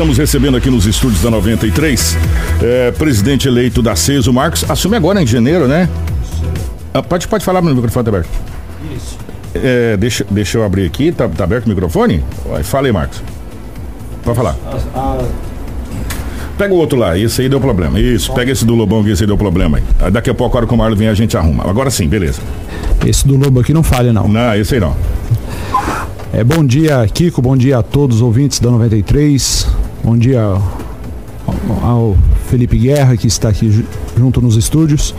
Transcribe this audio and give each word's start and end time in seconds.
estamos 0.00 0.16
recebendo 0.16 0.56
aqui 0.56 0.70
nos 0.70 0.86
estúdios 0.86 1.20
da 1.20 1.30
93, 1.30 2.16
é, 2.62 2.90
presidente 2.92 3.46
eleito 3.46 3.82
da 3.82 3.94
CES, 3.94 4.26
o 4.28 4.32
Marcos, 4.32 4.64
assume 4.66 4.96
agora 4.96 5.22
em 5.22 5.26
janeiro, 5.26 5.68
né? 5.68 5.90
Ah, 6.94 7.02
pode, 7.02 7.28
pode 7.28 7.44
falar, 7.44 7.60
meu 7.60 7.74
microfone 7.74 8.04
tá 8.04 8.10
aberto. 8.10 8.30
Isso. 8.96 9.18
É, 9.54 9.98
deixa, 9.98 10.24
deixa 10.30 10.56
eu 10.56 10.64
abrir 10.64 10.86
aqui, 10.86 11.12
tá, 11.12 11.28
tá 11.28 11.44
aberto 11.44 11.66
o 11.66 11.68
microfone? 11.68 12.24
Fala 12.64 12.86
aí, 12.86 12.92
Marcos. 12.94 13.22
Pode 14.24 14.38
falar. 14.38 14.56
Pega 16.56 16.72
o 16.72 16.78
outro 16.78 16.98
lá, 16.98 17.18
esse 17.18 17.42
aí 17.42 17.50
deu 17.50 17.60
problema. 17.60 18.00
Isso, 18.00 18.32
pega 18.32 18.50
esse 18.50 18.64
do 18.64 18.74
Lobão 18.74 19.04
que 19.04 19.10
esse 19.10 19.24
aí 19.24 19.26
deu 19.26 19.36
problema 19.36 19.76
aí. 19.76 20.10
Daqui 20.10 20.30
a 20.30 20.34
pouco, 20.34 20.56
a 20.56 20.60
hora 20.60 20.66
que 20.66 20.72
o 20.72 20.78
Marlon 20.78 20.96
vem, 20.96 21.08
a 21.08 21.14
gente 21.14 21.36
arruma. 21.36 21.68
Agora 21.68 21.90
sim, 21.90 22.08
beleza. 22.08 22.40
Esse 23.04 23.28
do 23.28 23.36
Lobo 23.36 23.60
aqui 23.60 23.74
não 23.74 23.82
falha, 23.82 24.14
não. 24.14 24.26
Não, 24.26 24.54
esse 24.54 24.76
aí 24.76 24.80
não. 24.80 24.96
É, 26.32 26.42
bom 26.42 26.64
dia, 26.64 27.06
Kiko. 27.12 27.42
Bom 27.42 27.54
dia 27.54 27.80
a 27.80 27.82
todos 27.82 28.16
os 28.16 28.22
ouvintes 28.22 28.60
da 28.60 28.70
93. 28.70 29.79
Bom 30.02 30.16
dia 30.16 30.40
ao, 30.40 30.62
ao 31.82 32.16
Felipe 32.48 32.78
Guerra, 32.78 33.18
que 33.18 33.26
está 33.26 33.50
aqui 33.50 33.84
junto 34.16 34.40
nos 34.40 34.56
estúdios. 34.56 35.14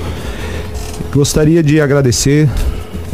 Gostaria 1.13 1.61
de 1.61 1.79
agradecer 1.79 2.49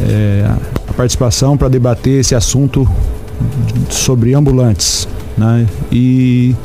é, 0.00 0.50
a 0.88 0.92
participação 0.94 1.58
para 1.58 1.68
debater 1.68 2.20
esse 2.20 2.34
assunto 2.34 2.88
sobre 3.90 4.32
ambulantes. 4.32 5.06
Né? 5.36 5.66
E, 5.92 6.56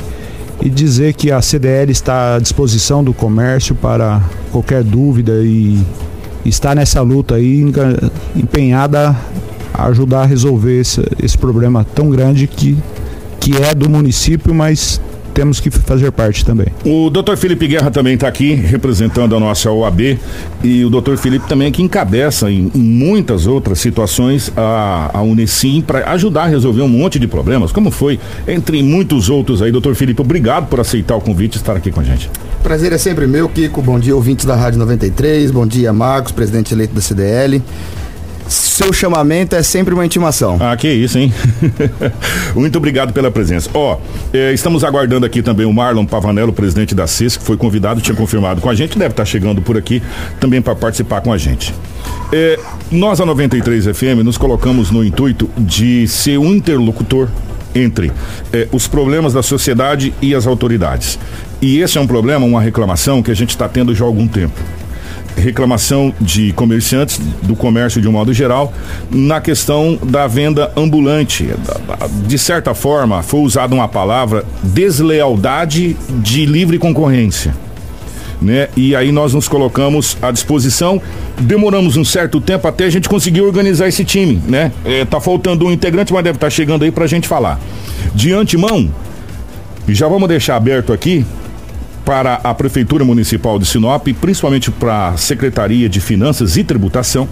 e 0.62 0.70
dizer 0.70 1.12
que 1.12 1.30
a 1.30 1.42
CDL 1.42 1.92
está 1.92 2.36
à 2.36 2.38
disposição 2.38 3.04
do 3.04 3.12
comércio 3.12 3.74
para 3.74 4.22
qualquer 4.50 4.82
dúvida 4.82 5.32
e 5.42 5.84
está 6.46 6.74
nessa 6.74 7.02
luta 7.02 7.34
aí 7.34 7.62
empenhada 8.34 9.14
ajudar 9.74 10.22
a 10.22 10.26
resolver 10.26 10.80
esse, 10.80 11.02
esse 11.22 11.36
problema 11.36 11.84
tão 11.94 12.08
grande 12.08 12.46
que, 12.46 12.78
que 13.44 13.54
é 13.62 13.74
do 13.74 13.90
município, 13.90 14.54
mas 14.54 14.98
temos 15.34 15.60
que 15.60 15.70
fazer 15.70 16.10
parte 16.12 16.46
também. 16.46 16.68
O 16.82 17.10
doutor 17.10 17.36
Felipe 17.36 17.66
Guerra 17.66 17.90
também 17.90 18.14
está 18.14 18.26
aqui 18.26 18.54
representando 18.54 19.36
a 19.36 19.40
nossa 19.40 19.70
OAB 19.70 20.18
e 20.62 20.82
o 20.82 20.88
doutor 20.88 21.18
Felipe 21.18 21.46
também 21.46 21.68
é 21.68 21.70
que 21.70 21.82
encabeça 21.82 22.50
em, 22.50 22.70
em 22.74 22.78
muitas 22.78 23.46
outras 23.46 23.80
situações 23.80 24.50
a, 24.56 25.10
a 25.12 25.20
Unicim 25.20 25.82
para 25.82 26.10
ajudar 26.12 26.44
a 26.44 26.46
resolver 26.46 26.80
um 26.80 26.88
monte 26.88 27.18
de 27.18 27.26
problemas, 27.26 27.70
como 27.70 27.90
foi 27.90 28.18
entre 28.48 28.82
muitos 28.82 29.28
outros 29.28 29.60
aí. 29.60 29.70
Doutor 29.70 29.94
Felipe, 29.94 30.22
obrigado 30.22 30.68
por 30.68 30.80
aceitar 30.80 31.14
o 31.14 31.20
convite 31.20 31.56
e 31.56 31.58
estar 31.58 31.76
aqui 31.76 31.90
com 31.90 32.00
a 32.00 32.04
gente. 32.04 32.30
Prazer 32.62 32.94
é 32.94 32.98
sempre 32.98 33.26
meu, 33.26 33.46
Kiko. 33.50 33.82
Bom 33.82 33.98
dia, 33.98 34.16
ouvintes 34.16 34.46
da 34.46 34.56
Rádio 34.56 34.78
93. 34.78 35.50
Bom 35.50 35.66
dia, 35.66 35.92
Marcos, 35.92 36.32
presidente 36.32 36.72
eleito 36.72 36.94
da 36.94 37.02
CDL 37.02 37.60
seu 38.48 38.92
chamamento 38.92 39.56
é 39.56 39.62
sempre 39.62 39.94
uma 39.94 40.04
intimação. 40.04 40.58
Ah, 40.60 40.76
que 40.76 40.88
isso, 40.88 41.18
hein? 41.18 41.32
Muito 42.54 42.76
obrigado 42.76 43.12
pela 43.12 43.30
presença. 43.30 43.70
Ó, 43.72 43.98
eh, 44.32 44.52
estamos 44.52 44.84
aguardando 44.84 45.24
aqui 45.24 45.42
também 45.42 45.66
o 45.66 45.72
Marlon 45.72 46.04
Pavanello, 46.04 46.52
presidente 46.52 46.94
da 46.94 47.06
CIS, 47.06 47.36
que 47.36 47.44
foi 47.44 47.56
convidado, 47.56 48.00
tinha 48.00 48.16
confirmado 48.16 48.60
com 48.60 48.68
a 48.68 48.74
gente, 48.74 48.98
deve 48.98 49.12
estar 49.12 49.24
chegando 49.24 49.62
por 49.62 49.76
aqui 49.76 50.02
também 50.40 50.60
para 50.60 50.74
participar 50.74 51.20
com 51.20 51.32
a 51.32 51.38
gente. 51.38 51.74
Eh, 52.32 52.58
nós, 52.90 53.20
a 53.20 53.26
93 53.26 53.86
FM, 53.86 54.22
nos 54.24 54.36
colocamos 54.36 54.90
no 54.90 55.04
intuito 55.04 55.48
de 55.56 56.06
ser 56.08 56.38
um 56.38 56.54
interlocutor 56.54 57.28
entre 57.74 58.12
eh, 58.52 58.68
os 58.72 58.86
problemas 58.86 59.32
da 59.32 59.42
sociedade 59.42 60.14
e 60.20 60.34
as 60.34 60.46
autoridades. 60.46 61.18
E 61.62 61.78
esse 61.78 61.96
é 61.96 62.00
um 62.00 62.06
problema, 62.06 62.44
uma 62.44 62.60
reclamação 62.60 63.22
que 63.22 63.30
a 63.30 63.34
gente 63.34 63.50
está 63.50 63.68
tendo 63.68 63.94
já 63.94 64.04
há 64.04 64.08
algum 64.08 64.28
tempo 64.28 64.60
reclamação 65.36 66.14
de 66.20 66.52
comerciantes, 66.52 67.20
do 67.42 67.56
comércio 67.56 68.00
de 68.00 68.08
um 68.08 68.12
modo 68.12 68.32
geral, 68.32 68.72
na 69.10 69.40
questão 69.40 69.98
da 70.02 70.26
venda 70.26 70.72
ambulante. 70.76 71.48
De 72.26 72.38
certa 72.38 72.74
forma, 72.74 73.22
foi 73.22 73.40
usada 73.40 73.74
uma 73.74 73.88
palavra 73.88 74.44
deslealdade 74.62 75.96
de 76.22 76.46
livre 76.46 76.78
concorrência. 76.78 77.54
Né? 78.40 78.68
E 78.76 78.94
aí 78.94 79.10
nós 79.10 79.32
nos 79.32 79.48
colocamos 79.48 80.18
à 80.20 80.30
disposição. 80.30 81.00
Demoramos 81.38 81.96
um 81.96 82.04
certo 82.04 82.40
tempo 82.40 82.68
até 82.68 82.84
a 82.84 82.90
gente 82.90 83.08
conseguir 83.08 83.40
organizar 83.40 83.88
esse 83.88 84.04
time, 84.04 84.42
né? 84.46 84.70
É, 84.84 85.04
tá 85.04 85.20
faltando 85.20 85.64
um 85.64 85.72
integrante, 85.72 86.12
mas 86.12 86.22
deve 86.22 86.36
estar 86.36 86.48
tá 86.48 86.50
chegando 86.50 86.84
aí 86.84 86.90
para 86.90 87.04
a 87.04 87.06
gente 87.06 87.26
falar. 87.26 87.58
De 88.14 88.32
antemão, 88.32 88.90
já 89.88 90.08
vamos 90.08 90.28
deixar 90.28 90.56
aberto 90.56 90.92
aqui 90.92 91.24
para 92.04 92.34
a 92.44 92.52
Prefeitura 92.54 93.04
Municipal 93.04 93.58
de 93.58 93.66
Sinop, 93.66 94.06
principalmente 94.20 94.70
para 94.70 95.08
a 95.08 95.16
Secretaria 95.16 95.88
de 95.88 96.00
Finanças 96.00 96.56
e 96.56 96.64
Tributação, 96.64 97.28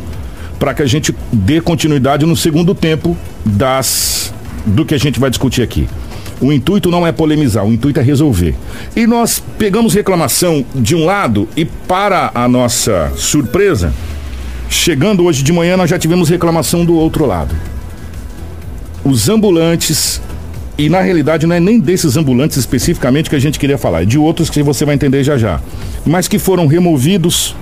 para 0.58 0.72
que 0.72 0.82
a 0.82 0.86
gente 0.86 1.14
dê 1.32 1.60
continuidade 1.60 2.24
no 2.24 2.36
segundo 2.36 2.74
tempo 2.74 3.16
das 3.44 4.32
do 4.64 4.84
que 4.84 4.94
a 4.94 4.98
gente 4.98 5.18
vai 5.18 5.28
discutir 5.28 5.62
aqui. 5.62 5.88
O 6.40 6.52
intuito 6.52 6.90
não 6.90 7.06
é 7.06 7.12
polemizar, 7.12 7.64
o 7.64 7.72
intuito 7.72 8.00
é 8.00 8.02
resolver. 8.02 8.54
E 8.96 9.06
nós 9.06 9.42
pegamos 9.58 9.94
reclamação 9.94 10.64
de 10.74 10.94
um 10.94 11.04
lado 11.04 11.48
e 11.56 11.64
para 11.64 12.30
a 12.34 12.48
nossa 12.48 13.12
surpresa, 13.16 13.92
chegando 14.68 15.24
hoje 15.24 15.42
de 15.42 15.52
manhã 15.52 15.76
nós 15.76 15.90
já 15.90 15.98
tivemos 15.98 16.28
reclamação 16.28 16.84
do 16.84 16.94
outro 16.94 17.26
lado. 17.26 17.54
Os 19.04 19.28
ambulantes 19.28 20.20
e 20.78 20.88
na 20.88 21.00
realidade 21.00 21.46
não 21.46 21.54
é 21.54 21.60
nem 21.60 21.78
desses 21.78 22.16
ambulantes 22.16 22.56
especificamente 22.56 23.28
que 23.28 23.36
a 23.36 23.38
gente 23.38 23.58
queria 23.58 23.76
falar, 23.76 24.02
é 24.02 24.04
de 24.04 24.18
outros 24.18 24.48
que 24.48 24.62
você 24.62 24.84
vai 24.84 24.94
entender 24.94 25.22
já 25.22 25.36
já. 25.36 25.60
Mas 26.04 26.28
que 26.28 26.38
foram 26.38 26.66
removidos 26.66 27.54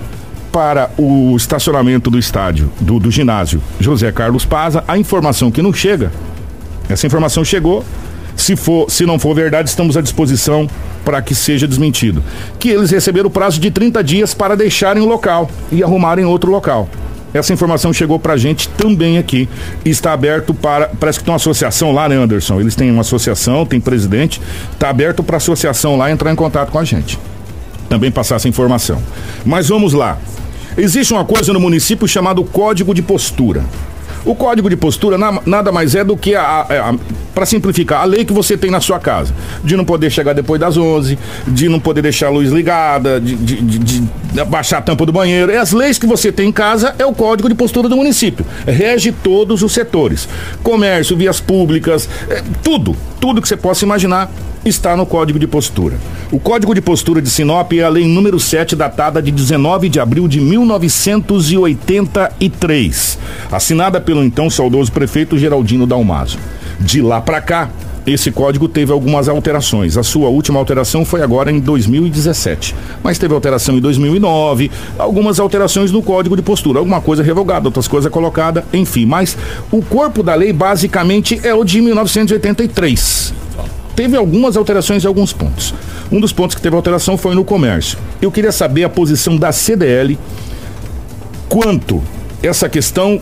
para 0.51 0.91
o 0.97 1.35
estacionamento 1.35 2.09
do 2.09 2.19
estádio, 2.19 2.71
do, 2.79 2.99
do 2.99 3.09
ginásio 3.09 3.61
José 3.79 4.11
Carlos 4.11 4.45
Paza. 4.45 4.83
A 4.87 4.97
informação 4.97 5.49
que 5.49 5.61
não 5.61 5.73
chega, 5.73 6.11
essa 6.89 7.07
informação 7.07 7.43
chegou. 7.43 7.83
Se, 8.35 8.55
for, 8.55 8.89
se 8.89 9.05
não 9.05 9.19
for 9.19 9.35
verdade, 9.35 9.69
estamos 9.69 9.95
à 9.95 10.01
disposição 10.01 10.67
para 11.05 11.21
que 11.21 11.35
seja 11.35 11.67
desmentido. 11.67 12.23
Que 12.57 12.69
eles 12.69 12.89
receberam 12.89 13.27
o 13.27 13.31
prazo 13.31 13.59
de 13.59 13.69
30 13.69 14.03
dias 14.03 14.33
para 14.33 14.55
deixarem 14.55 15.03
o 15.03 15.05
local 15.05 15.49
e 15.71 15.83
arrumarem 15.83 16.25
outro 16.25 16.49
local. 16.49 16.89
Essa 17.33 17.53
informação 17.53 17.93
chegou 17.93 18.19
pra 18.19 18.35
gente 18.35 18.67
também 18.69 19.17
aqui. 19.17 19.47
Está 19.85 20.13
aberto 20.13 20.53
para. 20.53 20.87
Parece 20.99 21.19
que 21.19 21.25
tem 21.25 21.31
uma 21.31 21.37
associação 21.37 21.91
lá, 21.91 22.09
né, 22.09 22.15
Anderson? 22.15 22.59
Eles 22.59 22.75
têm 22.75 22.91
uma 22.91 23.01
associação, 23.01 23.65
tem 23.65 23.79
presidente. 23.79 24.41
Está 24.73 24.89
aberto 24.89 25.23
para 25.23 25.35
a 25.35 25.37
associação 25.37 25.95
lá 25.95 26.11
entrar 26.11 26.31
em 26.31 26.35
contato 26.35 26.71
com 26.71 26.79
a 26.79 26.83
gente. 26.83 27.17
Também 27.87 28.11
passar 28.11 28.35
essa 28.35 28.49
informação. 28.49 29.01
Mas 29.45 29.69
vamos 29.69 29.93
lá. 29.93 30.17
Existe 30.77 31.13
uma 31.13 31.25
coisa 31.25 31.51
no 31.51 31.59
município 31.59 32.07
chamado 32.07 32.43
Código 32.43 32.93
de 32.93 33.01
Postura. 33.01 33.63
O 34.25 34.35
código 34.35 34.69
de 34.69 34.75
postura 34.75 35.17
na, 35.17 35.39
nada 35.45 35.71
mais 35.71 35.95
é 35.95 36.03
do 36.03 36.15
que 36.15 36.35
a, 36.35 36.41
a, 36.41 36.89
a 36.89 36.95
para 37.33 37.45
simplificar, 37.45 38.01
a 38.01 38.05
lei 38.05 38.25
que 38.25 38.33
você 38.33 38.57
tem 38.57 38.69
na 38.69 38.81
sua 38.81 38.99
casa, 38.99 39.33
de 39.63 39.75
não 39.77 39.85
poder 39.85 40.09
chegar 40.09 40.33
depois 40.33 40.59
das 40.59 40.75
11, 40.77 41.17
de 41.47 41.69
não 41.69 41.79
poder 41.79 42.01
deixar 42.01 42.27
a 42.27 42.29
luz 42.29 42.51
ligada, 42.51 43.21
de, 43.21 43.35
de, 43.35 43.61
de, 43.61 43.79
de 43.79 44.43
baixar 44.45 44.79
a 44.79 44.81
tampa 44.81 45.05
do 45.05 45.11
banheiro. 45.11 45.51
E 45.51 45.55
as 45.55 45.71
leis 45.71 45.97
que 45.97 46.05
você 46.05 46.31
tem 46.31 46.49
em 46.49 46.51
casa 46.51 46.93
é 46.99 47.05
o 47.05 47.13
código 47.13 47.47
de 47.47 47.55
postura 47.55 47.87
do 47.87 47.95
município. 47.95 48.45
Rege 48.67 49.11
todos 49.11 49.63
os 49.63 49.71
setores: 49.71 50.27
comércio, 50.61 51.15
vias 51.15 51.39
públicas, 51.39 52.09
é, 52.29 52.43
tudo, 52.61 52.95
tudo 53.19 53.41
que 53.41 53.47
você 53.47 53.57
possa 53.57 53.85
imaginar 53.85 54.29
está 54.63 54.95
no 54.95 55.05
Código 55.05 55.37
de 55.39 55.47
Postura. 55.47 55.97
O 56.31 56.39
Código 56.39 56.73
de 56.73 56.81
Postura 56.81 57.21
de 57.21 57.29
Sinop 57.29 57.73
é 57.73 57.83
a 57.83 57.89
lei 57.89 58.07
número 58.07 58.39
7, 58.39 58.73
datada 58.75 59.21
de 59.21 59.29
19 59.31 59.89
de 59.89 59.99
abril 59.99 60.25
de 60.27 60.39
1983, 60.39 63.19
assinada 63.51 63.99
pelo 63.99 64.23
então 64.23 64.47
saudoso 64.49 64.89
prefeito 64.91 65.37
Geraldino 65.37 65.87
Dalmaso. 65.87 66.37
De 66.79 67.01
lá 67.01 67.19
para 67.21 67.41
cá, 67.41 67.69
esse 68.05 68.31
código 68.31 68.67
teve 68.67 68.91
algumas 68.91 69.29
alterações. 69.29 69.97
A 69.97 70.03
sua 70.03 70.29
última 70.29 70.59
alteração 70.59 71.03
foi 71.05 71.21
agora 71.21 71.51
em 71.51 71.59
2017. 71.59 72.75
Mas 73.03 73.19
teve 73.19 73.33
alteração 73.33 73.77
em 73.77 73.81
2009, 73.81 74.71
algumas 74.97 75.39
alterações 75.39 75.91
no 75.91 76.01
código 76.01 76.35
de 76.35 76.41
postura. 76.41 76.79
Alguma 76.79 76.99
coisa 77.01 77.21
revogada, 77.21 77.67
outras 77.67 77.87
coisas 77.87 78.11
colocada, 78.11 78.65
enfim. 78.73 79.05
Mas 79.05 79.37
o 79.71 79.83
corpo 79.83 80.23
da 80.23 80.33
lei 80.33 80.51
basicamente 80.51 81.39
é 81.43 81.53
o 81.53 81.63
de 81.63 81.79
1983 81.81 83.41
teve 84.01 84.17
algumas 84.17 84.57
alterações 84.57 85.03
em 85.03 85.07
alguns 85.07 85.31
pontos. 85.31 85.75
Um 86.11 86.19
dos 86.19 86.33
pontos 86.33 86.55
que 86.55 86.61
teve 86.61 86.75
alteração 86.75 87.17
foi 87.17 87.35
no 87.35 87.45
comércio. 87.45 87.99
Eu 88.19 88.31
queria 88.31 88.51
saber 88.51 88.83
a 88.83 88.89
posição 88.89 89.37
da 89.37 89.51
CDL 89.51 90.17
quanto 91.47 92.01
essa 92.41 92.67
questão 92.67 93.21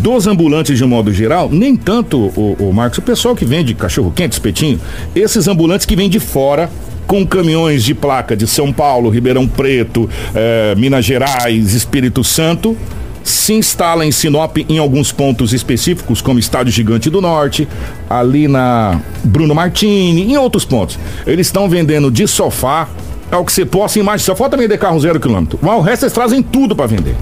dos 0.00 0.28
ambulantes 0.28 0.78
de 0.78 0.84
um 0.84 0.86
modo 0.86 1.12
geral, 1.12 1.48
nem 1.50 1.74
tanto 1.74 2.30
o, 2.36 2.56
o 2.60 2.72
Marcos, 2.72 2.98
o 2.98 3.02
pessoal 3.02 3.34
que 3.34 3.44
vende 3.44 3.74
cachorro 3.74 4.12
quente, 4.14 4.34
espetinho, 4.34 4.80
esses 5.12 5.48
ambulantes 5.48 5.84
que 5.84 5.96
vêm 5.96 6.08
de 6.08 6.20
fora 6.20 6.70
com 7.04 7.26
caminhões 7.26 7.82
de 7.82 7.94
placa 7.94 8.36
de 8.36 8.46
São 8.46 8.72
Paulo, 8.72 9.10
Ribeirão 9.10 9.48
Preto, 9.48 10.08
eh, 10.36 10.74
Minas 10.76 11.04
Gerais, 11.04 11.74
Espírito 11.74 12.22
Santo, 12.22 12.76
se 13.24 13.54
instala 13.54 14.04
em 14.04 14.12
Sinop 14.12 14.58
em 14.68 14.78
alguns 14.78 15.10
pontos 15.10 15.52
específicos, 15.52 16.20
como 16.20 16.38
Estádio 16.38 16.72
Gigante 16.72 17.08
do 17.08 17.20
Norte, 17.20 17.66
ali 18.08 18.46
na 18.46 19.00
Bruno 19.24 19.54
Martini, 19.54 20.30
em 20.30 20.36
outros 20.36 20.64
pontos. 20.64 20.98
Eles 21.26 21.46
estão 21.46 21.68
vendendo 21.68 22.10
de 22.10 22.28
sofá, 22.28 22.88
ao 23.30 23.44
que 23.44 23.52
você 23.52 23.64
possa 23.64 23.98
imaginar. 23.98 24.24
Só 24.24 24.36
falta 24.36 24.56
vender 24.56 24.78
carro 24.78 25.00
zero 25.00 25.18
quilômetro. 25.18 25.58
O 25.62 25.80
resto 25.80 26.04
eles 26.04 26.12
trazem 26.12 26.42
tudo 26.42 26.76
para 26.76 26.86
vender. 26.86 27.16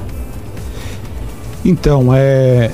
Então, 1.65 2.11
é. 2.13 2.71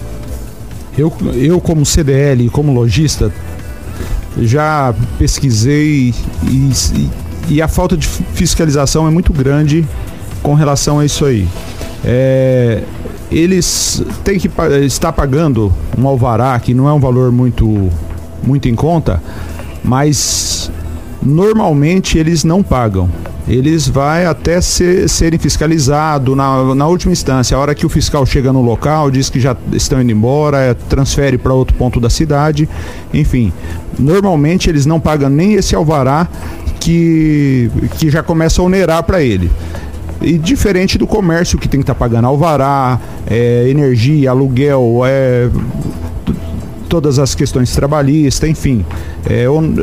Eu, 0.97 1.13
eu 1.35 1.61
como 1.61 1.87
CDL, 1.87 2.51
como 2.51 2.73
lojista, 2.73 3.33
já 4.41 4.93
pesquisei 5.17 6.13
e, 6.43 6.73
e, 6.97 7.11
e 7.51 7.63
a 7.63 7.69
falta 7.69 7.97
de 7.97 8.09
fiscalização 8.09 9.07
é 9.07 9.11
muito 9.11 9.33
grande 9.33 9.87
com 10.43 10.55
relação 10.55 10.99
a 10.99 11.05
isso 11.05 11.25
aí. 11.25 11.47
É, 12.05 12.83
eles 13.31 14.03
têm 14.25 14.39
que 14.39 14.51
estar 14.85 15.13
pagando 15.13 15.73
um 15.97 16.07
alvará 16.07 16.59
que 16.59 16.73
não 16.73 16.89
é 16.89 16.93
um 16.93 17.01
valor 17.01 17.31
muito, 17.31 17.91
muito 18.43 18.69
em 18.69 18.75
conta, 18.75 19.23
mas 19.85 20.71
normalmente 21.23 22.19
eles 22.19 22.45
não 22.45 22.63
pagam. 22.63 23.09
Eles 23.47 23.89
vai 23.89 24.27
até 24.27 24.61
ser, 24.61 25.09
serem 25.09 25.39
fiscalizados 25.39 26.37
na, 26.37 26.75
na 26.75 26.87
última 26.87 27.13
instância. 27.13 27.57
A 27.57 27.61
hora 27.61 27.75
que 27.75 27.87
o 27.87 27.89
fiscal 27.89 28.27
chega 28.27 28.53
no 28.53 28.61
local, 28.61 29.11
diz 29.11 29.31
que 29.31 29.41
já 29.41 29.57
estão 29.73 30.03
indo 30.03 30.13
embora, 30.13 30.59
é, 30.59 30.75
transfere 30.75 31.39
para 31.39 31.55
outro 31.55 31.75
ponto 31.75 31.99
da 31.99 32.11
cidade. 32.11 32.69
Enfim, 33.13 33.51
normalmente 33.99 34.69
eles 34.69 34.85
não 34.85 35.01
pagam 35.01 35.31
nem 35.31 35.55
esse 35.55 35.75
alvará 35.75 36.29
que, 36.79 37.71
que 37.99 38.11
já 38.11 38.23
começa 38.23 38.61
a 38.61 38.65
onerar 38.65 39.03
para 39.03 39.23
ele. 39.23 39.51
E 40.21 40.37
diferente 40.37 40.99
do 40.99 41.07
comércio 41.07 41.59
que 41.59 41.69
tem 41.69 41.81
que 41.81 41.85
estar 41.85 41.95
tá 41.95 41.99
pagando 41.99 42.27
alvará, 42.27 43.01
é, 43.27 43.69
energia, 43.69 44.31
aluguel, 44.31 45.03
é, 45.07 45.49
todas 46.89 47.19
as 47.19 47.35
questões 47.35 47.73
trabalhistas, 47.73 48.49
enfim. 48.49 48.85
É, 49.29 49.49
on, 49.49 49.75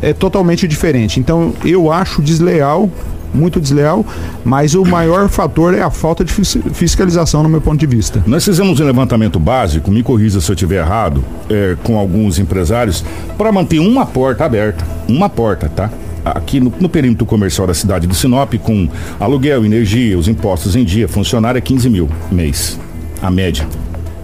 é 0.00 0.12
totalmente 0.12 0.66
diferente. 0.66 1.20
Então 1.20 1.52
eu 1.64 1.92
acho 1.92 2.20
desleal, 2.20 2.90
muito 3.32 3.60
desleal, 3.60 4.04
mas 4.44 4.74
o 4.74 4.84
maior 4.84 5.28
fator 5.28 5.74
é 5.74 5.82
a 5.82 5.90
falta 5.90 6.24
de 6.24 6.32
fiscalização, 6.32 7.42
no 7.42 7.48
meu 7.48 7.60
ponto 7.60 7.78
de 7.78 7.86
vista. 7.86 8.22
Nós 8.26 8.44
fizemos 8.44 8.80
um 8.80 8.84
levantamento 8.84 9.38
básico, 9.38 9.90
me 9.90 10.02
corrija 10.02 10.40
se 10.40 10.50
eu 10.50 10.54
estiver 10.54 10.84
errado, 10.84 11.24
é, 11.48 11.76
com 11.82 11.96
alguns 11.96 12.38
empresários, 12.38 13.04
para 13.38 13.52
manter 13.52 13.78
uma 13.78 14.04
porta 14.04 14.44
aberta. 14.44 14.84
Uma 15.08 15.28
porta, 15.28 15.68
tá? 15.68 15.90
Aqui 16.24 16.60
no, 16.60 16.72
no, 16.80 16.88
perímetro 16.88 17.26
comercial 17.26 17.66
da 17.66 17.74
cidade 17.74 18.06
de 18.06 18.14
Sinop, 18.14 18.54
com 18.54 18.88
aluguel, 19.18 19.64
energia, 19.64 20.18
os 20.18 20.28
impostos 20.28 20.76
em 20.76 20.84
dia, 20.84 21.08
funcionário 21.08 21.58
é 21.58 21.60
15 21.60 21.88
mil 21.88 22.08
mês, 22.30 22.78
a 23.20 23.30
média. 23.30 23.66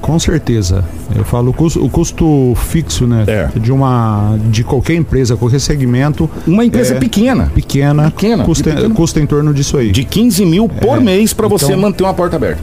Com 0.00 0.18
certeza. 0.18 0.84
Eu 1.14 1.22
falo 1.24 1.50
o 1.50 1.52
custo, 1.52 1.84
o 1.84 1.90
custo 1.90 2.54
fixo, 2.56 3.06
né? 3.06 3.24
É. 3.26 3.58
De 3.58 3.70
uma 3.70 4.38
de 4.48 4.64
qualquer 4.64 4.94
empresa, 4.94 5.36
qualquer 5.36 5.60
segmento. 5.60 6.30
Uma 6.46 6.64
empresa 6.64 6.94
é, 6.94 6.98
pequena. 6.98 7.50
Pequena. 7.54 8.10
Pequena. 8.10 8.44
Custa, 8.44 8.70
pequena. 8.70 8.94
custa 8.94 9.20
em 9.20 9.26
torno 9.26 9.52
disso 9.52 9.76
aí. 9.76 9.90
De 9.90 10.04
15 10.04 10.46
mil 10.46 10.66
por 10.66 10.96
é. 10.96 11.00
mês 11.00 11.34
para 11.34 11.46
você 11.46 11.66
então, 11.66 11.80
manter 11.80 12.04
uma 12.04 12.14
porta 12.14 12.36
aberta. 12.36 12.62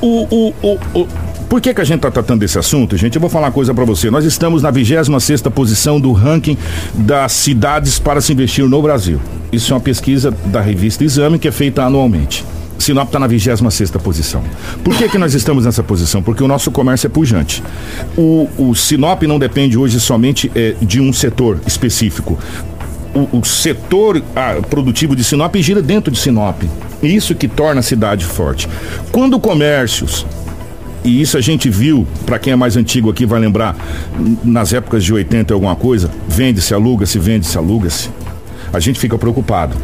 O, 0.00 0.26
o, 0.30 0.54
o, 0.62 1.00
o, 1.00 1.08
por 1.48 1.60
que, 1.60 1.72
que 1.72 1.80
a 1.80 1.84
gente 1.84 1.96
está 1.96 2.10
tratando 2.10 2.40
desse 2.40 2.58
assunto, 2.58 2.96
gente? 2.96 3.14
Eu 3.14 3.20
vou 3.20 3.30
falar 3.30 3.46
uma 3.46 3.52
coisa 3.52 3.72
para 3.72 3.84
você. 3.84 4.10
Nós 4.10 4.24
estamos 4.24 4.62
na 4.62 4.70
26 4.70 5.08
posição 5.54 5.98
do 5.98 6.12
ranking 6.12 6.58
das 6.94 7.32
cidades 7.32 7.98
para 7.98 8.20
se 8.20 8.32
investir 8.32 8.66
no 8.66 8.82
Brasil. 8.82 9.20
Isso 9.50 9.72
é 9.72 9.74
uma 9.74 9.80
pesquisa 9.80 10.30
da 10.46 10.60
revista 10.60 11.02
Exame 11.04 11.38
que 11.38 11.48
é 11.48 11.52
feita 11.52 11.82
anualmente. 11.82 12.44
Sinop 12.78 13.08
está 13.08 13.18
na 13.18 13.26
26 13.26 13.60
posição. 14.02 14.42
Por 14.84 14.94
que, 14.96 15.08
que 15.08 15.18
nós 15.18 15.34
estamos 15.34 15.64
nessa 15.64 15.82
posição? 15.82 16.22
Porque 16.22 16.42
o 16.42 16.48
nosso 16.48 16.70
comércio 16.70 17.06
é 17.06 17.10
pujante. 17.10 17.62
O, 18.16 18.48
o 18.56 18.74
Sinop 18.74 19.22
não 19.22 19.38
depende 19.38 19.76
hoje 19.76 19.98
somente 19.98 20.50
é, 20.54 20.74
de 20.80 21.00
um 21.00 21.12
setor 21.12 21.60
específico. 21.66 22.38
O, 23.14 23.38
o 23.38 23.44
setor 23.44 24.22
ah, 24.36 24.56
produtivo 24.68 25.16
de 25.16 25.24
Sinop 25.24 25.56
gira 25.56 25.82
dentro 25.82 26.12
de 26.12 26.18
Sinop. 26.18 26.62
Isso 27.02 27.34
que 27.34 27.48
torna 27.48 27.80
a 27.80 27.82
cidade 27.82 28.24
forte. 28.24 28.68
Quando 29.10 29.40
comércios 29.40 30.24
e 31.08 31.22
isso 31.22 31.38
a 31.38 31.40
gente 31.40 31.70
viu, 31.70 32.06
para 32.26 32.38
quem 32.38 32.52
é 32.52 32.56
mais 32.56 32.76
antigo 32.76 33.10
aqui 33.10 33.24
vai 33.24 33.40
lembrar, 33.40 33.74
nas 34.44 34.72
épocas 34.72 35.02
de 35.02 35.12
80 35.12 35.54
alguma 35.54 35.74
coisa, 35.74 36.10
vende-se, 36.28 36.74
aluga-se, 36.74 37.18
vende-se, 37.18 37.56
aluga-se. 37.56 38.10
A 38.72 38.78
gente 38.78 39.00
fica 39.00 39.16
preocupado 39.16 39.74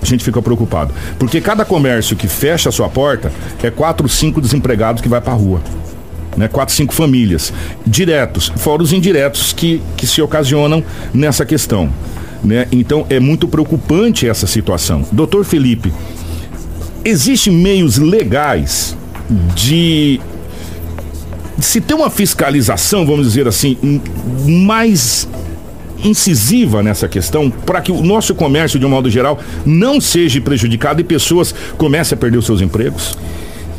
a 0.00 0.06
gente 0.06 0.24
fica 0.24 0.40
preocupado. 0.40 0.94
Porque 1.18 1.40
cada 1.40 1.64
comércio 1.64 2.16
que 2.16 2.28
fecha 2.28 2.68
a 2.68 2.72
sua 2.72 2.88
porta 2.88 3.32
é 3.60 3.68
quatro, 3.68 4.08
cinco 4.08 4.40
desempregados 4.40 5.02
que 5.02 5.08
vai 5.08 5.20
para 5.20 5.32
a 5.32 5.36
rua. 5.36 5.60
Né, 6.36 6.46
quatro, 6.46 6.72
cinco 6.72 6.94
famílias. 6.94 7.52
Diretos, 7.84 8.52
fora 8.56 8.80
os 8.80 8.92
indiretos 8.92 9.52
que, 9.52 9.82
que 9.96 10.06
se 10.06 10.22
ocasionam 10.22 10.84
nessa 11.12 11.44
questão. 11.44 11.90
Né? 12.44 12.68
Então 12.70 13.04
é 13.10 13.18
muito 13.18 13.48
preocupante 13.48 14.28
essa 14.28 14.46
situação. 14.46 15.04
Doutor 15.10 15.44
Felipe, 15.44 15.92
existem 17.04 17.52
meios 17.52 17.98
legais 17.98 18.96
de 19.56 20.20
se 21.60 21.80
ter 21.80 21.94
uma 21.94 22.10
fiscalização, 22.10 23.04
vamos 23.04 23.26
dizer 23.26 23.48
assim, 23.48 23.76
mais 24.46 25.28
incisiva 26.04 26.82
nessa 26.82 27.08
questão 27.08 27.50
para 27.50 27.80
que 27.80 27.90
o 27.90 28.02
nosso 28.02 28.34
comércio, 28.34 28.78
de 28.78 28.86
um 28.86 28.88
modo 28.88 29.10
geral, 29.10 29.38
não 29.66 30.00
seja 30.00 30.40
prejudicado 30.40 31.00
e 31.00 31.04
pessoas 31.04 31.54
comecem 31.76 32.16
a 32.16 32.18
perder 32.18 32.38
os 32.38 32.46
seus 32.46 32.60
empregos? 32.60 33.16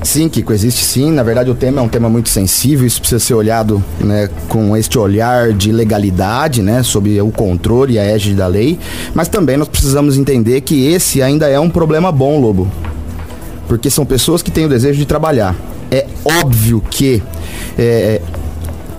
Sim, 0.02 0.30
Kiko, 0.30 0.54
existe 0.54 0.86
sim. 0.86 1.12
Na 1.12 1.24
verdade, 1.24 1.50
o 1.50 1.56
tema 1.56 1.82
é 1.82 1.84
um 1.84 1.90
tema 1.90 2.10
muito 2.10 2.30
sensível. 2.30 2.88
Isso 2.88 3.02
precisa 3.02 3.20
ser 3.20 3.34
olhado 3.34 3.84
né, 4.00 4.30
com 4.48 4.76
este 4.76 4.98
olhar 4.98 5.52
de 5.52 5.74
legalidade, 5.74 6.62
né, 6.62 6.84
sobre 6.84 7.20
o 7.22 7.30
controle 7.32 7.96
e 7.96 8.00
a 8.00 8.04
égide 8.04 8.36
da 8.36 8.48
lei. 8.48 8.80
Mas 9.14 9.28
também 9.28 9.58
nós 9.58 9.68
precisamos 9.68 10.18
entender 10.18 10.62
que 10.62 10.88
esse 10.88 11.22
ainda 11.22 11.50
é 11.50 11.60
um 11.60 11.70
problema 11.70 12.12
bom, 12.14 12.40
Lobo. 12.40 12.72
Porque 13.68 13.90
são 13.90 14.06
pessoas 14.06 14.42
que 14.42 14.50
têm 14.50 14.66
o 14.66 14.70
desejo 14.70 14.98
de 14.98 15.06
trabalhar. 15.06 15.54
É 15.92 16.06
óbvio 16.24 16.82
que 16.90 17.22
é, 17.82 18.22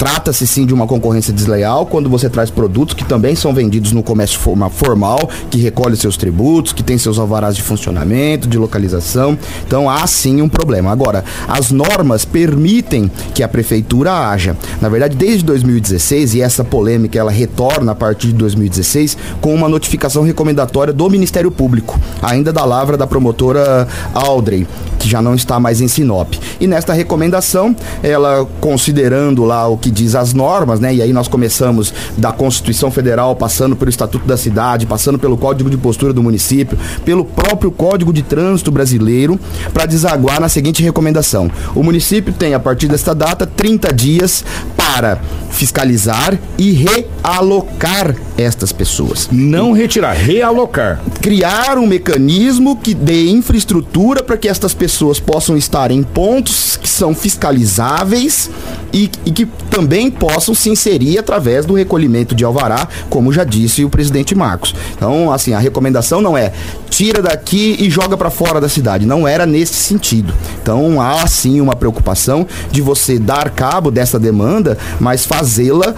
Trata-se 0.01 0.47
sim 0.47 0.65
de 0.65 0.73
uma 0.73 0.87
concorrência 0.87 1.31
desleal 1.31 1.85
quando 1.85 2.09
você 2.09 2.31
traz 2.31 2.49
produtos 2.49 2.95
que 2.95 3.05
também 3.05 3.37
são 3.37 3.53
vendidos 3.53 3.93
no 3.93 4.03
comércio 4.03 4.41
formal, 4.71 5.29
que 5.51 5.59
recolhe 5.59 5.95
seus 5.95 6.17
tributos, 6.17 6.73
que 6.73 6.83
tem 6.83 6.97
seus 6.97 7.19
alvarás 7.19 7.55
de 7.55 7.61
funcionamento, 7.61 8.49
de 8.49 8.57
localização. 8.57 9.37
Então 9.67 9.91
há 9.91 10.07
sim 10.07 10.41
um 10.41 10.49
problema. 10.49 10.91
Agora, 10.91 11.23
as 11.47 11.71
normas 11.71 12.25
permitem 12.25 13.11
que 13.35 13.43
a 13.43 13.49
prefeitura 13.49 14.11
haja. 14.31 14.57
Na 14.81 14.89
verdade, 14.89 15.15
desde 15.15 15.45
2016, 15.45 16.35
e 16.35 16.41
essa 16.41 16.65
polêmica 16.65 17.19
ela 17.19 17.31
retorna 17.31 17.93
a 17.93 17.95
partir 17.95 18.29
de 18.29 18.35
2016, 18.37 19.19
com 19.39 19.55
uma 19.55 19.69
notificação 19.69 20.23
recomendatória 20.23 20.95
do 20.95 21.11
Ministério 21.11 21.51
Público, 21.51 22.01
ainda 22.23 22.55
da 22.55 22.65
lavra 22.65 22.97
da 22.97 23.07
promotora 23.07 23.87
Aldrey, 24.15 24.67
que 24.99 25.07
já 25.07 25.21
não 25.21 25.35
está 25.35 25.61
mais 25.61 25.83
em 25.83 25.89
Sinop. 25.89 26.33
E 26.59 26.67
nesta 26.67 26.95
recomendação, 26.95 27.77
ela 28.03 28.49
considerando 28.63 29.45
lá 29.45 29.69
o 29.69 29.77
que 29.77 29.90
que 29.91 30.03
diz 30.03 30.15
as 30.15 30.33
normas, 30.33 30.79
né? 30.79 30.95
E 30.95 31.03
aí 31.03 31.13
nós 31.13 31.27
começamos 31.27 31.93
da 32.17 32.31
Constituição 32.33 32.91
Federal, 32.91 33.35
passando 33.35 33.75
pelo 33.75 33.91
Estatuto 33.91 34.25
da 34.25 34.37
Cidade, 34.37 34.87
passando 34.87 35.19
pelo 35.19 35.37
Código 35.37 35.69
de 35.69 35.77
Postura 35.77 36.13
do 36.13 36.23
município, 36.23 36.79
pelo 37.05 37.25
próprio 37.25 37.73
Código 37.73 38.13
de 38.13 38.23
Trânsito 38.23 38.71
Brasileiro, 38.71 39.39
para 39.75 39.87
desaguar 39.87 40.41
na 40.41 40.49
seguinte 40.49 40.83
recomendação: 40.83 41.51
o 41.75 41.83
município 41.83 42.33
tem, 42.33 42.55
a 42.55 42.61
partir 42.61 42.87
desta 42.87 43.15
data, 43.15 43.47
30 43.47 43.93
dias 43.93 44.45
para 44.77 45.21
fiscalizar 45.51 46.39
e 46.57 46.73
realocar 46.73 48.15
estas 48.39 48.73
pessoas. 48.73 49.29
Não 49.31 49.73
retirar, 49.73 50.13
realocar. 50.13 51.01
Criar 51.21 51.77
um 51.79 51.87
mecanismo 51.87 52.77
que 52.77 52.95
dê 52.95 53.29
infraestrutura 53.29 54.23
para 54.23 54.37
que 54.37 54.49
estas 54.49 54.73
pessoas 54.73 55.19
possam 55.19 55.57
estar 55.57 55.91
em 55.91 56.03
pontos 56.03 56.77
que 56.77 56.89
são 56.89 57.15
fiscalizáveis 57.15 58.51
e, 58.93 59.11
e 59.25 59.31
que 59.31 59.47
também 59.71 60.11
possam 60.11 60.55
se 60.55 60.71
inserir 60.71 61.19
através 61.19 61.65
do 61.65 61.75
recolhimento 61.75 62.35
de 62.35 62.45
alvará, 62.45 62.89
como 63.09 63.33
já 63.33 63.45
disse 63.45 63.85
o 63.85 63.91
presidente 63.91 64.35
Marcos. 64.35 64.75
Então, 64.97 65.33
assim, 65.33 65.53
a 65.53 65.59
recomendação 65.59 66.21
não 66.21 66.37
é 66.37 66.53
tira 66.89 67.23
daqui 67.23 67.77
e 67.79 67.89
joga 67.89 68.17
para 68.17 68.31
fora 68.31 68.61
da 68.61 68.69
cidade. 68.69 69.07
Não 69.07 69.27
era 69.27 69.47
nesse 69.47 69.75
sentido. 69.75 70.35
Então, 70.63 71.01
há 71.01 71.27
sim 71.27 71.61
uma 71.61 71.77
preocupação 71.77 72.47
de 72.71 72.81
você 72.81 73.19
dar 73.19 73.51
cabo 73.51 73.91
dessa 73.91 74.19
demanda, 74.19 74.77
mas 74.99 75.25
fazê-la 75.25 75.95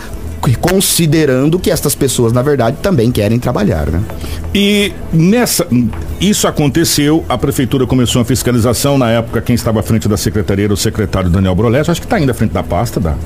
considerando 0.60 1.58
que 1.58 1.70
estas 1.70 1.94
pessoas, 1.94 2.32
na 2.32 2.42
verdade, 2.42 2.78
também 2.82 3.12
querem 3.12 3.38
trabalhar, 3.38 3.88
né? 3.88 4.02
E 4.52 4.92
nessa. 5.12 5.66
Isso 6.20 6.48
aconteceu, 6.48 7.24
a 7.28 7.38
prefeitura 7.38 7.86
começou 7.86 8.20
a 8.22 8.24
fiscalização. 8.24 8.98
Na 8.98 9.10
época, 9.10 9.40
quem 9.40 9.54
estava 9.54 9.80
à 9.80 9.82
frente 9.82 10.08
da 10.08 10.16
secretaria 10.16 10.64
era 10.64 10.74
o 10.74 10.76
secretário 10.76 11.30
Daniel 11.30 11.54
Brolés, 11.54 11.88
acho 11.88 12.00
que 12.00 12.06
está 12.06 12.16
ainda 12.16 12.32
à 12.32 12.34
frente 12.34 12.52
da 12.52 12.62
pasta, 12.62 12.98
da, 12.98 13.16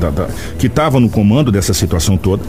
da, 0.00 0.10
da 0.10 0.28
que 0.58 0.68
estava 0.68 1.00
no 1.00 1.08
comando 1.08 1.50
dessa 1.50 1.74
situação 1.74 2.16
toda. 2.16 2.42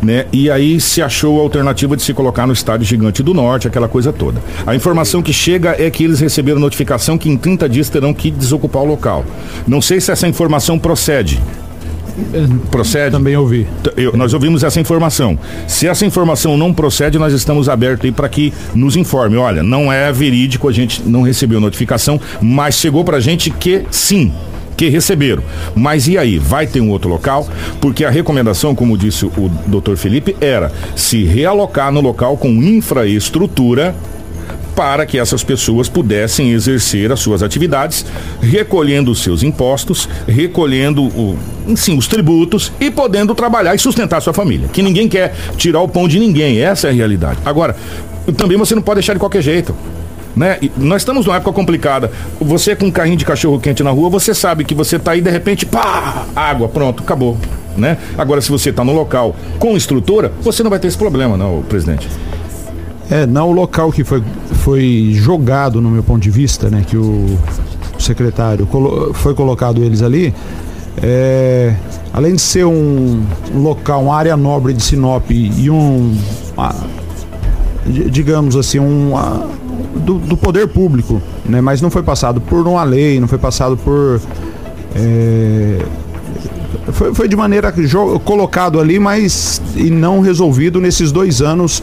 Né? 0.00 0.26
E 0.32 0.48
aí 0.48 0.80
se 0.80 1.02
achou 1.02 1.40
a 1.40 1.42
alternativa 1.42 1.96
de 1.96 2.02
se 2.02 2.14
colocar 2.14 2.46
no 2.46 2.52
estádio 2.52 2.86
gigante 2.86 3.20
do 3.20 3.34
norte, 3.34 3.66
aquela 3.66 3.88
coisa 3.88 4.12
toda. 4.12 4.40
A 4.64 4.74
informação 4.76 5.20
que 5.20 5.32
chega 5.32 5.74
é 5.76 5.90
que 5.90 6.04
eles 6.04 6.20
receberam 6.20 6.60
notificação 6.60 7.18
que 7.18 7.28
em 7.28 7.36
30 7.36 7.68
dias 7.68 7.88
terão 7.88 8.14
que 8.14 8.30
desocupar 8.30 8.82
o 8.82 8.86
local. 8.86 9.24
Não 9.66 9.82
sei 9.82 10.00
se 10.00 10.12
essa 10.12 10.28
informação 10.28 10.78
procede. 10.78 11.42
Procede? 12.70 13.10
Também 13.10 13.36
ouvi. 13.36 13.66
Eu, 13.96 14.16
nós 14.16 14.34
ouvimos 14.34 14.62
essa 14.62 14.80
informação. 14.80 15.38
Se 15.66 15.86
essa 15.86 16.04
informação 16.04 16.56
não 16.56 16.72
procede, 16.72 17.18
nós 17.18 17.32
estamos 17.32 17.68
abertos 17.68 18.04
aí 18.04 18.12
para 18.12 18.28
que 18.28 18.52
nos 18.74 18.96
informe. 18.96 19.36
Olha, 19.36 19.62
não 19.62 19.92
é 19.92 20.12
verídico, 20.12 20.68
a 20.68 20.72
gente 20.72 21.02
não 21.02 21.22
recebeu 21.22 21.60
notificação, 21.60 22.20
mas 22.40 22.74
chegou 22.74 23.04
para 23.04 23.18
a 23.18 23.20
gente 23.20 23.50
que 23.50 23.84
sim, 23.90 24.32
que 24.76 24.88
receberam. 24.88 25.42
Mas 25.74 26.06
e 26.06 26.16
aí? 26.16 26.38
Vai 26.38 26.66
ter 26.66 26.80
um 26.80 26.90
outro 26.90 27.08
local? 27.10 27.48
Porque 27.80 28.04
a 28.04 28.10
recomendação, 28.10 28.74
como 28.74 28.96
disse 28.96 29.26
o 29.26 29.50
doutor 29.66 29.96
Felipe, 29.96 30.36
era 30.40 30.72
se 30.94 31.24
realocar 31.24 31.90
no 31.92 32.00
local 32.00 32.36
com 32.36 32.48
infraestrutura 32.48 33.94
para 34.78 35.04
que 35.04 35.18
essas 35.18 35.42
pessoas 35.42 35.88
pudessem 35.88 36.52
exercer 36.52 37.10
as 37.10 37.18
suas 37.18 37.42
atividades, 37.42 38.06
recolhendo 38.40 39.10
os 39.10 39.20
seus 39.24 39.42
impostos, 39.42 40.08
recolhendo 40.24 41.02
o, 41.02 41.36
sim, 41.74 41.98
os 41.98 42.06
tributos 42.06 42.70
e 42.78 42.88
podendo 42.88 43.34
trabalhar 43.34 43.74
e 43.74 43.78
sustentar 43.80 44.22
sua 44.22 44.32
família. 44.32 44.68
Que 44.68 44.80
ninguém 44.80 45.08
quer 45.08 45.34
tirar 45.56 45.80
o 45.80 45.88
pão 45.88 46.06
de 46.06 46.20
ninguém, 46.20 46.60
essa 46.60 46.86
é 46.86 46.90
a 46.90 46.94
realidade. 46.94 47.40
Agora, 47.44 47.74
também 48.36 48.56
você 48.56 48.72
não 48.76 48.80
pode 48.80 48.98
deixar 48.98 49.14
de 49.14 49.18
qualquer 49.18 49.42
jeito. 49.42 49.74
Né? 50.36 50.60
Nós 50.76 51.02
estamos 51.02 51.26
numa 51.26 51.38
época 51.38 51.52
complicada. 51.52 52.12
Você 52.40 52.76
com 52.76 52.86
um 52.86 52.90
carrinho 52.92 53.16
de 53.16 53.24
cachorro 53.24 53.58
quente 53.58 53.82
na 53.82 53.90
rua, 53.90 54.08
você 54.08 54.32
sabe 54.32 54.64
que 54.64 54.76
você 54.76 54.94
está 54.94 55.10
aí 55.10 55.20
de 55.20 55.28
repente, 55.28 55.66
pá, 55.66 56.24
água, 56.36 56.68
pronto, 56.68 57.02
acabou. 57.02 57.36
Né? 57.76 57.98
Agora, 58.16 58.40
se 58.40 58.48
você 58.48 58.70
está 58.70 58.84
no 58.84 58.92
local 58.92 59.34
com 59.58 59.76
estrutura, 59.76 60.30
você 60.40 60.62
não 60.62 60.70
vai 60.70 60.78
ter 60.78 60.86
esse 60.86 60.96
problema, 60.96 61.36
não, 61.36 61.62
presidente. 61.62 62.06
É, 63.10 63.26
não 63.26 63.48
o 63.48 63.52
local 63.52 63.90
que 63.90 64.04
foi, 64.04 64.22
foi 64.62 65.10
jogado, 65.14 65.80
no 65.80 65.90
meu 65.90 66.02
ponto 66.02 66.20
de 66.20 66.30
vista, 66.30 66.68
né, 66.68 66.84
que 66.86 66.96
o 66.96 67.38
secretário 67.98 68.66
colo 68.66 69.14
foi 69.14 69.34
colocado 69.34 69.82
eles 69.82 70.02
ali, 70.02 70.34
é, 71.02 71.74
além 72.12 72.34
de 72.34 72.40
ser 72.40 72.66
um, 72.66 73.22
local, 73.54 74.02
uma 74.02 74.16
área 74.16 74.36
nobre 74.36 74.74
de 74.74 74.82
Sinop 74.82 75.30
e 75.30 75.70
um, 75.70 76.16
uma, 76.54 76.74
digamos 77.86 78.56
assim, 78.56 78.78
um, 78.78 79.12
uma, 79.12 79.46
do, 79.96 80.18
do, 80.18 80.36
poder 80.36 80.68
público, 80.68 81.22
né, 81.46 81.62
mas 81.62 81.80
não 81.80 81.90
foi 81.90 82.02
passado 82.02 82.42
por 82.42 82.66
uma 82.68 82.84
lei, 82.84 83.18
não 83.18 83.26
foi 83.26 83.38
passado 83.38 83.76
por 83.78 84.20
é, 84.94 85.78
foi, 86.92 87.14
foi 87.14 87.28
de 87.28 87.36
maneira 87.36 87.72
colocado 88.24 88.78
ali, 88.78 88.98
mas 88.98 89.62
e 89.74 89.90
não 89.90 90.20
resolvido 90.20 90.80
nesses 90.80 91.10
dois 91.10 91.40
anos 91.40 91.82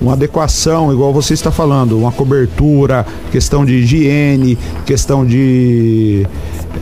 uma 0.00 0.14
adequação, 0.14 0.92
igual 0.92 1.12
você 1.12 1.34
está 1.34 1.50
falando, 1.50 1.98
uma 1.98 2.10
cobertura, 2.10 3.06
questão 3.30 3.64
de 3.64 3.74
higiene, 3.74 4.56
questão 4.86 5.26
de 5.26 6.26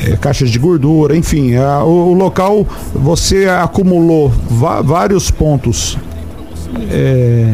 é, 0.01 0.17
caixas 0.17 0.51
de 0.51 0.59
gordura, 0.59 1.17
enfim, 1.17 1.57
a, 1.57 1.83
o, 1.83 2.11
o, 2.11 2.15
local 2.15 2.67
você 2.95 3.49
acumulou 3.49 4.33
vários 4.85 5.31
pontos 5.31 5.99
é, 6.91 7.53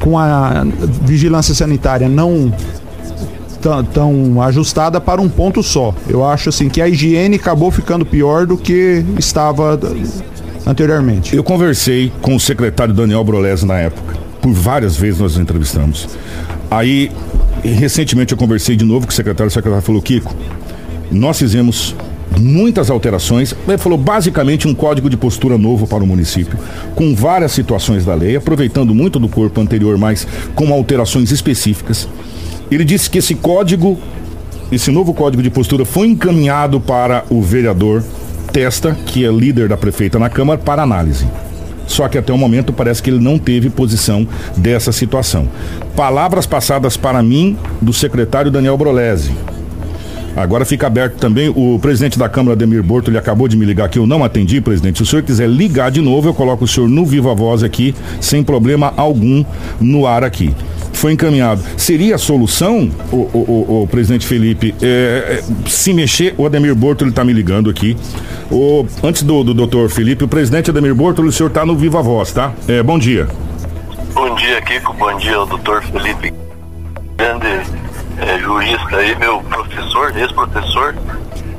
com 0.00 0.18
a 0.18 0.64
vigilância 1.02 1.54
sanitária 1.54 2.08
não 2.08 2.52
tão 3.92 4.40
ajustada 4.40 4.98
para 5.00 5.20
um 5.20 5.28
ponto 5.28 5.62
só. 5.62 5.94
Eu 6.08 6.24
acho 6.24 6.48
assim 6.48 6.70
que 6.70 6.80
a 6.80 6.88
higiene 6.88 7.36
acabou 7.36 7.70
ficando 7.70 8.06
pior 8.06 8.46
do 8.46 8.56
que 8.56 9.04
estava 9.18 9.78
anteriormente. 10.66 11.36
Eu 11.36 11.44
conversei 11.44 12.10
com 12.22 12.34
o 12.34 12.40
secretário 12.40 12.94
Daniel 12.94 13.22
Brolese 13.22 13.66
na 13.66 13.78
época 13.78 14.19
por 14.40 14.52
várias 14.52 14.96
vezes 14.96 15.20
nós 15.20 15.36
entrevistamos. 15.36 16.08
Aí, 16.70 17.10
recentemente 17.62 18.32
eu 18.32 18.38
conversei 18.38 18.76
de 18.76 18.84
novo 18.84 19.06
com 19.06 19.12
o 19.12 19.14
secretário, 19.14 19.48
o 19.48 19.52
secretário 19.52 19.84
falou, 19.84 20.00
Kiko, 20.00 20.34
nós 21.10 21.38
fizemos 21.38 21.94
muitas 22.38 22.90
alterações. 22.90 23.54
Ele 23.66 23.78
falou 23.78 23.98
basicamente 23.98 24.68
um 24.68 24.74
código 24.74 25.10
de 25.10 25.16
postura 25.16 25.58
novo 25.58 25.86
para 25.86 26.02
o 26.02 26.06
município, 26.06 26.58
com 26.94 27.14
várias 27.14 27.52
situações 27.52 28.04
da 28.04 28.14
lei, 28.14 28.36
aproveitando 28.36 28.94
muito 28.94 29.18
do 29.18 29.28
corpo 29.28 29.60
anterior, 29.60 29.98
mas 29.98 30.26
com 30.54 30.72
alterações 30.72 31.30
específicas. 31.30 32.08
Ele 32.70 32.84
disse 32.84 33.10
que 33.10 33.18
esse 33.18 33.34
código, 33.34 33.98
esse 34.70 34.90
novo 34.90 35.12
código 35.12 35.42
de 35.42 35.50
postura 35.50 35.84
foi 35.84 36.06
encaminhado 36.06 36.80
para 36.80 37.24
o 37.28 37.42
vereador 37.42 38.04
Testa, 38.52 38.96
que 39.06 39.24
é 39.24 39.30
líder 39.30 39.68
da 39.68 39.76
prefeita 39.76 40.18
na 40.18 40.28
Câmara, 40.28 40.58
para 40.58 40.82
análise. 40.82 41.26
Só 41.90 42.08
que 42.08 42.16
até 42.16 42.32
o 42.32 42.38
momento 42.38 42.72
parece 42.72 43.02
que 43.02 43.10
ele 43.10 43.18
não 43.18 43.36
teve 43.36 43.68
posição 43.68 44.26
dessa 44.56 44.92
situação. 44.92 45.48
Palavras 45.96 46.46
passadas 46.46 46.96
para 46.96 47.20
mim 47.20 47.58
do 47.82 47.92
secretário 47.92 48.48
Daniel 48.48 48.78
Brolese. 48.78 49.32
Agora 50.36 50.64
fica 50.64 50.86
aberto 50.86 51.16
também. 51.16 51.48
O 51.48 51.80
presidente 51.80 52.16
da 52.16 52.28
Câmara, 52.28 52.54
Demir 52.54 52.80
Borto, 52.80 53.10
ele 53.10 53.18
acabou 53.18 53.48
de 53.48 53.56
me 53.56 53.64
ligar 53.64 53.86
aqui. 53.86 53.98
Eu 53.98 54.06
não 54.06 54.22
atendi, 54.22 54.60
presidente. 54.60 54.98
Se 54.98 55.02
o 55.02 55.06
senhor 55.06 55.22
quiser 55.22 55.48
ligar 55.48 55.90
de 55.90 56.00
novo, 56.00 56.28
eu 56.28 56.34
coloco 56.34 56.64
o 56.64 56.68
senhor 56.68 56.88
no 56.88 57.04
Viva 57.04 57.34
Voz 57.34 57.64
aqui, 57.64 57.92
sem 58.20 58.44
problema 58.44 58.94
algum, 58.96 59.44
no 59.80 60.06
ar 60.06 60.22
aqui 60.22 60.54
foi 61.00 61.12
encaminhado. 61.12 61.62
Seria 61.78 62.16
a 62.16 62.18
solução, 62.18 62.90
o, 63.10 63.16
o, 63.16 63.82
o, 63.82 63.88
presidente 63.88 64.26
Felipe, 64.26 64.74
é, 64.82 65.40
é, 65.40 65.68
se 65.68 65.94
mexer, 65.94 66.34
o 66.36 66.44
Ademir 66.44 66.74
Borto 66.74 67.04
ele 67.04 67.10
está 67.10 67.24
me 67.24 67.32
ligando 67.32 67.70
aqui. 67.70 67.96
O, 68.50 68.86
antes 69.02 69.22
do, 69.22 69.42
do 69.42 69.54
doutor 69.54 69.88
Felipe, 69.88 70.24
o 70.24 70.28
presidente 70.28 70.70
Ademir 70.70 70.94
Borto, 70.94 71.22
o 71.22 71.32
senhor 71.32 71.48
está 71.48 71.64
no 71.64 71.74
Viva 71.74 72.02
Voz, 72.02 72.32
tá? 72.32 72.52
É, 72.68 72.82
bom 72.82 72.98
dia. 72.98 73.26
Bom 74.12 74.34
dia, 74.34 74.60
Kiko. 74.60 74.92
Bom 74.92 75.16
dia 75.16 75.36
ao 75.36 75.46
doutor 75.46 75.82
Felipe. 75.84 76.34
Grande 77.16 77.46
é, 78.18 78.38
jurista 78.38 78.96
aí, 78.96 79.18
meu 79.18 79.40
professor, 79.40 80.14
ex-professor. 80.14 80.94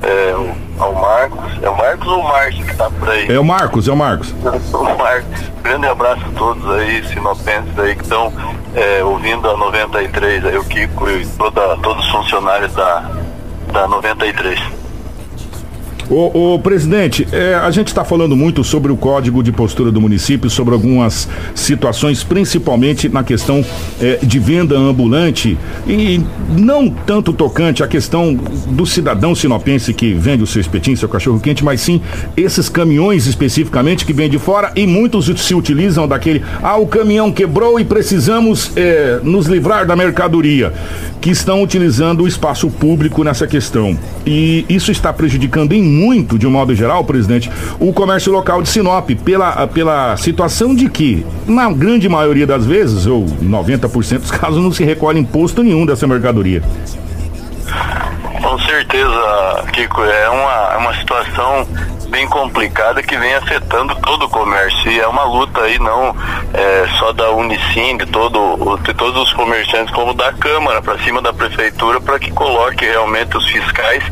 É, 0.04 0.36
ao 0.82 0.94
Marcos. 0.94 1.40
É 1.62 1.70
o 1.70 1.78
Marcos 1.78 2.08
ou 2.08 2.20
o 2.20 2.24
Márcio 2.24 2.66
que 2.66 2.72
está 2.72 2.90
por 2.90 3.10
aí? 3.10 3.32
É 3.32 3.40
o 3.40 3.44
Marcos, 3.44 3.88
é 3.88 3.92
o 3.92 3.96
Marcos. 3.96 4.34
o 4.74 4.98
Marcos. 4.98 5.52
Grande 5.62 5.88
abraço 5.88 6.22
a 6.26 6.38
todos 6.38 6.70
aí, 6.72 7.04
sinopenses 7.08 7.78
aí 7.78 7.96
que 7.96 8.04
estão 8.04 8.34
é, 8.76 9.04
ouvindo 9.04 9.50
a 9.50 9.56
93, 9.56 10.46
aí 10.46 10.58
o 10.58 10.64
Kiko 10.66 11.10
e 11.10 11.26
toda, 11.26 11.78
todos 11.78 12.06
os 12.06 12.12
funcionários 12.12 12.74
da, 12.74 13.12
da 13.72 13.88
93. 13.88 14.81
O, 16.12 16.56
o 16.56 16.60
presidente, 16.60 17.26
é, 17.32 17.56
a 17.56 17.72
gente 17.72 17.88
está 17.88 18.04
falando 18.04 18.36
muito 18.36 18.66
sobre 18.66 18.92
o 18.92 18.98
código 18.98 19.42
de 19.42 19.50
postura 19.50 19.90
do 19.94 20.02
município, 20.02 20.50
sobre 20.50 20.74
algumas 20.74 21.30
situações, 21.56 22.22
principalmente 22.22 23.08
na 23.08 23.24
questão 23.24 23.64
é, 24.02 24.20
de 24.22 24.38
venda 24.38 24.78
ambulante 24.78 25.58
e 25.88 26.20
não 26.50 26.90
tanto 26.90 27.32
tocante 27.32 27.82
à 27.82 27.88
questão 27.88 28.34
do 28.34 28.86
cidadão 28.86 29.34
sinopense 29.34 29.94
que 29.94 30.14
vende 30.14 30.44
o 30.44 30.48
seu 30.48 30.60
espetinho, 30.60 30.98
seu 30.98 31.08
cachorro 31.08 31.40
quente, 31.40 31.64
mas 31.64 31.80
sim 31.80 32.02
esses 32.36 32.68
caminhões 32.68 33.26
especificamente 33.26 34.06
que 34.06 34.12
vêm 34.12 34.30
de 34.30 34.38
fora 34.38 34.74
e 34.76 34.86
muitos 34.86 35.32
se 35.42 35.56
utilizam 35.56 36.10
daquele, 36.10 36.44
ah, 36.62 36.76
o 36.76 36.88
caminhão 36.88 37.32
quebrou 37.32 37.80
e 37.80 37.86
precisamos 37.86 38.74
é, 38.76 39.22
nos 39.24 39.48
livrar 39.48 39.88
da 39.88 39.96
mercadoria, 39.96 40.74
que 41.22 41.30
estão 41.30 41.64
utilizando 41.64 42.24
o 42.24 42.28
espaço 42.28 42.70
público 42.70 43.24
nessa 43.24 43.48
questão. 43.48 43.98
E 44.26 44.66
isso 44.68 44.92
está 44.92 45.14
prejudicando 45.14 45.72
em 45.72 45.82
muito, 45.82 46.01
de 46.38 46.48
um 46.48 46.52
modo 46.52 46.74
geral, 46.74 47.04
presidente, 47.04 47.52
o 47.80 47.94
comércio 47.94 48.32
local 48.32 48.62
de 48.62 48.70
Sinop, 48.70 49.10
pela, 49.24 49.68
pela 49.68 50.18
situação 50.18 50.74
de 50.74 50.90
que, 50.90 51.26
na 51.48 51.72
grande 51.72 52.10
maioria 52.10 52.48
das 52.48 52.66
vezes, 52.66 53.06
ou 53.06 53.26
90% 53.26 54.20
dos 54.20 54.32
casos, 54.32 54.62
não 54.62 54.72
se 54.72 54.84
recolhe 54.84 55.20
imposto 55.20 55.64
nenhum 55.64 55.86
dessa 55.86 56.08
mercadoria. 56.08 56.64
Com 58.42 58.60
certeza, 58.60 59.64
Kiko, 59.72 60.04
é 60.04 60.30
uma, 60.30 60.74
é 60.74 60.78
uma 60.78 60.94
situação 60.96 61.68
bem 62.12 62.28
complicada 62.28 63.02
que 63.02 63.18
vem 63.18 63.34
afetando 63.36 63.96
todo 63.96 64.26
o 64.26 64.30
comércio. 64.30 64.92
E 64.92 65.00
é 65.00 65.08
uma 65.08 65.24
luta 65.24 65.62
aí 65.62 65.80
não 65.80 66.16
é, 66.54 66.86
só 67.00 67.14
da 67.14 67.32
Unicim, 67.32 67.98
de, 67.98 68.06
todo, 68.08 68.78
de 68.84 68.94
todos 68.94 69.22
os 69.22 69.34
comerciantes, 69.34 69.94
como 69.96 70.14
da 70.14 70.34
Câmara, 70.34 70.82
para 70.82 71.00
cima 71.00 71.22
da 71.22 71.32
Prefeitura, 71.34 72.02
para 72.02 72.20
que 72.20 72.30
coloque 72.32 72.86
realmente 72.86 73.36
os 73.38 73.48
fiscais 73.48 74.04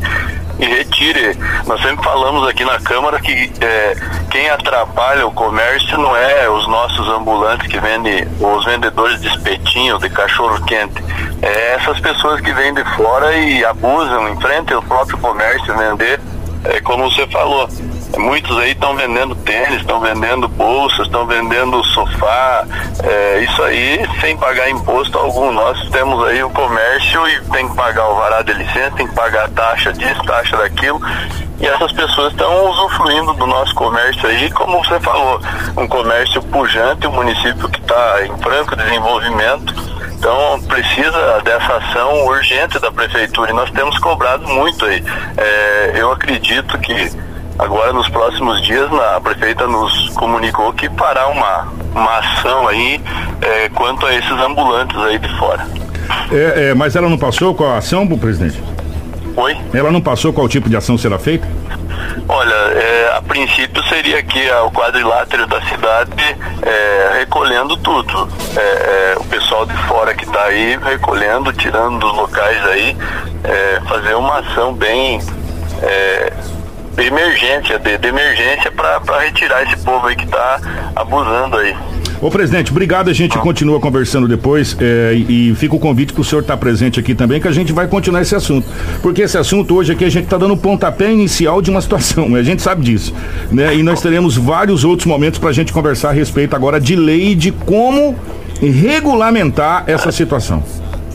e 0.60 0.66
retire. 0.66 1.36
Nós 1.66 1.80
sempre 1.80 2.04
falamos 2.04 2.46
aqui 2.46 2.64
na 2.64 2.78
Câmara 2.78 3.18
que 3.18 3.50
é, 3.60 3.96
quem 4.30 4.48
atrapalha 4.50 5.26
o 5.26 5.32
comércio 5.32 5.98
não 5.98 6.14
é 6.14 6.48
os 6.48 6.68
nossos 6.68 7.08
ambulantes 7.08 7.66
que 7.66 7.80
vendem, 7.80 8.28
os 8.38 8.64
vendedores 8.64 9.20
de 9.20 9.28
espetinho, 9.28 9.98
de 9.98 10.10
cachorro 10.10 10.62
quente. 10.64 11.02
É 11.42 11.74
essas 11.74 11.98
pessoas 12.00 12.40
que 12.40 12.52
vêm 12.52 12.74
de 12.74 12.84
fora 12.96 13.34
e 13.34 13.64
abusam, 13.64 14.28
enfrentam 14.28 14.78
o 14.78 14.82
próprio 14.82 15.16
comércio 15.18 15.76
vender, 15.76 16.20
é, 16.64 16.80
como 16.80 17.10
você 17.10 17.26
falou. 17.28 17.66
Muitos 18.18 18.56
aí 18.58 18.72
estão 18.72 18.94
vendendo 18.96 19.34
tênis, 19.36 19.80
estão 19.80 20.00
vendendo 20.00 20.48
bolsas, 20.48 21.06
estão 21.06 21.26
vendendo 21.26 21.82
sofá, 21.84 22.66
é, 23.02 23.38
isso 23.40 23.62
aí 23.62 24.04
sem 24.20 24.36
pagar 24.36 24.68
imposto 24.68 25.16
algum. 25.18 25.52
Nós 25.52 25.88
temos 25.90 26.22
aí 26.26 26.42
o 26.42 26.50
comércio 26.50 27.26
e 27.28 27.40
tem 27.52 27.68
que 27.68 27.74
pagar 27.74 28.08
o 28.08 28.16
varado 28.16 28.52
de 28.52 28.58
licença, 28.62 28.92
tem 28.96 29.06
que 29.06 29.14
pagar 29.14 29.48
taxa 29.50 29.92
disso, 29.92 30.22
taxa 30.24 30.56
daquilo. 30.56 31.00
E 31.60 31.66
essas 31.66 31.92
pessoas 31.92 32.32
estão 32.32 32.70
usufruindo 32.70 33.34
do 33.34 33.46
nosso 33.46 33.74
comércio 33.74 34.26
aí, 34.26 34.50
como 34.50 34.82
você 34.82 34.98
falou, 35.00 35.40
um 35.76 35.86
comércio 35.86 36.42
pujante, 36.42 37.06
um 37.06 37.12
município 37.12 37.68
que 37.68 37.80
está 37.80 38.24
em 38.24 38.36
franco 38.38 38.74
desenvolvimento. 38.76 39.74
Então 40.12 40.60
precisa 40.68 41.40
dessa 41.42 41.76
ação 41.76 42.26
urgente 42.26 42.78
da 42.78 42.90
prefeitura 42.90 43.50
e 43.50 43.54
nós 43.54 43.70
temos 43.70 43.98
cobrado 43.98 44.46
muito 44.48 44.84
aí. 44.84 45.02
É, 45.36 45.92
eu 45.94 46.12
acredito 46.12 46.78
que 46.78 47.10
Agora, 47.60 47.92
nos 47.92 48.08
próximos 48.08 48.62
dias, 48.62 48.90
a 48.90 49.20
prefeita 49.20 49.66
nos 49.66 50.08
comunicou 50.14 50.72
que 50.72 50.88
fará 50.96 51.28
uma, 51.28 51.68
uma 51.94 52.18
ação 52.18 52.66
aí 52.66 52.98
é, 53.42 53.68
quanto 53.68 54.06
a 54.06 54.14
esses 54.14 54.30
ambulantes 54.30 54.96
aí 54.96 55.18
de 55.18 55.28
fora. 55.38 55.66
É, 56.32 56.70
é, 56.70 56.74
mas 56.74 56.96
ela 56.96 57.06
não 57.06 57.18
passou 57.18 57.54
com 57.54 57.66
a 57.66 57.76
ação, 57.76 58.08
presidente? 58.16 58.58
Oi? 59.36 59.58
Ela 59.74 59.90
não 59.90 60.00
passou 60.00 60.32
qual 60.32 60.48
tipo 60.48 60.70
de 60.70 60.76
ação 60.76 60.96
será 60.96 61.18
feita? 61.18 61.46
Olha, 62.26 62.54
é, 62.54 63.14
a 63.18 63.20
princípio 63.20 63.82
seria 63.84 64.22
que 64.22 64.50
o 64.50 64.70
quadrilátero 64.70 65.46
da 65.46 65.60
cidade 65.60 66.10
é, 66.62 67.18
recolhendo 67.18 67.76
tudo. 67.76 68.26
É, 68.56 68.60
é 68.60 69.16
o 69.18 69.24
pessoal 69.24 69.66
de 69.66 69.76
fora 69.86 70.14
que 70.14 70.24
está 70.24 70.44
aí 70.44 70.78
recolhendo, 70.82 71.52
tirando 71.52 71.98
dos 71.98 72.16
locais 72.16 72.64
aí, 72.68 72.96
é, 73.44 73.80
fazer 73.86 74.14
uma 74.14 74.38
ação 74.38 74.72
bem 74.72 75.20
é, 75.82 76.32
de 76.96 77.04
emergência, 77.04 77.78
de, 77.78 77.98
de 77.98 78.08
emergência 78.08 78.70
para 78.72 79.20
retirar 79.20 79.62
esse 79.62 79.76
povo 79.84 80.06
aí 80.06 80.16
que 80.16 80.24
está 80.24 80.60
abusando 80.96 81.56
aí. 81.56 81.74
Ô 82.20 82.30
presidente, 82.30 82.70
obrigado. 82.70 83.08
A 83.08 83.14
gente 83.14 83.38
continua 83.38 83.80
conversando 83.80 84.28
depois 84.28 84.76
é, 84.78 85.14
e, 85.14 85.54
fica 85.54 85.74
o 85.74 85.78
convite 85.78 86.12
para 86.12 86.20
o 86.20 86.24
senhor 86.24 86.42
estar 86.42 86.54
tá 86.54 86.60
presente 86.60 87.00
aqui 87.00 87.14
também, 87.14 87.40
que 87.40 87.48
a 87.48 87.52
gente 87.52 87.72
vai 87.72 87.88
continuar 87.88 88.20
esse 88.20 88.34
assunto. 88.34 88.68
Porque 89.00 89.22
esse 89.22 89.38
assunto 89.38 89.74
hoje 89.74 89.92
aqui 89.92 90.04
a 90.04 90.10
gente 90.10 90.24
está 90.24 90.36
dando 90.36 90.52
o 90.52 90.56
pontapé 90.56 91.10
inicial 91.10 91.62
de 91.62 91.70
uma 91.70 91.80
situação, 91.82 92.34
a 92.34 92.42
gente 92.42 92.60
sabe 92.60 92.82
disso. 92.82 93.14
Né? 93.50 93.74
E 93.74 93.82
nós 93.82 94.02
teremos 94.02 94.36
vários 94.36 94.84
outros 94.84 95.06
momentos 95.06 95.38
para 95.40 95.48
a 95.48 95.52
gente 95.52 95.72
conversar 95.72 96.10
a 96.10 96.12
respeito 96.12 96.54
agora 96.54 96.78
de 96.78 96.94
lei 96.94 97.30
e 97.30 97.34
de 97.34 97.52
como 97.52 98.14
regulamentar 98.60 99.84
essa 99.86 100.12
situação. 100.12 100.62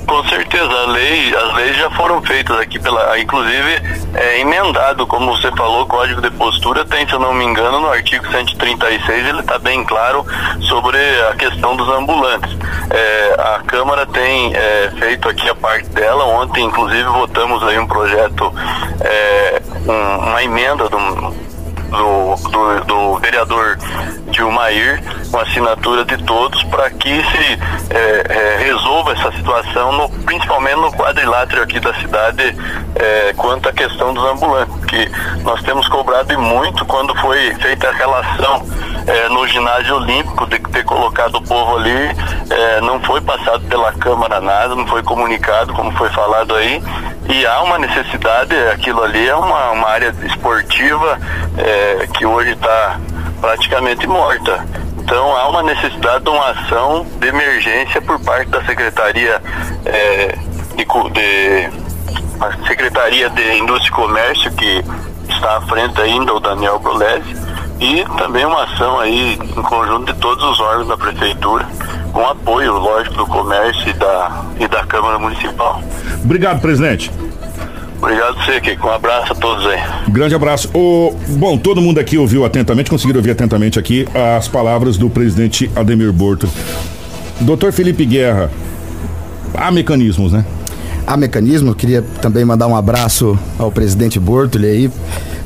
Com 0.08 0.24
certeza, 0.26 0.72
a 0.72 0.86
lei, 0.88 1.36
as 1.36 1.56
leis 1.56 1.78
já 1.78 1.90
foram 1.92 2.22
feitas 2.22 2.58
aqui 2.60 2.80
pela, 2.80 3.18
inclusive 3.20 3.82
é, 4.14 4.40
emendado, 4.40 5.08
como 5.08 5.36
você 5.36 5.52
falou, 5.52 5.82
o 5.82 5.86
Código 5.88 6.22
de 6.22 6.30
Postura 6.32 6.86
tem, 6.86 7.08
se 7.08 7.14
eu 7.14 7.20
não 7.20 7.34
me 7.34 7.44
engano, 7.44 7.80
no 7.80 7.90
artigo 7.90 8.26
136 8.30 9.28
ele 9.28 9.40
está 9.40 9.58
bem 9.58 9.84
claro 9.84 10.26
sobre 10.62 10.98
a 11.30 11.36
questão 11.36 11.76
dos 11.76 11.90
ambulantes. 11.90 12.56
É, 12.90 13.36
a 13.40 13.64
Câmara 13.66 14.06
tem 14.06 14.54
é, 14.56 14.92
feito 15.00 15.28
aqui 15.28 15.50
a 15.50 15.56
parte 15.56 15.90
dela, 15.90 16.24
ontem 16.26 16.66
inclusive 16.66 17.04
votamos 17.04 17.64
aí 17.64 17.80
um 17.80 17.88
projeto, 17.88 18.54
é, 19.02 19.62
um, 19.88 20.30
uma 20.30 20.44
emenda 20.44 20.88
do 20.88 21.56
do, 21.96 22.36
do, 22.50 22.86
do 22.86 23.20
vereador 23.20 23.78
Dilmair, 24.36 25.02
com 25.32 25.40
assinatura 25.40 26.04
de 26.04 26.18
todos, 26.24 26.62
para 26.66 26.90
que 26.90 27.10
se 27.10 27.60
é, 27.90 28.24
é, 28.30 28.58
resolva 28.66 29.14
essa 29.14 29.32
situação, 29.32 29.94
no, 29.94 30.10
principalmente 30.24 30.76
no 30.76 30.92
quadrilátero 30.92 31.64
aqui 31.64 31.80
da 31.80 31.94
cidade, 31.96 32.56
é, 32.96 33.34
quanto 33.38 33.70
à 33.70 33.74
questão 33.74 34.14
dos 34.14 34.24
ambulantes, 34.26 34.86
que 34.86 35.10
nós 35.44 35.62
temos 35.64 35.88
cobrado 35.88 36.34
e 36.34 36.38
muito 36.38 36.86
quando 36.86 37.16
foi 37.16 37.54
feita 37.56 37.90
a 37.90 37.94
relação 37.94 38.66
é, 39.08 39.30
no 39.30 39.48
ginásio 39.48 39.96
olímpico 39.96 40.46
de 40.48 40.60
ter 40.60 40.84
colocado 40.84 41.36
o 41.36 41.42
povo 41.42 41.78
ali, 41.78 42.10
é, 42.50 42.82
não 42.82 43.00
foi 43.02 43.22
passado 43.22 43.64
pela 43.68 43.94
Câmara 43.94 44.42
nada, 44.42 44.76
não 44.76 44.86
foi 44.88 45.02
comunicado, 45.02 45.74
como 45.74 45.92
foi 45.94 46.10
falado 46.10 46.56
aí, 46.56 46.82
e 47.30 47.46
há 47.46 47.62
uma 47.62 47.78
necessidade, 47.78 48.56
aquilo 48.70 49.02
ali 49.02 49.28
é 49.28 49.36
uma, 49.36 49.72
uma 49.72 49.88
área 49.88 50.14
esportiva 50.24 51.20
é, 51.58 52.08
que 52.14 52.26
hoje 52.26 52.52
está 52.52 53.00
praticamente 53.40 54.08
morta. 54.08 54.66
Então 55.00 55.36
há 55.36 55.50
uma 55.50 55.64
necessidade 55.64 56.24
de 56.24 56.30
uma 56.30 56.50
ação 56.50 57.06
de 57.20 57.28
emergência 57.28 58.02
por 58.02 58.20
parte 58.20 58.50
da 58.50 58.64
Secretaria 58.64 59.42
é, 59.86 60.36
de, 60.76 60.86
de, 60.86 61.70
a 62.40 62.68
Secretaria 62.68 63.30
de 63.30 63.58
Indústria 63.58 63.90
e 63.90 63.92
Comércio, 63.92 64.52
que 64.54 64.84
está 65.30 65.58
à 65.58 65.62
frente 65.62 66.02
ainda, 66.02 66.34
o 66.34 66.40
Daniel 66.40 66.80
Brolesi, 66.80 67.36
e 67.80 68.04
também 68.18 68.46
uma 68.46 68.64
ação 68.64 69.00
aí 69.00 69.34
em 69.34 69.62
conjunto 69.62 70.12
de 70.12 70.20
todos 70.20 70.44
os 70.44 70.60
órgãos 70.60 70.88
da 70.88 70.98
Prefeitura, 70.98 71.68
com 72.12 72.26
apoio, 72.26 72.74
lógico, 72.74 73.16
do 73.16 73.28
comércio 73.28 73.90
e 73.90 73.94
da, 73.94 74.46
e 74.60 74.68
da 74.68 74.86
Câmara 74.86 75.20
Municipal. 75.20 75.82
Obrigado, 76.24 76.62
presidente. 76.62 77.12
Obrigado 78.02 78.36
você, 78.36 78.62
Kiko. 78.62 78.88
Um 78.88 78.92
abraço 78.92 79.32
a 79.32 79.36
todos 79.36 79.66
aí. 79.66 79.80
Grande 80.10 80.36
abraço. 80.36 80.70
O, 80.74 81.16
bom, 81.30 81.58
todo 81.58 81.82
mundo 81.82 82.00
aqui 82.00 82.18
ouviu 82.18 82.46
atentamente, 82.46 82.90
conseguiram 82.90 83.20
ouvir 83.20 83.32
atentamente 83.32 83.80
aqui 83.80 84.06
as 84.38 84.48
palavras 84.48 84.98
do 84.98 85.10
presidente 85.10 85.70
Ademir 85.76 86.12
Borto. 86.12 86.48
Doutor 87.42 87.72
Felipe 87.72 88.06
Guerra, 88.06 88.52
há 89.54 89.72
mecanismos, 89.72 90.32
né? 90.32 90.46
Há 91.08 91.18
mecanismos. 91.18 91.76
Queria 91.76 92.02
também 92.22 92.46
mandar 92.46 92.68
um 92.68 92.76
abraço 92.76 93.38
ao 93.58 93.72
presidente 93.72 94.20
Bortoli 94.20 94.68
aí 94.68 94.92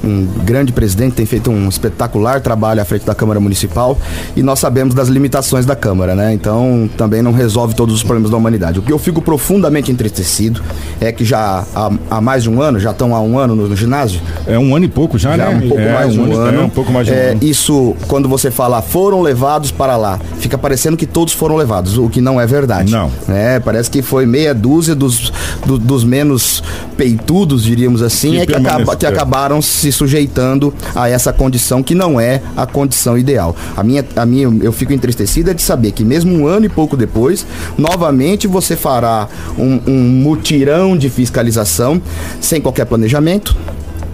um 0.04 0.26
grande 0.44 0.72
presidente, 0.72 1.14
tem 1.14 1.26
feito 1.26 1.52
um 1.52 1.68
espetacular 1.68 2.42
trabalho 2.42 2.82
à 2.82 2.86
frente 2.86 3.06
da 3.06 3.14
Câmara 3.14 3.40
Municipal 3.40 3.98
e 4.36 4.42
nós 4.42 4.60
sabemos 4.60 4.94
das 4.94 5.08
limitações 5.08 5.66
da 5.66 5.76
Câmara, 5.76 6.16
né? 6.16 6.34
Então 6.34 6.90
também 6.98 7.22
não 7.22 7.32
resolve 7.32 7.76
todos 7.76 7.96
os 7.96 8.04
problemas 8.04 8.32
da 8.32 8.38
humanidade. 8.38 8.80
O 8.80 8.82
que 8.82 8.92
eu 8.92 9.00
fico 9.00 9.22
profundamente 9.22 9.92
entristecido 9.92 10.62
é 11.02 11.12
que 11.12 11.26
já 11.26 11.66
há, 11.76 11.92
há 12.10 12.22
mais 12.22 12.44
de 12.44 12.50
um 12.50 12.62
ano, 12.62 12.80
já 12.80 12.92
estão 12.92 13.16
há 13.16 13.22
um 13.22 13.38
ano 13.38 13.56
no, 13.56 13.68
no, 13.68 13.76
ginásio. 13.76 14.22
É 14.48 14.58
um 14.58 14.76
ano 14.76 14.86
e 14.86 14.88
pouco 14.88 15.18
já, 15.18 15.36
já 15.36 15.50
né? 15.50 15.58
Um 15.58 15.68
pouco 15.68 15.82
é, 15.82 15.94
mais 15.94 16.18
um, 16.18 16.22
um 16.22 16.38
ano. 16.38 16.62
É, 16.62 16.64
um 16.64 16.70
pouco 16.70 16.92
mais 16.92 17.08
de 17.08 17.14
um 17.14 17.16
é, 17.16 17.32
ano. 17.32 17.40
Isso, 17.44 17.96
quando 18.08 18.30
você 18.30 18.50
fala 18.50 18.82
foram 18.82 19.22
levados 19.22 19.72
para 19.72 19.96
lá, 19.98 20.20
fica 20.40 20.58
parecendo 20.58 20.96
que 20.96 21.06
todos 21.06 21.34
foram 21.34 21.56
levados, 21.56 21.98
o 21.98 22.10
que 22.10 22.22
não 22.22 22.40
é 22.40 22.46
verdade. 22.46 22.92
Não. 22.92 23.12
É, 23.28 23.60
parece 23.60 23.90
que 23.90 24.02
foi 24.02 24.26
meia 24.26 24.54
dúzia 24.54 24.96
dos, 24.96 25.32
do, 25.66 25.78
dos 25.78 26.04
menos 26.04 26.64
peitudos, 26.96 27.64
diríamos 27.64 28.02
assim, 28.02 28.32
que 28.32 28.40
é 28.40 28.46
que, 28.46 28.56
acaba, 28.56 28.96
que 28.96 29.06
acabaram 29.06 29.62
se 29.62 29.89
se 29.90 29.98
sujeitando 29.98 30.74
a 30.96 31.10
essa 31.10 31.34
condição 31.34 31.82
que 31.82 31.96
não 31.96 32.20
é 32.20 32.42
a 32.56 32.66
condição 32.66 33.18
ideal. 33.18 33.56
A 33.76 33.84
minha, 33.84 34.06
a 34.16 34.26
minha, 34.26 34.48
eu 34.62 34.72
fico 34.72 34.94
entristecida 34.94 35.54
de 35.54 35.62
saber 35.62 35.92
que 35.92 36.04
mesmo 36.04 36.34
um 36.34 36.48
ano 36.48 36.66
e 36.66 36.70
pouco 36.70 36.96
depois, 36.96 37.46
novamente 37.78 38.48
você 38.48 38.76
fará 38.76 39.28
um, 39.58 39.80
um 39.88 40.00
mutirão 40.00 40.98
de 40.98 41.10
fiscalização 41.10 42.02
sem 42.40 42.62
qualquer 42.62 42.86
planejamento, 42.86 43.56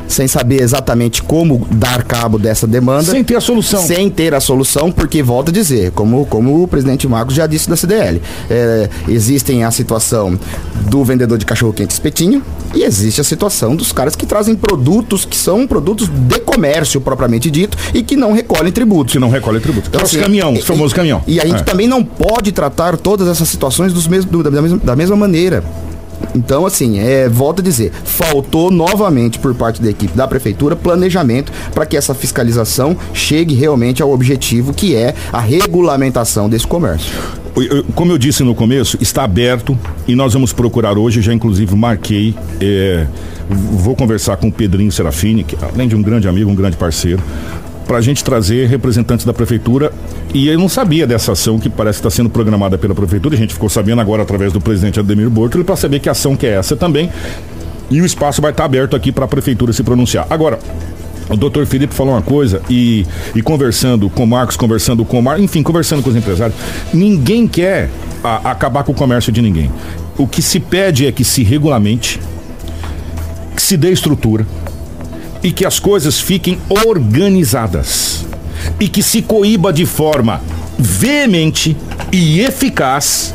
sem 0.07 0.27
saber 0.27 0.61
exatamente 0.61 1.21
como 1.21 1.67
dar 1.71 2.03
cabo 2.03 2.37
dessa 2.37 2.67
demanda. 2.67 3.03
Sem 3.03 3.23
ter 3.23 3.35
a 3.35 3.41
solução. 3.41 3.81
Sem 3.81 4.09
ter 4.09 4.33
a 4.33 4.39
solução, 4.39 4.91
porque, 4.91 5.21
volto 5.21 5.49
a 5.49 5.51
dizer, 5.51 5.91
como, 5.91 6.25
como 6.25 6.63
o 6.63 6.67
presidente 6.67 7.07
Marcos 7.07 7.35
já 7.35 7.47
disse 7.47 7.69
da 7.69 7.75
CDL, 7.75 8.21
é, 8.49 8.89
existem 9.07 9.63
a 9.63 9.71
situação 9.71 10.39
do 10.89 11.03
vendedor 11.03 11.37
de 11.37 11.45
cachorro-quente 11.45 11.93
espetinho 11.93 12.43
e 12.73 12.83
existe 12.83 13.21
a 13.21 13.23
situação 13.23 13.75
dos 13.75 13.91
caras 13.91 14.15
que 14.15 14.25
trazem 14.25 14.55
produtos 14.55 15.25
que 15.25 15.35
são 15.35 15.65
produtos 15.65 16.07
de 16.09 16.39
comércio 16.39 16.99
propriamente 17.01 17.49
dito 17.49 17.77
e 17.93 18.03
que 18.03 18.15
não 18.15 18.33
recolhem 18.33 18.71
tributos. 18.71 19.13
Que 19.13 19.19
não 19.19 19.29
recolhem 19.29 19.61
tributos. 19.61 19.89
Então, 19.89 20.01
assim, 20.01 20.19
caminhão, 20.19 20.53
o 20.53 20.61
famoso 20.61 20.93
caminhão. 20.93 21.23
E 21.27 21.39
a 21.39 21.45
gente 21.45 21.61
é. 21.61 21.63
também 21.63 21.87
não 21.87 22.03
pode 22.03 22.51
tratar 22.51 22.97
todas 22.97 23.27
essas 23.27 23.47
situações 23.47 23.93
dos 23.93 24.07
mesmos, 24.07 24.31
do, 24.31 24.43
da, 24.43 24.61
mesma, 24.61 24.77
da 24.77 24.95
mesma 24.95 25.15
maneira. 25.15 25.63
Então, 26.33 26.65
assim, 26.65 26.99
é, 26.99 27.27
volto 27.29 27.59
a 27.59 27.63
dizer, 27.63 27.91
faltou 28.03 28.71
novamente 28.71 29.39
por 29.39 29.53
parte 29.53 29.81
da 29.81 29.89
equipe 29.89 30.15
da 30.15 30.27
prefeitura 30.27 30.75
planejamento 30.75 31.51
para 31.73 31.85
que 31.85 31.97
essa 31.97 32.13
fiscalização 32.13 32.97
chegue 33.13 33.53
realmente 33.55 34.01
ao 34.01 34.11
objetivo 34.11 34.73
que 34.73 34.95
é 34.95 35.13
a 35.31 35.39
regulamentação 35.39 36.49
desse 36.49 36.67
comércio. 36.67 37.13
Como 37.93 38.11
eu 38.11 38.17
disse 38.17 38.43
no 38.43 38.53
começo, 38.53 38.97
está 38.99 39.23
aberto 39.23 39.77
e 40.05 40.13
nós 40.13 40.33
vamos 40.33 40.51
procurar 40.51 40.97
hoje, 40.97 41.21
já 41.21 41.33
inclusive 41.33 41.73
marquei, 41.73 42.35
é, 42.59 43.07
vou 43.49 43.95
conversar 43.95 44.35
com 44.35 44.49
o 44.49 44.51
Pedrinho 44.51 44.91
Serafini, 44.91 45.43
que 45.43 45.57
além 45.61 45.87
de 45.87 45.95
um 45.95 46.01
grande 46.01 46.27
amigo, 46.27 46.51
um 46.51 46.55
grande 46.55 46.75
parceiro, 46.75 47.23
para 47.85 47.97
a 47.97 48.01
gente 48.01 48.23
trazer 48.23 48.67
representantes 48.67 49.25
da 49.25 49.33
prefeitura. 49.33 49.91
E 50.33 50.47
eu 50.47 50.57
não 50.57 50.67
sabia 50.67 51.07
dessa 51.07 51.31
ação 51.31 51.59
que 51.59 51.69
parece 51.69 51.99
estar 51.99 52.09
sendo 52.09 52.29
programada 52.29 52.77
pela 52.77 52.95
prefeitura. 52.95 53.35
A 53.35 53.37
gente 53.37 53.53
ficou 53.53 53.69
sabendo 53.69 54.01
agora 54.01 54.23
através 54.23 54.51
do 54.51 54.59
presidente 54.59 54.99
Ademir 54.99 55.29
Bortoli 55.29 55.63
para 55.63 55.75
saber 55.75 55.99
que 55.99 56.09
ação 56.09 56.35
que 56.35 56.45
é 56.45 56.51
essa 56.51 56.75
também. 56.75 57.09
E 57.89 58.01
o 58.01 58.05
espaço 58.05 58.41
vai 58.41 58.51
estar 58.51 58.65
aberto 58.65 58.95
aqui 58.95 59.11
para 59.11 59.25
a 59.25 59.27
prefeitura 59.27 59.71
se 59.71 59.83
pronunciar. 59.83 60.25
Agora, 60.29 60.59
o 61.29 61.35
doutor 61.35 61.65
Felipe 61.65 61.93
falou 61.93 62.13
uma 62.13 62.21
coisa 62.21 62.61
e, 62.69 63.05
e 63.35 63.41
conversando 63.41 64.09
com 64.09 64.23
o 64.23 64.27
Marcos, 64.27 64.55
conversando 64.55 65.03
com 65.03 65.19
o 65.19 65.23
Marcos, 65.23 65.43
enfim, 65.43 65.63
conversando 65.63 66.03
com 66.03 66.09
os 66.09 66.15
empresários, 66.15 66.57
ninguém 66.93 67.47
quer 67.47 67.89
a, 68.23 68.51
acabar 68.51 68.83
com 68.83 68.91
o 68.91 68.95
comércio 68.95 69.31
de 69.31 69.41
ninguém. 69.41 69.71
O 70.17 70.27
que 70.27 70.41
se 70.41 70.59
pede 70.59 71.05
é 71.05 71.11
que 71.11 71.23
se 71.23 71.43
regulamente, 71.43 72.19
que 73.55 73.61
se 73.61 73.75
dê 73.75 73.91
estrutura, 73.91 74.45
e 75.45 75.51
que 75.51 75.63
as 75.63 75.77
coisas 75.77 76.19
fiquem 76.19 76.57
organizadas 76.87 78.25
e 78.79 78.89
que 78.89 79.03
se 79.03 79.21
coíba 79.21 79.71
de 79.71 79.85
forma 79.85 80.41
veemente 80.75 81.77
e 82.11 82.39
eficaz 82.39 83.31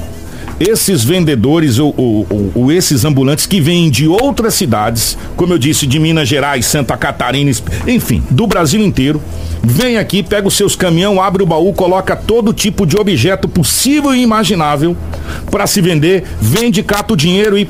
esses 0.58 1.04
vendedores 1.04 1.78
ou, 1.78 1.94
ou, 1.96 2.26
ou, 2.28 2.52
ou, 2.52 2.72
esses 2.72 3.04
ambulantes 3.04 3.46
que 3.46 3.60
vêm 3.60 3.88
de 3.88 4.08
outras 4.08 4.54
cidades, 4.54 5.16
como 5.36 5.52
eu 5.54 5.58
disse, 5.58 5.86
de 5.86 6.00
Minas 6.00 6.28
Gerais, 6.28 6.66
Santa 6.66 6.96
Catarina, 6.96 7.50
enfim, 7.86 8.24
do 8.28 8.44
Brasil 8.44 8.84
inteiro, 8.84 9.22
vem 9.62 9.96
aqui, 9.96 10.20
pega 10.20 10.48
os 10.48 10.54
seus 10.54 10.74
caminhão, 10.74 11.22
abre 11.22 11.44
o 11.44 11.46
baú, 11.46 11.72
coloca 11.72 12.16
todo 12.16 12.52
tipo 12.52 12.84
de 12.84 12.96
objeto 12.96 13.48
possível 13.48 14.12
e 14.12 14.20
imaginável 14.20 14.96
para 15.48 15.66
se 15.66 15.80
vender, 15.80 16.24
vende, 16.40 16.82
cata 16.82 17.14
o 17.14 17.16
dinheiro 17.16 17.56
e 17.56 17.68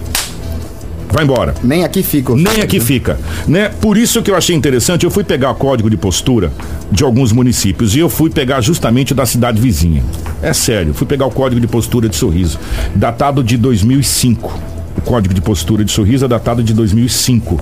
vai 1.10 1.24
embora. 1.24 1.54
Nem 1.62 1.84
aqui 1.84 2.02
fica. 2.02 2.34
Nem 2.34 2.62
aqui 2.62 2.80
fica, 2.80 3.18
né? 3.46 3.68
Por 3.80 3.96
isso 3.96 4.22
que 4.22 4.30
eu 4.30 4.36
achei 4.36 4.54
interessante, 4.54 5.04
eu 5.04 5.10
fui 5.10 5.24
pegar 5.24 5.50
o 5.50 5.54
código 5.54 5.90
de 5.90 5.96
postura 5.96 6.52
de 6.90 7.04
alguns 7.04 7.32
municípios 7.32 7.94
e 7.94 7.98
eu 7.98 8.08
fui 8.08 8.30
pegar 8.30 8.60
justamente 8.60 9.14
da 9.14 9.26
cidade 9.26 9.60
vizinha. 9.60 10.02
É 10.42 10.52
sério, 10.52 10.94
fui 10.94 11.06
pegar 11.06 11.26
o 11.26 11.30
código 11.30 11.60
de 11.60 11.66
postura 11.66 12.08
de 12.08 12.16
Sorriso, 12.16 12.58
datado 12.94 13.42
de 13.42 13.56
2005. 13.56 14.58
o 14.96 15.00
Código 15.02 15.32
de 15.32 15.40
Postura 15.40 15.84
de 15.84 15.90
Sorriso 15.92 16.24
é 16.24 16.28
datado 16.28 16.62
de 16.62 16.74
2005, 16.74 17.60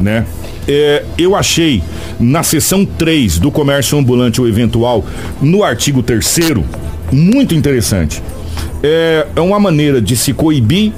né? 0.00 0.26
É, 0.66 1.04
eu 1.18 1.34
achei 1.34 1.82
na 2.18 2.42
seção 2.42 2.84
3 2.84 3.38
do 3.38 3.50
comércio 3.50 3.98
ambulante 3.98 4.40
ou 4.40 4.48
eventual, 4.48 5.04
no 5.40 5.62
artigo 5.64 6.02
3 6.02 6.24
muito 7.10 7.54
interessante. 7.54 8.22
É, 8.82 9.26
é 9.36 9.40
uma 9.40 9.60
maneira 9.60 10.00
de 10.00 10.16
se 10.16 10.32
coibir 10.32 10.92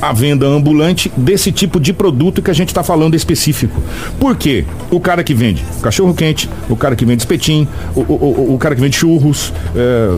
a 0.00 0.12
venda 0.12 0.46
ambulante 0.46 1.10
desse 1.16 1.50
tipo 1.50 1.80
de 1.80 1.92
produto 1.92 2.42
que 2.42 2.50
a 2.50 2.54
gente 2.54 2.68
está 2.68 2.82
falando 2.82 3.14
específico. 3.14 3.82
Por 4.18 4.36
quê? 4.36 4.64
O 4.90 5.00
cara 5.00 5.22
que 5.24 5.34
vende 5.34 5.64
cachorro 5.82 6.14
quente, 6.14 6.48
o 6.68 6.76
cara 6.76 6.96
que 6.96 7.04
vende 7.04 7.22
espetinho, 7.22 7.68
o, 7.94 8.00
o, 8.00 8.04
o, 8.14 8.54
o 8.54 8.58
cara 8.58 8.74
que 8.74 8.80
vende 8.80 8.96
churros, 8.96 9.52
é, 9.74 10.16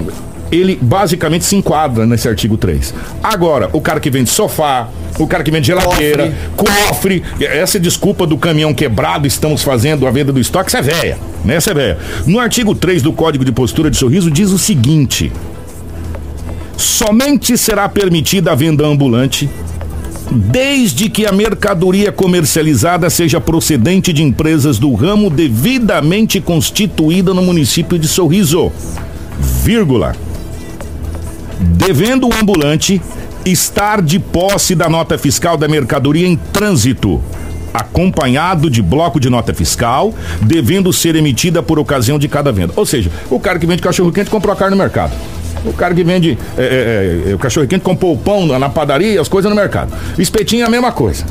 ele 0.51 0.79
basicamente 0.81 1.45
se 1.45 1.57
enquadra 1.57 2.07
nesse 2.07 2.29
artigo 2.29 2.57
3. 2.57 2.95
Agora, 3.23 3.69
o 3.73 3.81
cara 3.81 4.01
que 4.01 4.11
vende 4.11 4.31
sofá, 4.31 4.89
o 5.19 5.27
cara 5.27 5.43
que 5.43 5.51
vende 5.51 5.67
geladeira, 5.67 6.33
cofre, 6.57 7.21
cofre 7.21 7.45
essa 7.45 7.79
desculpa 7.79 8.27
do 8.27 8.37
caminhão 8.37 8.73
quebrado, 8.73 9.27
estamos 9.27 9.63
fazendo 9.63 10.07
a 10.07 10.11
venda 10.11 10.33
do 10.33 10.41
estoque, 10.41 10.69
essa 10.69 10.79
é 10.79 10.83
velha, 10.83 11.19
né? 11.45 11.57
Essa 11.57 11.71
é 11.73 11.75
velha. 11.75 11.99
No 12.27 12.41
artigo 12.41 12.75
3 12.75 13.03
do 13.03 13.13
Código 13.13 13.45
de 13.45 13.53
Postura 13.53 13.91
de 13.91 13.97
Sorriso 13.97 14.31
diz 14.31 14.51
o 14.51 14.59
seguinte: 14.59 15.33
somente 16.79 17.59
será 17.59 17.89
permitida 17.89 18.53
a 18.53 18.55
venda 18.55 18.87
ambulante 18.87 19.51
desde 20.31 21.09
que 21.09 21.27
a 21.27 21.33
mercadoria 21.33 22.13
comercializada 22.13 23.11
seja 23.11 23.41
procedente 23.41 24.13
de 24.13 24.23
empresas 24.23 24.79
do 24.79 24.95
ramo 24.95 25.29
devidamente 25.29 26.41
constituída 26.41 27.35
no 27.35 27.43
município 27.43 27.99
de 27.99 28.07
Sorriso, 28.07 28.71
vírgula. 29.65 30.15
Devendo 31.59 32.29
o 32.29 32.35
ambulante 32.35 33.01
estar 33.45 34.03
de 34.03 34.19
posse 34.19 34.75
da 34.75 34.89
nota 34.89 35.19
fiscal 35.19 35.57
da 35.57 35.67
mercadoria 35.67 36.29
em 36.29 36.37
trânsito, 36.37 37.21
acompanhado 37.73 38.71
de 38.71 38.83
bloco 38.83 39.19
de 39.19 39.31
nota 39.31 39.55
fiscal, 39.55 40.15
devendo 40.43 40.93
ser 40.93 41.17
emitida 41.17 41.63
por 41.63 41.79
ocasião 41.79 42.19
de 42.19 42.29
cada 42.29 42.53
venda. 42.53 42.75
Ou 42.77 42.87
seja, 42.87 43.11
o 43.31 43.41
cara 43.41 43.59
que 43.59 43.67
vende 43.67 43.83
cachorro 43.83 44.13
quente 44.13 44.31
comprou 44.31 44.53
a 44.53 44.57
carne 44.57 44.77
no 44.77 44.83
mercado. 44.83 45.13
O 45.65 45.73
cara 45.73 45.95
que 45.95 46.05
vende 46.05 46.39
é, 46.57 46.63
é, 47.27 47.31
é, 47.31 47.35
o 47.35 47.39
cachorro 47.39 47.67
quente 47.67 47.83
comprou 47.83 48.13
o 48.13 48.19
pão 48.19 48.47
na 48.59 48.69
padaria, 48.69 49.21
as 49.21 49.29
coisas 49.29 49.51
no 49.51 49.57
mercado. 49.57 49.93
Espetinho 50.19 50.63
é 50.63 50.67
a 50.67 50.71
mesma 50.71 50.93
coisa. 50.93 51.25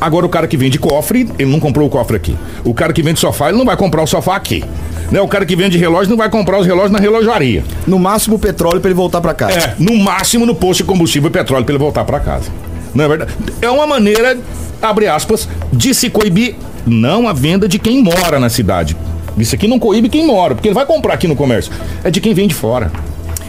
Agora 0.00 0.26
o 0.26 0.28
cara 0.28 0.46
que 0.46 0.56
vende 0.56 0.78
cofre, 0.78 1.28
ele 1.38 1.50
não 1.50 1.58
comprou 1.58 1.86
o 1.86 1.90
cofre 1.90 2.16
aqui. 2.16 2.36
O 2.64 2.74
cara 2.74 2.92
que 2.92 3.02
vende 3.02 3.18
sofá, 3.18 3.48
ele 3.48 3.58
não 3.58 3.64
vai 3.64 3.76
comprar 3.76 4.02
o 4.02 4.06
sofá 4.06 4.36
aqui. 4.36 4.62
Né? 5.10 5.20
O 5.20 5.28
cara 5.28 5.46
que 5.46 5.56
vende 5.56 5.78
relógio 5.78 6.10
não 6.10 6.16
vai 6.16 6.28
comprar 6.28 6.58
os 6.58 6.66
relógios 6.66 6.90
na 6.92 6.98
relojaria. 6.98 7.64
No 7.86 7.98
máximo 7.98 8.38
petróleo 8.38 8.80
para 8.80 8.90
ele 8.90 8.96
voltar 8.96 9.20
para 9.20 9.32
casa. 9.32 9.58
É, 9.58 9.74
no 9.78 9.96
máximo 9.96 10.44
no 10.44 10.54
posto 10.54 10.82
de 10.82 10.84
combustível 10.84 11.30
petróleo 11.30 11.64
para 11.64 11.74
ele 11.74 11.82
voltar 11.82 12.04
para 12.04 12.20
casa. 12.20 12.50
Não 12.94 13.04
é 13.04 13.08
verdade? 13.08 13.32
É 13.60 13.70
uma 13.70 13.86
maneira, 13.86 14.36
abre 14.82 15.08
aspas, 15.08 15.48
de 15.72 15.94
se 15.94 16.10
coibir 16.10 16.54
não 16.86 17.26
a 17.26 17.32
venda 17.32 17.66
de 17.66 17.78
quem 17.78 18.02
mora 18.02 18.38
na 18.38 18.48
cidade. 18.48 18.96
Isso 19.36 19.54
aqui 19.54 19.66
não 19.66 19.78
coíbe 19.78 20.08
quem 20.08 20.26
mora, 20.26 20.54
porque 20.54 20.68
ele 20.68 20.74
vai 20.74 20.86
comprar 20.86 21.14
aqui 21.14 21.26
no 21.26 21.34
comércio. 21.34 21.72
É 22.04 22.10
de 22.10 22.20
quem 22.20 22.34
vem 22.34 22.46
de 22.46 22.54
fora. 22.54 22.90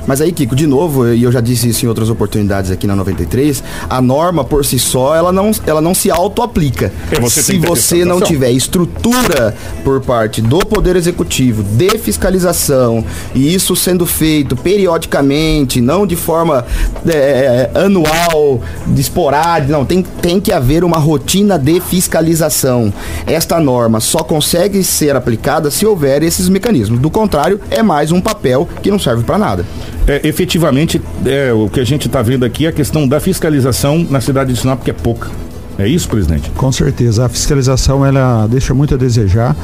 Mas 0.08 0.22
aí, 0.22 0.32
Kiko, 0.32 0.56
de 0.56 0.68
novo, 0.68 1.08
e 1.08 1.24
eu 1.24 1.32
já 1.32 1.42
disse 1.42 1.70
isso 1.70 1.86
em 1.86 1.90
outras 1.90 2.10
oportunidades 2.10 2.70
aqui 2.70 2.86
na 2.86 2.96
93, 2.96 3.64
a 3.90 4.02
norma 4.02 4.44
por 4.44 4.64
si 4.64 4.78
só, 4.78 5.16
ela 5.16 5.32
não, 5.32 5.52
ela 5.66 5.82
não 5.82 5.96
se 5.96 6.12
auto-aplica. 6.12 6.92
É, 7.12 7.30
se 7.30 7.58
você 7.58 8.06
não 8.06 8.22
tiver 8.22 8.52
estrutura 8.52 9.56
por 9.84 10.02
parte 10.02 10.42
do 10.42 10.60
Poder 10.60 10.96
Executivo 10.96 11.64
de 11.64 11.98
fiscalização, 11.98 13.04
e 13.34 13.54
isso 13.54 13.76
sendo 13.76 14.06
feito 14.06 14.56
periodicamente, 14.56 15.82
não 15.82 16.06
de 16.06 16.16
forma 16.16 16.66
é, 17.08 17.70
anual, 17.74 18.62
de 18.88 19.02
esporádica, 19.02 19.72
não, 19.72 19.86
tem, 19.86 20.04
tem 20.04 20.40
que 20.40 20.52
haver 20.52 20.84
uma 20.84 20.98
rotina 20.98 21.58
de 21.58 21.80
fiscalização. 21.80 22.94
Esta 23.26 23.60
norma 23.60 24.00
só 24.00 24.20
consegue 24.20 24.84
ser 24.84 25.16
aplicada 25.16 25.72
se 25.72 25.86
houver 25.86 26.22
esses 26.22 26.48
mecanismos. 26.48 27.00
Do 27.00 27.10
contrário, 27.10 27.60
é 27.72 27.82
mais 27.82 28.12
um 28.12 28.22
papel 28.22 28.68
que 28.82 28.92
não 28.92 29.00
serve 29.00 29.24
para 29.24 29.38
nada 29.38 29.66
é, 30.08 30.28
efetivamente, 30.28 31.02
é, 31.26 31.52
o 31.52 31.70
que 31.70 31.80
a 31.80 31.84
gente 31.84 32.08
está 32.08 32.22
vendo 32.22 32.46
aqui 32.46 32.66
é 32.66 32.70
a 32.70 32.72
questão 32.72 33.08
da 33.08 33.20
fiscalização 33.20 34.06
na 34.10 34.22
cidade 34.22 34.54
de 34.54 34.60
Sinop, 34.60 34.84
que 34.84 34.92
é 34.92 34.94
pouca. 34.94 35.30
É 35.78 35.88
isso, 35.88 36.08
presidente? 36.08 36.50
Com 36.52 36.72
certeza. 36.72 37.26
A 37.26 37.30
fiscalização 37.30 38.06
ela 38.06 38.48
deixa 38.48 38.74
muito 38.74 38.94
a 38.94 38.98
desejar. 38.98 39.56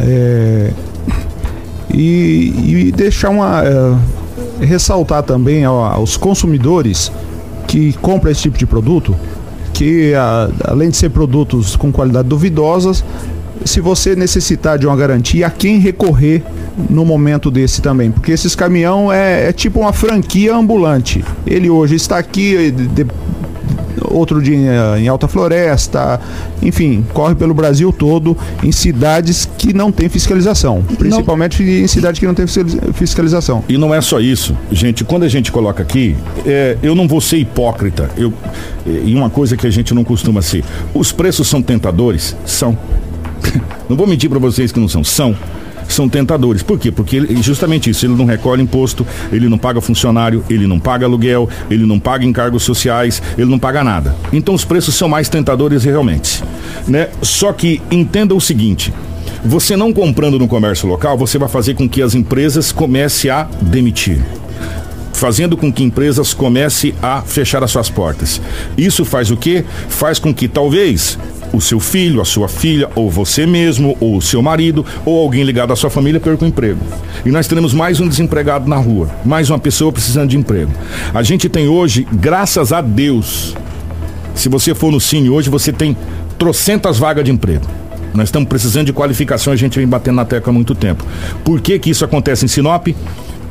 É, 0.00 0.70
e, 1.92 2.88
e 2.88 2.92
deixar 2.92 3.30
uma. 3.30 3.62
É, 3.64 3.96
ressaltar 4.64 5.22
também 5.22 5.64
aos 5.64 6.16
consumidores 6.16 7.12
que 7.66 7.92
compram 7.94 8.30
esse 8.30 8.42
tipo 8.42 8.56
de 8.56 8.64
produto 8.64 9.14
que 9.74 10.14
a, 10.14 10.48
além 10.64 10.88
de 10.88 10.96
ser 10.96 11.10
produtos 11.10 11.76
com 11.76 11.92
qualidade 11.92 12.26
duvidosas, 12.26 13.04
se 13.64 13.80
você 13.80 14.14
necessitar 14.14 14.78
de 14.78 14.86
uma 14.86 14.96
garantia, 14.96 15.46
a 15.46 15.50
quem 15.50 15.78
recorrer 15.78 16.42
no 16.88 17.04
momento 17.04 17.50
desse 17.50 17.80
também? 17.80 18.10
Porque 18.10 18.32
esses 18.32 18.54
caminhão 18.54 19.12
é, 19.12 19.48
é 19.48 19.52
tipo 19.52 19.80
uma 19.80 19.92
franquia 19.92 20.54
ambulante. 20.54 21.24
Ele 21.46 21.70
hoje 21.70 21.94
está 21.94 22.18
aqui, 22.18 22.70
de, 22.70 23.06
outro 24.10 24.42
dia 24.42 24.98
em 24.98 25.08
Alta 25.08 25.28
Floresta, 25.28 26.20
enfim, 26.62 27.04
corre 27.12 27.34
pelo 27.34 27.54
Brasil 27.54 27.92
todo 27.92 28.36
em 28.62 28.72
cidades 28.72 29.48
que 29.58 29.72
não 29.72 29.90
tem 29.90 30.08
fiscalização, 30.08 30.82
principalmente 30.98 31.62
não. 31.62 31.70
em 31.70 31.86
cidades 31.86 32.18
que 32.18 32.26
não 32.26 32.34
tem 32.34 32.46
fiscalização. 32.94 33.64
E 33.68 33.76
não 33.78 33.94
é 33.94 34.00
só 34.00 34.20
isso, 34.20 34.56
gente. 34.70 35.04
Quando 35.04 35.24
a 35.24 35.28
gente 35.28 35.50
coloca 35.50 35.82
aqui, 35.82 36.16
é, 36.44 36.76
eu 36.82 36.94
não 36.94 37.06
vou 37.06 37.20
ser 37.20 37.38
hipócrita. 37.38 38.10
Eu, 38.16 38.32
e 38.86 39.14
uma 39.14 39.30
coisa 39.30 39.56
que 39.56 39.66
a 39.66 39.70
gente 39.70 39.92
não 39.94 40.04
costuma 40.04 40.42
ser. 40.42 40.64
Os 40.94 41.12
preços 41.12 41.48
são 41.48 41.62
tentadores, 41.62 42.36
são. 42.44 42.76
Não 43.88 43.96
vou 43.96 44.06
mentir 44.06 44.28
para 44.28 44.38
vocês 44.38 44.72
que 44.72 44.80
não 44.80 44.88
são, 44.88 45.04
são 45.04 45.36
são 45.88 46.08
tentadores. 46.08 46.62
Por 46.62 46.78
quê? 46.78 46.90
Porque 46.90 47.16
ele, 47.16 47.42
justamente 47.42 47.90
isso, 47.90 48.06
ele 48.06 48.14
não 48.14 48.24
recolhe 48.24 48.62
imposto, 48.62 49.06
ele 49.32 49.48
não 49.48 49.58
paga 49.58 49.80
funcionário, 49.80 50.44
ele 50.50 50.66
não 50.66 50.78
paga 50.78 51.06
aluguel, 51.06 51.48
ele 51.70 51.86
não 51.86 51.98
paga 51.98 52.24
encargos 52.24 52.62
sociais, 52.62 53.22
ele 53.36 53.48
não 53.48 53.58
paga 53.58 53.84
nada. 53.84 54.14
Então 54.32 54.54
os 54.54 54.64
preços 54.64 54.94
são 54.94 55.08
mais 55.08 55.28
tentadores 55.28 55.84
realmente, 55.84 56.42
né? 56.86 57.08
Só 57.22 57.52
que 57.52 57.80
entenda 57.90 58.34
o 58.34 58.40
seguinte, 58.40 58.92
você 59.44 59.76
não 59.76 59.92
comprando 59.92 60.38
no 60.38 60.48
comércio 60.48 60.88
local, 60.88 61.16
você 61.16 61.38
vai 61.38 61.48
fazer 61.48 61.74
com 61.74 61.88
que 61.88 62.02
as 62.02 62.14
empresas 62.14 62.72
comecem 62.72 63.30
a 63.30 63.44
demitir 63.62 64.20
fazendo 65.12 65.56
com 65.56 65.72
que 65.72 65.82
empresas 65.82 66.34
comecem 66.34 66.94
a 67.02 67.22
fechar 67.22 67.64
as 67.64 67.70
suas 67.70 67.88
portas. 67.88 68.38
Isso 68.76 69.02
faz 69.02 69.30
o 69.30 69.36
quê? 69.36 69.64
Faz 69.88 70.18
com 70.18 70.32
que 70.32 70.46
talvez 70.46 71.18
o 71.52 71.60
seu 71.60 71.80
filho, 71.80 72.20
a 72.20 72.24
sua 72.24 72.48
filha, 72.48 72.88
ou 72.94 73.10
você 73.10 73.46
mesmo, 73.46 73.96
ou 74.00 74.16
o 74.16 74.22
seu 74.22 74.42
marido, 74.42 74.84
ou 75.04 75.18
alguém 75.20 75.42
ligado 75.42 75.72
à 75.72 75.76
sua 75.76 75.90
família 75.90 76.20
perca 76.20 76.44
o 76.44 76.48
emprego. 76.48 76.80
E 77.24 77.30
nós 77.30 77.46
teremos 77.46 77.72
mais 77.72 78.00
um 78.00 78.08
desempregado 78.08 78.68
na 78.68 78.76
rua, 78.76 79.08
mais 79.24 79.50
uma 79.50 79.58
pessoa 79.58 79.92
precisando 79.92 80.30
de 80.30 80.36
emprego. 80.36 80.72
A 81.14 81.22
gente 81.22 81.48
tem 81.48 81.68
hoje, 81.68 82.06
graças 82.12 82.72
a 82.72 82.80
Deus, 82.80 83.54
se 84.34 84.48
você 84.48 84.74
for 84.74 84.92
no 84.92 85.00
Cine 85.00 85.30
hoje, 85.30 85.48
você 85.48 85.72
tem 85.72 85.96
trocentas 86.38 86.98
vagas 86.98 87.24
de 87.24 87.30
emprego. 87.30 87.66
Nós 88.14 88.28
estamos 88.28 88.48
precisando 88.48 88.86
de 88.86 88.92
qualificação, 88.92 89.52
a 89.52 89.56
gente 89.56 89.78
vem 89.78 89.86
batendo 89.86 90.16
na 90.16 90.24
tecla 90.24 90.50
há 90.50 90.54
muito 90.54 90.74
tempo. 90.74 91.04
Por 91.44 91.60
que, 91.60 91.78
que 91.78 91.90
isso 91.90 92.04
acontece 92.04 92.44
em 92.44 92.48
Sinop? 92.48 92.88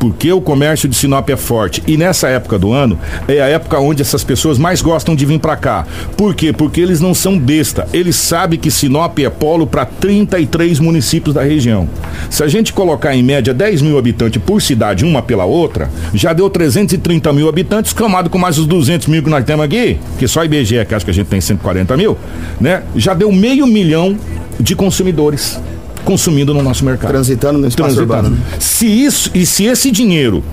Porque 0.05 0.31
o 0.31 0.39
comércio 0.39 0.87
de 0.87 0.95
Sinop 0.95 1.27
é 1.31 1.35
forte. 1.35 1.81
E 1.87 1.97
nessa 1.97 2.27
época 2.27 2.59
do 2.59 2.71
ano 2.71 2.99
é 3.27 3.41
a 3.41 3.47
época 3.47 3.79
onde 3.79 4.03
essas 4.03 4.23
pessoas 4.23 4.59
mais 4.59 4.79
gostam 4.79 5.15
de 5.15 5.25
vir 5.25 5.39
para 5.39 5.55
cá. 5.55 5.87
Por 6.15 6.35
quê? 6.35 6.53
Porque 6.53 6.79
eles 6.79 7.01
não 7.01 7.15
são 7.15 7.39
besta. 7.39 7.87
Eles 7.91 8.15
sabem 8.15 8.59
que 8.59 8.69
Sinop 8.69 9.17
é 9.17 9.29
polo 9.31 9.65
para 9.65 9.83
33 9.83 10.79
municípios 10.79 11.33
da 11.33 11.41
região. 11.41 11.89
Se 12.29 12.43
a 12.43 12.47
gente 12.47 12.71
colocar 12.71 13.15
em 13.15 13.23
média 13.23 13.51
10 13.51 13.81
mil 13.81 13.97
habitantes 13.97 14.39
por 14.39 14.61
cidade, 14.61 15.03
uma 15.03 15.23
pela 15.23 15.45
outra, 15.45 15.89
já 16.13 16.33
deu 16.33 16.51
330 16.51 17.33
mil 17.33 17.49
habitantes, 17.49 17.91
camado 17.91 18.29
com 18.29 18.37
mais 18.37 18.59
os 18.59 18.67
200 18.67 19.07
mil 19.07 19.23
que 19.23 19.29
nós 19.29 19.43
temos 19.43 19.65
aqui, 19.65 19.97
que 20.19 20.27
só 20.27 20.45
IBGE, 20.45 20.85
que 20.85 20.93
acho 20.93 21.03
que 21.03 21.11
a 21.11 21.13
gente 21.15 21.27
tem 21.27 21.41
140 21.41 21.97
mil, 21.97 22.15
né? 22.61 22.83
Já 22.95 23.15
deu 23.15 23.31
meio 23.31 23.65
milhão 23.65 24.15
de 24.59 24.75
consumidores 24.75 25.59
consumindo 26.05 26.53
no 26.53 26.63
nosso 26.63 26.85
mercado. 26.85 27.11
Transitando 27.11 27.59
no 27.59 27.67
espaço 27.67 27.95
Transitando. 27.95 28.27
urbano. 28.29 28.43
Se 28.59 28.85
isso 28.85 29.31
e 29.33 29.45
se 29.45 29.65
esse 29.65 29.91
dinheiro 29.91 30.43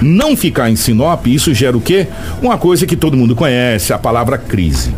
não 0.00 0.36
ficar 0.36 0.70
em 0.70 0.76
Sinop, 0.76 1.26
isso 1.26 1.52
gera 1.52 1.76
o 1.76 1.80
quê? 1.80 2.06
Uma 2.40 2.56
coisa 2.56 2.86
que 2.86 2.96
todo 2.96 3.16
mundo 3.16 3.34
conhece, 3.34 3.92
a 3.92 3.98
palavra 3.98 4.38
crise. 4.38 4.94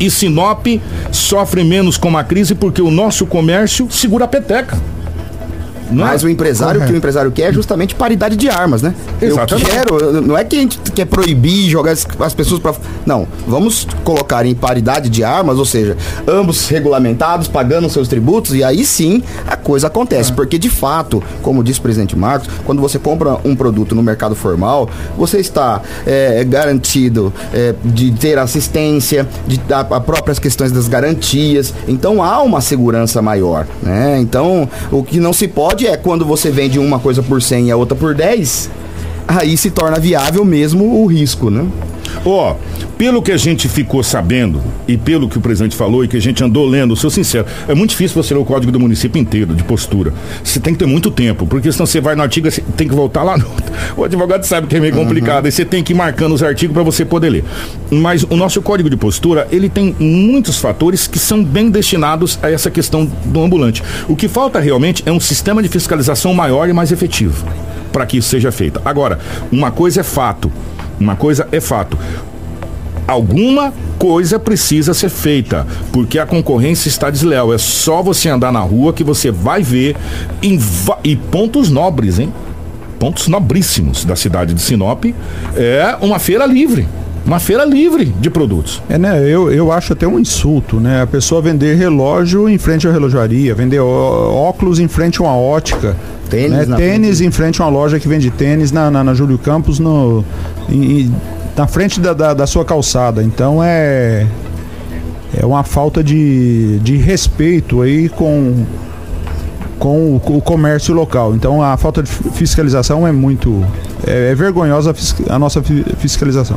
E 0.00 0.10
Sinop 0.10 0.66
sofre 1.10 1.62
menos 1.62 1.96
com 1.96 2.16
a 2.16 2.24
crise 2.24 2.54
porque 2.54 2.80
o 2.80 2.90
nosso 2.90 3.26
comércio 3.26 3.88
segura 3.90 4.24
a 4.24 4.28
peteca. 4.28 4.78
Não 5.92 6.04
Mas 6.04 6.22
é? 6.22 6.26
o 6.26 6.30
empresário, 6.30 6.80
o 6.80 6.86
que 6.86 6.92
o 6.92 6.96
empresário 6.96 7.30
quer 7.30 7.50
é 7.50 7.52
justamente 7.52 7.94
paridade 7.94 8.36
de 8.36 8.48
armas, 8.48 8.82
né? 8.82 8.94
Exatamente. 9.20 9.68
Eu 9.68 9.74
quero, 9.74 10.22
não 10.22 10.36
é 10.36 10.44
que 10.44 10.56
a 10.56 10.60
gente 10.60 10.78
quer 10.94 11.04
proibir 11.04 11.68
jogar 11.68 11.92
as, 11.92 12.06
as 12.20 12.34
pessoas 12.34 12.60
para 12.60 12.74
Não, 13.04 13.26
vamos 13.46 13.86
colocar 14.04 14.44
em 14.46 14.54
paridade 14.54 15.08
de 15.08 15.22
armas, 15.22 15.58
ou 15.58 15.64
seja, 15.64 15.96
ambos 16.26 16.68
regulamentados, 16.68 17.48
pagando 17.48 17.88
seus 17.88 18.08
tributos, 18.08 18.54
e 18.54 18.64
aí 18.64 18.84
sim 18.84 19.22
a 19.46 19.56
coisa 19.56 19.86
acontece. 19.86 20.32
É. 20.32 20.34
Porque 20.34 20.58
de 20.58 20.70
fato, 20.70 21.22
como 21.42 21.62
disse 21.62 21.78
o 21.78 21.82
presidente 21.82 22.16
Marcos, 22.16 22.48
quando 22.64 22.80
você 22.80 22.98
compra 22.98 23.38
um 23.44 23.54
produto 23.54 23.94
no 23.94 24.02
mercado 24.02 24.34
formal, 24.34 24.88
você 25.16 25.38
está 25.38 25.82
é, 26.06 26.42
garantido 26.44 27.32
é, 27.52 27.74
de 27.84 28.10
ter 28.12 28.38
assistência, 28.38 29.28
de 29.46 29.60
a, 29.72 29.80
a 29.80 30.00
próprias 30.00 30.38
questões 30.38 30.72
das 30.72 30.88
garantias. 30.88 31.72
Então 31.86 32.22
há 32.22 32.42
uma 32.42 32.60
segurança 32.60 33.20
maior, 33.20 33.66
né? 33.82 34.18
Então, 34.20 34.68
o 34.90 35.02
que 35.02 35.20
não 35.20 35.32
se 35.32 35.48
pode 35.48 35.81
é 35.86 35.96
quando 35.96 36.24
você 36.24 36.50
vende 36.50 36.78
uma 36.78 36.98
coisa 36.98 37.22
por 37.22 37.42
100 37.42 37.66
e 37.66 37.70
a 37.70 37.76
outra 37.76 37.96
por 37.96 38.14
10, 38.14 38.70
aí 39.26 39.56
se 39.56 39.70
torna 39.70 39.98
viável 39.98 40.44
mesmo 40.44 41.02
o 41.02 41.06
risco, 41.06 41.50
né? 41.50 41.66
Ó, 42.24 42.52
oh, 42.52 42.82
pelo 42.96 43.22
que 43.22 43.32
a 43.32 43.36
gente 43.36 43.68
ficou 43.68 44.02
sabendo 44.02 44.62
e 44.86 44.96
pelo 44.96 45.28
que 45.28 45.38
o 45.38 45.40
presidente 45.40 45.74
falou 45.74 46.04
e 46.04 46.08
que 46.08 46.16
a 46.16 46.20
gente 46.20 46.42
andou 46.42 46.66
lendo, 46.66 46.94
sou 46.94 47.10
sincero, 47.10 47.46
é 47.66 47.74
muito 47.74 47.90
difícil 47.90 48.22
você 48.22 48.34
ler 48.34 48.40
o 48.40 48.44
código 48.44 48.70
do 48.70 48.78
município 48.78 49.20
inteiro, 49.20 49.54
de 49.54 49.64
postura. 49.64 50.12
Você 50.42 50.60
tem 50.60 50.72
que 50.72 50.78
ter 50.78 50.86
muito 50.86 51.10
tempo, 51.10 51.46
porque 51.46 51.70
senão 51.72 51.86
você 51.86 52.00
vai 52.00 52.14
no 52.14 52.22
artigo, 52.22 52.50
você 52.50 52.62
tem 52.76 52.88
que 52.88 52.94
voltar 52.94 53.22
lá. 53.22 53.36
No... 53.36 53.46
O 53.96 54.04
advogado 54.04 54.44
sabe 54.44 54.66
que 54.66 54.76
é 54.76 54.80
meio 54.80 54.94
complicado, 54.94 55.44
uhum. 55.44 55.48
e 55.48 55.52
você 55.52 55.64
tem 55.64 55.82
que 55.82 55.92
ir 55.92 55.96
marcando 55.96 56.32
os 56.34 56.42
artigos 56.42 56.72
para 56.72 56.82
você 56.82 57.04
poder 57.04 57.30
ler. 57.30 57.44
Mas 57.90 58.22
o 58.22 58.36
nosso 58.36 58.62
código 58.62 58.88
de 58.88 58.96
postura, 58.96 59.46
ele 59.50 59.68
tem 59.68 59.94
muitos 59.98 60.58
fatores 60.58 61.06
que 61.06 61.18
são 61.18 61.44
bem 61.44 61.70
destinados 61.70 62.38
a 62.42 62.50
essa 62.50 62.70
questão 62.70 63.04
do 63.24 63.42
ambulante. 63.42 63.82
O 64.08 64.16
que 64.16 64.28
falta 64.28 64.60
realmente 64.60 65.02
é 65.04 65.12
um 65.12 65.20
sistema 65.20 65.62
de 65.62 65.68
fiscalização 65.68 66.32
maior 66.32 66.68
e 66.68 66.72
mais 66.72 66.90
efetivo 66.92 67.44
para 67.92 68.06
que 68.06 68.16
isso 68.16 68.30
seja 68.30 68.50
feito. 68.50 68.80
Agora, 68.84 69.18
uma 69.52 69.70
coisa 69.70 70.00
é 70.00 70.02
fato. 70.02 70.50
Uma 71.02 71.16
coisa 71.16 71.48
é 71.50 71.60
fato 71.60 71.98
alguma 73.06 73.72
coisa 73.98 74.38
precisa 74.38 74.94
ser 74.94 75.10
feita, 75.10 75.66
porque 75.92 76.18
a 76.18 76.26
concorrência 76.26 76.88
está 76.88 77.10
desleal. 77.10 77.52
É 77.52 77.58
só 77.58 78.02
você 78.02 78.28
andar 78.28 78.52
na 78.52 78.60
rua 78.60 78.92
que 78.92 79.04
você 79.04 79.30
vai 79.30 79.62
ver 79.62 79.96
em, 80.42 80.58
e 81.04 81.16
pontos 81.16 81.70
nobres, 81.70 82.18
hein? 82.18 82.32
Pontos 82.98 83.28
nobríssimos 83.28 84.04
da 84.04 84.16
cidade 84.16 84.54
de 84.54 84.62
Sinop. 84.62 85.04
É 85.56 85.96
uma 86.00 86.18
feira 86.18 86.46
livre. 86.46 86.86
Uma 87.24 87.38
feira 87.38 87.64
livre 87.64 88.06
de 88.06 88.28
produtos. 88.28 88.82
É, 88.88 88.98
né? 88.98 89.20
Eu, 89.28 89.50
eu 89.52 89.70
acho 89.70 89.92
até 89.92 90.06
um 90.06 90.18
insulto, 90.18 90.80
né? 90.80 91.02
A 91.02 91.06
pessoa 91.06 91.40
vender 91.40 91.76
relógio 91.76 92.48
em 92.48 92.58
frente 92.58 92.86
à 92.88 92.92
relojaria, 92.92 93.54
vender 93.54 93.78
óculos 93.78 94.78
em 94.78 94.88
frente 94.88 95.20
a 95.20 95.24
uma 95.24 95.36
ótica. 95.36 95.96
Tênis, 96.28 96.66
né? 96.66 96.76
tênis 96.76 97.20
em 97.20 97.30
frente 97.30 97.60
a 97.60 97.66
uma 97.66 97.70
loja 97.70 98.00
que 98.00 98.08
vende 98.08 98.30
tênis 98.30 98.72
na, 98.72 98.90
na, 98.90 99.04
na 99.04 99.14
Júlio 99.14 99.38
Campos 99.38 99.78
no, 99.78 100.24
em, 100.68 101.14
na 101.56 101.66
frente 101.66 102.00
da, 102.00 102.14
da, 102.14 102.34
da 102.34 102.46
sua 102.46 102.64
calçada. 102.64 103.22
Então 103.22 103.62
é 103.62 104.26
é 105.34 105.46
uma 105.46 105.64
falta 105.64 106.04
de, 106.04 106.78
de 106.80 106.96
respeito 106.96 107.80
aí 107.80 108.08
com, 108.08 108.64
com 109.78 110.16
o, 110.16 110.36
o, 110.36 110.40
comércio 110.40 110.94
local. 110.94 111.34
Então 111.34 111.62
a 111.62 111.76
falta 111.76 112.02
de 112.02 112.10
fiscalização 112.10 113.06
é 113.06 113.12
muito. 113.12 113.64
É, 114.06 114.30
é 114.30 114.34
vergonhosa 114.34 114.94
a, 115.28 115.34
a, 115.34 115.38
nossa 115.38 115.62
fiscalização. 115.98 116.56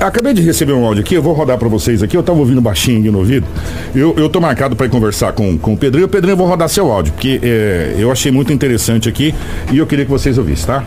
Acabei 0.00 0.34
de 0.34 0.42
receber 0.42 0.72
um 0.72 0.84
áudio 0.84 1.02
aqui, 1.02 1.14
eu 1.14 1.22
vou 1.22 1.32
rodar 1.32 1.58
para 1.58 1.68
vocês 1.68 2.02
aqui. 2.02 2.16
Eu 2.16 2.20
estava 2.20 2.38
ouvindo 2.38 2.60
baixinho 2.60 3.00
aqui 3.00 3.10
no 3.10 3.18
ouvido. 3.18 3.46
Eu, 3.94 4.14
eu 4.16 4.28
tô 4.28 4.40
marcado 4.40 4.76
para 4.76 4.88
conversar 4.88 5.32
com, 5.32 5.56
com 5.58 5.74
o 5.74 5.76
Pedrinho. 5.76 6.08
Pedrinho, 6.08 6.32
eu 6.32 6.36
vou 6.36 6.46
rodar 6.46 6.68
seu 6.68 6.90
áudio, 6.90 7.12
porque 7.12 7.40
é, 7.42 7.94
eu 7.98 8.10
achei 8.10 8.30
muito 8.30 8.52
interessante 8.52 9.08
aqui 9.08 9.34
e 9.70 9.78
eu 9.78 9.86
queria 9.86 10.04
que 10.04 10.10
vocês 10.10 10.38
ouvissem, 10.38 10.66
tá? 10.66 10.84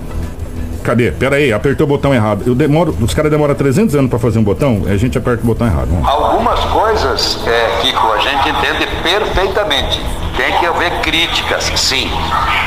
Cadê? 0.86 1.12
Pera 1.12 1.38
aí, 1.38 1.52
apertei 1.52 1.84
o 1.84 1.88
botão 1.88 2.14
errado. 2.14 2.44
Eu 2.46 2.54
demoro, 2.54 2.96
os 3.02 3.12
caras 3.12 3.32
demoram 3.32 3.56
300 3.56 3.96
anos 3.96 4.10
para 4.10 4.20
fazer 4.20 4.38
um 4.38 4.44
botão, 4.44 4.84
a 4.86 4.96
gente 4.96 5.18
aperta 5.18 5.42
o 5.42 5.46
botão 5.48 5.66
errado. 5.66 5.90
Algumas 6.04 6.60
coisas, 6.66 7.40
é, 7.48 7.82
Kiko, 7.82 8.08
a 8.12 8.20
gente 8.20 8.50
entende 8.50 8.88
perfeitamente. 9.02 10.25
Tem 10.38 10.52
que 10.60 10.66
haver 10.66 10.92
críticas, 11.00 11.72
sim. 11.78 12.12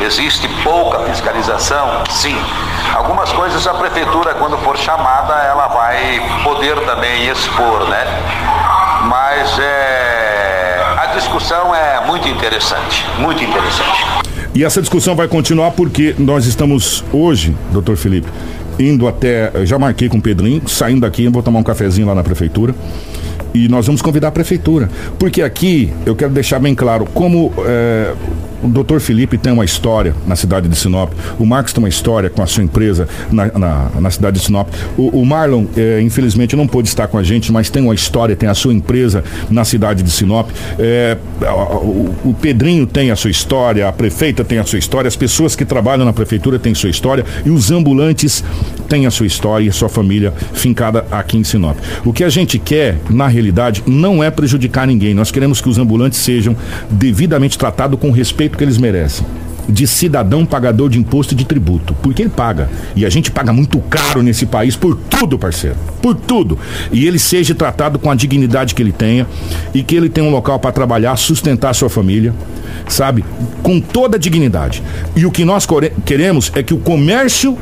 Existe 0.01 0.49
pouca 0.63 1.01
fiscalização, 1.01 2.03
sim. 2.11 2.37
Algumas 2.95 3.31
coisas 3.33 3.67
a 3.67 3.75
prefeitura, 3.75 4.35
quando 4.35 4.57
for 4.59 4.77
chamada, 4.79 5.35
ela 5.35 5.69
vai 5.69 6.21
poder 6.43 6.77
também 6.87 7.29
expor, 7.29 7.87
né? 7.89 8.05
Mas 9.05 9.59
é, 9.59 10.83
a 10.99 11.07
discussão 11.15 11.75
é 11.75 12.07
muito 12.07 12.27
interessante, 12.27 13.05
muito 13.19 13.45
interessante. 13.45 14.05
E 14.55 14.65
essa 14.65 14.81
discussão 14.81 15.15
vai 15.15 15.29
continuar 15.29 15.73
porque 15.73 16.15
nós 16.19 16.47
estamos 16.47 17.05
hoje, 17.13 17.55
doutor 17.71 17.97
Felipe, 17.97 18.29
indo 18.79 19.07
até. 19.07 19.53
Já 19.67 19.79
marquei 19.79 20.09
com 20.09 20.17
o 20.17 20.23
Pedrinho, 20.23 20.67
saindo 20.67 21.03
daqui, 21.03 21.29
vou 21.29 21.43
tomar 21.43 21.59
um 21.59 21.63
cafezinho 21.63 22.07
lá 22.07 22.15
na 22.15 22.25
prefeitura. 22.25 22.75
E 23.55 23.69
nós 23.69 23.87
vamos 23.87 24.03
convidar 24.03 24.29
a 24.29 24.33
prefeitura. 24.33 24.89
Porque 25.19 25.43
aqui 25.43 25.93
eu 26.05 26.15
quero 26.15 26.33
deixar 26.33 26.59
bem 26.59 26.75
claro 26.75 27.07
como 27.13 27.53
é, 27.67 28.15
o 28.63 28.69
doutor 28.69 29.01
Felipe 29.01 29.39
tem 29.39 29.53
uma 29.53 29.65
história 29.65 30.15
na 30.27 30.37
cidade 30.37 30.69
de 30.69 30.77
Sinop. 30.77 31.13
O 31.39 31.47
Marcos 31.47 31.73
tem 31.73 31.83
uma 31.83 31.89
história 31.89 32.29
com 32.29 32.43
a 32.43 32.47
sua 32.47 32.63
empresa 32.63 33.09
na, 33.31 33.47
na, 33.47 33.91
na 34.01 34.11
cidade 34.11 34.39
de 34.39 34.45
Sinop. 34.45 34.69
O, 34.97 35.21
o 35.21 35.27
Marlon, 35.27 35.67
é, 35.77 36.01
infelizmente, 36.01 36.57
não 36.57 36.67
pôde 36.67 36.89
estar 36.89 37.07
com 37.09 37.19
a 37.19 37.23
gente, 37.23 37.53
mas 37.53 37.71
tem 37.71 37.83
uma 37.83 37.95
história, 37.95 38.35
tem 38.35 38.49
a 38.49 38.55
sua 38.55 38.73
empresa 38.73 39.23
na 39.51 39.65
cidade 39.65 40.03
de 40.03 40.11
Sinop. 40.11 40.51
É, 40.79 41.17
o, 41.43 42.31
o, 42.31 42.37
Pedrinho 42.41 42.87
tem 42.87 43.11
a 43.11 43.17
sua 43.17 43.31
história, 43.31 43.87
a 43.89 43.93
prefeita 43.93 44.45
tem 44.45 44.59
a 44.59 44.65
sua 44.65 44.79
história, 44.79 45.09
as 45.09 45.17
pessoas 45.17 45.55
que 45.55 45.65
trabalham 45.65 46.05
na 46.05 46.13
prefeitura 46.13 46.59
têm 46.59 46.75
sua 46.75 46.91
história 46.91 47.25
e 47.45 47.51
os 47.51 47.71
ambulantes 47.71 48.43
têm 48.89 49.07
a 49.07 49.11
sua 49.11 49.27
história 49.27 49.67
e 49.67 49.69
a 49.69 49.73
sua 49.73 49.89
família 49.89 50.33
fincada 50.53 51.05
aqui 51.11 51.37
em 51.37 51.45
Sinop. 51.45 51.77
O 52.05 52.13
que 52.13 52.25
a 52.25 52.29
gente 52.29 52.59
quer, 52.59 52.97
na 53.11 53.29
realidade, 53.29 53.83
não 53.87 54.23
é 54.23 54.31
prejudicar 54.31 54.87
ninguém. 54.87 55.15
Nós 55.15 55.31
queremos 55.31 55.61
que 55.61 55.69
os 55.69 55.79
ambulantes 55.79 56.19
sejam 56.19 56.57
devidamente 56.91 57.59
tratados 57.59 57.99
com 58.01 58.11
respeito 58.11 58.48
respeito 58.49 58.57
que 58.57 58.65
eles 58.65 58.79
merecem 58.79 59.27
de 59.69 59.87
cidadão 59.87 60.47
pagador 60.47 60.89
de 60.89 60.99
imposto 60.99 61.35
e 61.35 61.37
de 61.37 61.45
tributo. 61.45 61.95
Porque 62.03 62.23
ele 62.23 62.31
paga. 62.31 62.71
E 62.97 63.05
a 63.05 63.11
gente 63.11 63.31
paga 63.31 63.53
muito 63.53 63.79
caro 63.81 64.23
nesse 64.23 64.47
país 64.47 64.75
por 64.75 64.97
tudo, 64.97 65.39
parceiro. 65.39 65.77
Por 66.01 66.15
tudo. 66.15 66.59
E 66.91 67.07
ele 67.07 67.19
seja 67.19 67.55
tratado 67.55 67.99
com 67.99 68.11
a 68.11 68.15
dignidade 68.15 68.75
que 68.75 68.83
ele 68.83 68.93
tenha 68.93 69.27
e 69.75 69.83
que 69.83 69.95
ele 69.95 70.09
tenha 70.09 70.27
um 70.27 70.31
local 70.31 70.59
para 70.59 70.73
trabalhar, 70.73 71.15
sustentar 71.17 71.75
sua 71.75 71.91
família, 71.91 72.35
sabe? 72.89 73.23
Com 73.63 73.79
toda 73.79 74.17
a 74.17 74.19
dignidade. 74.19 74.83
E 75.15 75.27
o 75.27 75.31
que 75.31 75.45
nós 75.45 75.69
queremos 76.07 76.51
é 76.55 76.63
que 76.63 76.73
o 76.73 76.79
comércio 76.79 77.55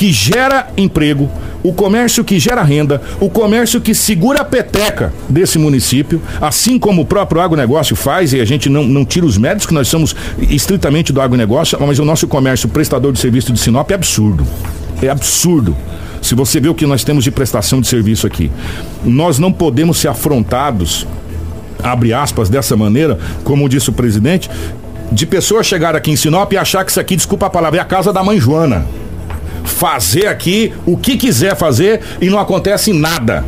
que 0.00 0.10
gera 0.10 0.68
emprego, 0.78 1.30
o 1.62 1.74
comércio 1.74 2.24
que 2.24 2.38
gera 2.38 2.62
renda, 2.62 3.02
o 3.20 3.28
comércio 3.28 3.82
que 3.82 3.94
segura 3.94 4.40
a 4.40 4.44
peteca 4.46 5.12
desse 5.28 5.58
município, 5.58 6.22
assim 6.40 6.78
como 6.78 7.02
o 7.02 7.04
próprio 7.04 7.42
agronegócio 7.42 7.94
faz, 7.94 8.32
e 8.32 8.40
a 8.40 8.44
gente 8.46 8.70
não, 8.70 8.82
não 8.82 9.04
tira 9.04 9.26
os 9.26 9.36
méritos, 9.36 9.66
que 9.66 9.74
nós 9.74 9.88
somos 9.88 10.16
estritamente 10.38 11.12
do 11.12 11.20
agronegócio, 11.20 11.78
mas 11.86 11.98
o 11.98 12.04
nosso 12.06 12.26
comércio 12.26 12.66
prestador 12.66 13.12
de 13.12 13.18
serviço 13.18 13.52
de 13.52 13.60
Sinop 13.60 13.90
é 13.90 13.94
absurdo. 13.94 14.46
É 15.02 15.10
absurdo. 15.10 15.76
Se 16.22 16.34
você 16.34 16.58
vê 16.60 16.70
o 16.70 16.74
que 16.74 16.86
nós 16.86 17.04
temos 17.04 17.22
de 17.22 17.30
prestação 17.30 17.78
de 17.78 17.86
serviço 17.86 18.26
aqui, 18.26 18.50
nós 19.04 19.38
não 19.38 19.52
podemos 19.52 19.98
ser 19.98 20.08
afrontados, 20.08 21.06
abre 21.82 22.14
aspas, 22.14 22.48
dessa 22.48 22.74
maneira, 22.74 23.18
como 23.44 23.68
disse 23.68 23.90
o 23.90 23.92
presidente, 23.92 24.50
de 25.12 25.26
pessoas 25.26 25.66
chegar 25.66 25.94
aqui 25.94 26.10
em 26.10 26.16
Sinop 26.16 26.50
e 26.54 26.56
achar 26.56 26.86
que 26.86 26.90
isso 26.90 27.00
aqui, 27.00 27.16
desculpa 27.16 27.48
a 27.48 27.50
palavra, 27.50 27.78
é 27.78 27.82
a 27.82 27.84
casa 27.84 28.14
da 28.14 28.24
mãe 28.24 28.40
Joana 28.40 28.86
fazer 29.70 30.26
aqui 30.26 30.72
o 30.84 30.96
que 30.96 31.16
quiser 31.16 31.56
fazer 31.56 32.00
e 32.20 32.28
não 32.28 32.38
acontece 32.38 32.92
nada. 32.92 33.44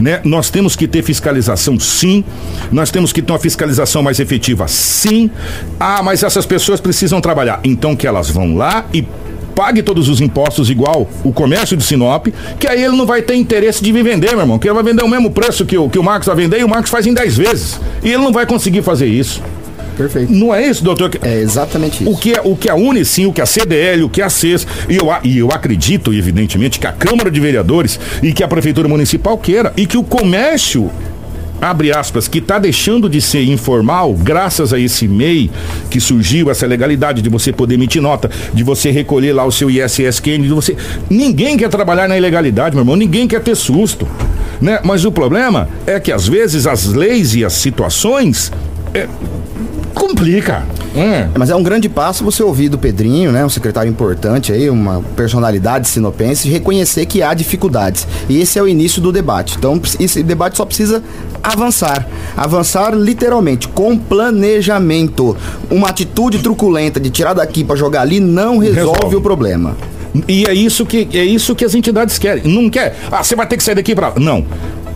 Né? 0.00 0.20
Nós 0.24 0.48
temos 0.48 0.76
que 0.76 0.86
ter 0.86 1.02
fiscalização, 1.02 1.78
sim. 1.78 2.24
Nós 2.70 2.90
temos 2.90 3.12
que 3.12 3.20
ter 3.20 3.32
uma 3.32 3.38
fiscalização 3.38 4.02
mais 4.02 4.20
efetiva, 4.20 4.68
sim. 4.68 5.30
Ah, 5.78 6.02
mas 6.02 6.22
essas 6.22 6.46
pessoas 6.46 6.80
precisam 6.80 7.20
trabalhar. 7.20 7.60
Então 7.64 7.96
que 7.96 8.06
elas 8.06 8.30
vão 8.30 8.56
lá 8.56 8.86
e 8.92 9.04
pague 9.54 9.82
todos 9.82 10.08
os 10.08 10.20
impostos 10.20 10.70
igual 10.70 11.08
o 11.24 11.32
comércio 11.32 11.76
de 11.76 11.82
Sinop, 11.82 12.28
que 12.60 12.68
aí 12.68 12.80
ele 12.80 12.96
não 12.96 13.04
vai 13.04 13.22
ter 13.22 13.34
interesse 13.34 13.82
de 13.82 13.92
me 13.92 14.04
vender, 14.04 14.30
meu 14.30 14.40
irmão. 14.40 14.56
Que 14.56 14.68
ele 14.68 14.74
vai 14.74 14.84
vender 14.84 15.02
o 15.02 15.08
mesmo 15.08 15.32
preço 15.32 15.66
que 15.66 15.76
o, 15.76 15.88
que 15.88 15.98
o 15.98 16.02
Marcos 16.02 16.28
vai 16.28 16.36
vender 16.36 16.60
e 16.60 16.64
o 16.64 16.68
Marcos 16.68 16.90
faz 16.90 17.06
em 17.06 17.12
10 17.12 17.36
vezes. 17.36 17.80
E 18.02 18.08
ele 18.08 18.22
não 18.22 18.32
vai 18.32 18.46
conseguir 18.46 18.82
fazer 18.82 19.06
isso. 19.06 19.42
Perfeito. 19.98 20.32
Não 20.32 20.54
é 20.54 20.64
isso, 20.64 20.84
doutor? 20.84 21.10
É 21.22 21.40
exatamente 21.40 22.04
isso. 22.04 22.12
O 22.12 22.16
que, 22.16 22.32
é, 22.32 22.40
o 22.42 22.56
que 22.56 22.70
a 22.70 22.76
Unicim, 22.76 23.26
o 23.26 23.32
que 23.32 23.40
a 23.40 23.46
CDL, 23.46 24.04
o 24.04 24.08
que 24.08 24.22
a 24.22 24.30
CES, 24.30 24.64
e 24.88 24.94
eu, 24.94 25.08
e 25.24 25.38
eu 25.38 25.50
acredito, 25.50 26.14
evidentemente, 26.14 26.78
que 26.78 26.86
a 26.86 26.92
Câmara 26.92 27.28
de 27.32 27.40
Vereadores 27.40 27.98
e 28.22 28.32
que 28.32 28.44
a 28.44 28.48
Prefeitura 28.48 28.86
Municipal 28.86 29.36
queira, 29.36 29.72
e 29.76 29.86
que 29.86 29.98
o 29.98 30.04
comércio 30.04 30.88
abre 31.60 31.90
aspas, 31.90 32.28
que 32.28 32.38
está 32.38 32.60
deixando 32.60 33.08
de 33.08 33.20
ser 33.20 33.42
informal, 33.42 34.14
graças 34.14 34.72
a 34.72 34.78
esse 34.78 35.08
MEI 35.08 35.50
que 35.90 36.00
surgiu, 36.00 36.48
essa 36.48 36.64
legalidade 36.64 37.20
de 37.20 37.28
você 37.28 37.52
poder 37.52 37.74
emitir 37.74 38.00
nota, 38.00 38.30
de 38.54 38.62
você 38.62 38.92
recolher 38.92 39.32
lá 39.32 39.44
o 39.44 39.50
seu 39.50 39.68
ISSQN, 39.68 40.42
de 40.42 40.48
você. 40.50 40.76
Ninguém 41.10 41.56
quer 41.56 41.68
trabalhar 41.68 42.08
na 42.08 42.16
ilegalidade, 42.16 42.76
meu 42.76 42.82
irmão, 42.82 42.94
ninguém 42.94 43.26
quer 43.26 43.42
ter 43.42 43.56
susto. 43.56 44.06
Né? 44.60 44.78
Mas 44.84 45.04
o 45.04 45.10
problema 45.10 45.68
é 45.84 45.98
que 45.98 46.12
às 46.12 46.28
vezes 46.28 46.68
as 46.68 46.86
leis 46.86 47.34
e 47.34 47.44
as 47.44 47.54
situações 47.54 48.52
é, 48.94 49.08
complica. 49.98 50.64
É. 50.96 51.28
Mas 51.36 51.50
é 51.50 51.56
um 51.56 51.62
grande 51.62 51.88
passo 51.88 52.24
você 52.24 52.42
ouvir 52.42 52.68
do 52.68 52.78
Pedrinho, 52.78 53.32
né? 53.32 53.44
Um 53.44 53.48
secretário 53.48 53.90
importante 53.90 54.52
aí, 54.52 54.70
uma 54.70 55.02
personalidade 55.16 55.88
sinopense, 55.88 56.48
reconhecer 56.48 57.04
que 57.06 57.22
há 57.22 57.34
dificuldades. 57.34 58.06
E 58.28 58.40
esse 58.40 58.58
é 58.58 58.62
o 58.62 58.68
início 58.68 59.02
do 59.02 59.12
debate. 59.12 59.56
Então, 59.58 59.80
esse 59.98 60.22
debate 60.22 60.56
só 60.56 60.64
precisa 60.64 61.02
avançar. 61.42 62.06
Avançar 62.36 62.94
literalmente, 62.94 63.68
com 63.68 63.96
planejamento. 63.98 65.36
Uma 65.70 65.88
atitude 65.88 66.38
truculenta 66.38 66.98
de 67.00 67.10
tirar 67.10 67.34
daqui 67.34 67.64
para 67.64 67.76
jogar 67.76 68.02
ali 68.02 68.20
não 68.20 68.58
resolve, 68.58 68.92
resolve, 68.92 69.16
o 69.16 69.20
problema. 69.20 69.76
E 70.26 70.44
é 70.46 70.54
isso 70.54 70.86
que 70.86 71.08
é 71.12 71.24
isso 71.24 71.54
que 71.54 71.64
as 71.64 71.74
entidades 71.74 72.18
querem. 72.18 72.44
Não 72.44 72.70
quer. 72.70 72.96
Ah, 73.10 73.22
você 73.22 73.36
vai 73.36 73.46
ter 73.46 73.56
que 73.56 73.62
sair 73.62 73.74
daqui 73.74 73.94
para. 73.94 74.14
Não. 74.18 74.44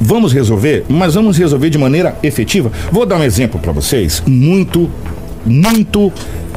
Vamos 0.05 0.33
resolver, 0.33 0.85
mas 0.89 1.15
vamos 1.15 1.39
resolver 1.39 1.71
de 1.71 1.79
maneira 1.79 2.17
efetiva. 2.25 2.73
Vou 2.91 3.07
dar 3.07 3.19
um 3.19 3.23
exemplo 3.23 3.61
para 3.61 3.71
vocês, 3.71 4.23
muito 4.27 4.91
muito 5.47 6.13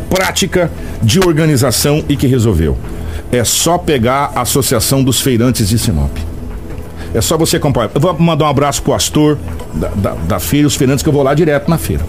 prática 0.10 0.72
de 1.02 1.20
organização 1.20 2.04
e 2.10 2.16
que 2.16 2.28
resolveu. 2.28 2.78
É 3.32 3.44
só 3.44 3.78
pegar 3.78 4.32
a 4.36 4.42
Associação 4.42 5.04
dos 5.04 5.20
Feirantes 5.20 5.70
de 5.70 5.78
Sinop. 5.78 6.12
É 7.14 7.22
só 7.22 7.38
você 7.38 7.58
acompanhar. 7.58 7.92
Eu 7.94 8.02
vou 8.02 8.18
mandar 8.20 8.46
um 8.46 8.50
abraço 8.50 8.82
pro 8.82 8.94
Astor 8.94 9.38
da, 9.74 9.88
da, 9.90 10.12
da 10.12 10.40
feira, 10.40 10.68
os 10.68 10.76
feirantes 10.76 11.02
que 11.02 11.10
eu 11.10 11.14
vou 11.14 11.24
lá 11.24 11.34
direto 11.34 11.70
na 11.70 11.78
feira. 11.78 12.04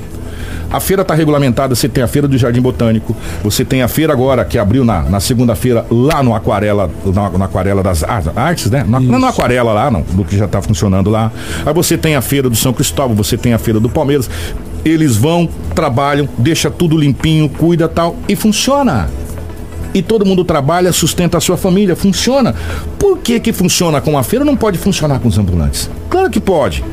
A 0.70 0.80
feira 0.80 1.02
está 1.02 1.14
regulamentada, 1.14 1.74
você 1.74 1.88
tem 1.88 2.02
a 2.02 2.08
feira 2.08 2.26
do 2.26 2.36
Jardim 2.36 2.60
Botânico, 2.60 3.16
você 3.42 3.64
tem 3.64 3.82
a 3.82 3.88
feira 3.88 4.12
agora 4.12 4.44
que 4.44 4.58
abriu 4.58 4.84
na, 4.84 5.02
na 5.02 5.20
segunda-feira 5.20 5.86
lá 5.90 6.22
no 6.22 6.34
Aquarela, 6.34 6.90
na, 7.04 7.30
na 7.30 7.44
Aquarela 7.44 7.82
das 7.82 8.02
Artes, 8.02 8.70
né? 8.70 8.84
Na, 8.86 8.98
não 8.98 9.16
é 9.16 9.18
no 9.18 9.26
Aquarela 9.26 9.72
lá, 9.72 9.90
não, 9.90 10.02
do 10.02 10.24
que 10.24 10.36
já 10.36 10.46
está 10.46 10.60
funcionando 10.60 11.08
lá. 11.08 11.30
Aí 11.64 11.72
você 11.72 11.96
tem 11.96 12.16
a 12.16 12.20
feira 12.20 12.50
do 12.50 12.56
São 12.56 12.72
Cristóvão, 12.72 13.14
você 13.14 13.36
tem 13.36 13.52
a 13.52 13.58
feira 13.58 13.78
do 13.78 13.88
Palmeiras. 13.88 14.28
Eles 14.84 15.16
vão, 15.16 15.48
trabalham, 15.74 16.28
deixa 16.38 16.70
tudo 16.70 16.96
limpinho, 16.96 17.48
cuida 17.48 17.88
tal 17.88 18.16
e 18.28 18.36
funciona 18.36 19.08
e 19.96 20.02
todo 20.02 20.26
mundo 20.26 20.44
trabalha, 20.44 20.92
sustenta 20.92 21.38
a 21.38 21.40
sua 21.40 21.56
família, 21.56 21.96
funciona. 21.96 22.54
Por 22.98 23.16
que 23.16 23.40
que 23.40 23.50
funciona 23.50 23.98
com 23.98 24.18
a 24.18 24.22
feira 24.22 24.44
não 24.44 24.54
pode 24.54 24.76
funcionar 24.76 25.20
com 25.20 25.28
os 25.28 25.38
ambulantes? 25.38 25.88
Claro 26.10 26.28
que 26.28 26.38
pode. 26.38 26.84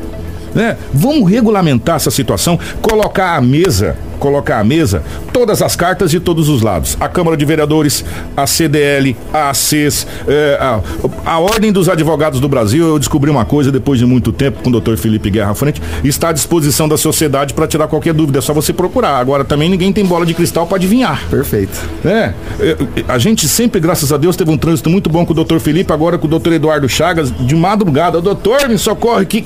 Né? 0.54 0.76
Vamos 0.92 1.30
regulamentar 1.30 1.96
essa 1.96 2.10
situação, 2.10 2.58
colocar 2.80 3.36
a 3.36 3.40
mesa 3.40 3.96
colocar 4.24 4.58
à 4.58 4.64
mesa 4.64 5.02
todas 5.34 5.60
as 5.60 5.76
cartas 5.76 6.10
de 6.10 6.18
todos 6.18 6.48
os 6.48 6.62
lados. 6.62 6.96
A 6.98 7.08
Câmara 7.08 7.36
de 7.36 7.44
Vereadores, 7.44 8.02
a 8.34 8.46
CDL, 8.46 9.14
a 9.30 9.50
ACES, 9.50 10.06
é, 10.26 10.56
a, 10.58 10.80
a 11.26 11.38
Ordem 11.38 11.70
dos 11.70 11.90
Advogados 11.90 12.40
do 12.40 12.48
Brasil. 12.48 12.86
Eu 12.86 12.98
descobri 12.98 13.30
uma 13.30 13.44
coisa 13.44 13.70
depois 13.70 13.98
de 13.98 14.06
muito 14.06 14.32
tempo 14.32 14.62
com 14.62 14.70
o 14.70 14.72
doutor 14.72 14.96
Felipe 14.96 15.28
Guerra 15.28 15.50
à 15.50 15.54
frente. 15.54 15.82
Está 16.02 16.30
à 16.30 16.32
disposição 16.32 16.88
da 16.88 16.96
sociedade 16.96 17.52
para 17.52 17.66
tirar 17.66 17.86
qualquer 17.86 18.14
dúvida. 18.14 18.38
É 18.38 18.42
só 18.42 18.54
você 18.54 18.72
procurar. 18.72 19.18
Agora 19.18 19.44
também 19.44 19.68
ninguém 19.68 19.92
tem 19.92 20.06
bola 20.06 20.24
de 20.24 20.32
cristal 20.32 20.66
para 20.66 20.78
adivinhar. 20.78 21.22
Perfeito. 21.28 21.78
É, 22.02 22.32
é, 22.60 22.76
a 23.06 23.18
gente 23.18 23.46
sempre, 23.46 23.78
graças 23.78 24.10
a 24.10 24.16
Deus, 24.16 24.36
teve 24.36 24.50
um 24.50 24.56
trânsito 24.56 24.88
muito 24.88 25.10
bom 25.10 25.26
com 25.26 25.32
o 25.32 25.36
doutor 25.36 25.60
Felipe, 25.60 25.92
agora 25.92 26.16
com 26.16 26.26
o 26.26 26.30
doutor 26.30 26.54
Eduardo 26.54 26.88
Chagas, 26.88 27.30
de 27.30 27.54
madrugada. 27.54 28.22
Doutor, 28.22 28.68
me 28.68 28.78
socorre 28.78 29.26
que 29.26 29.44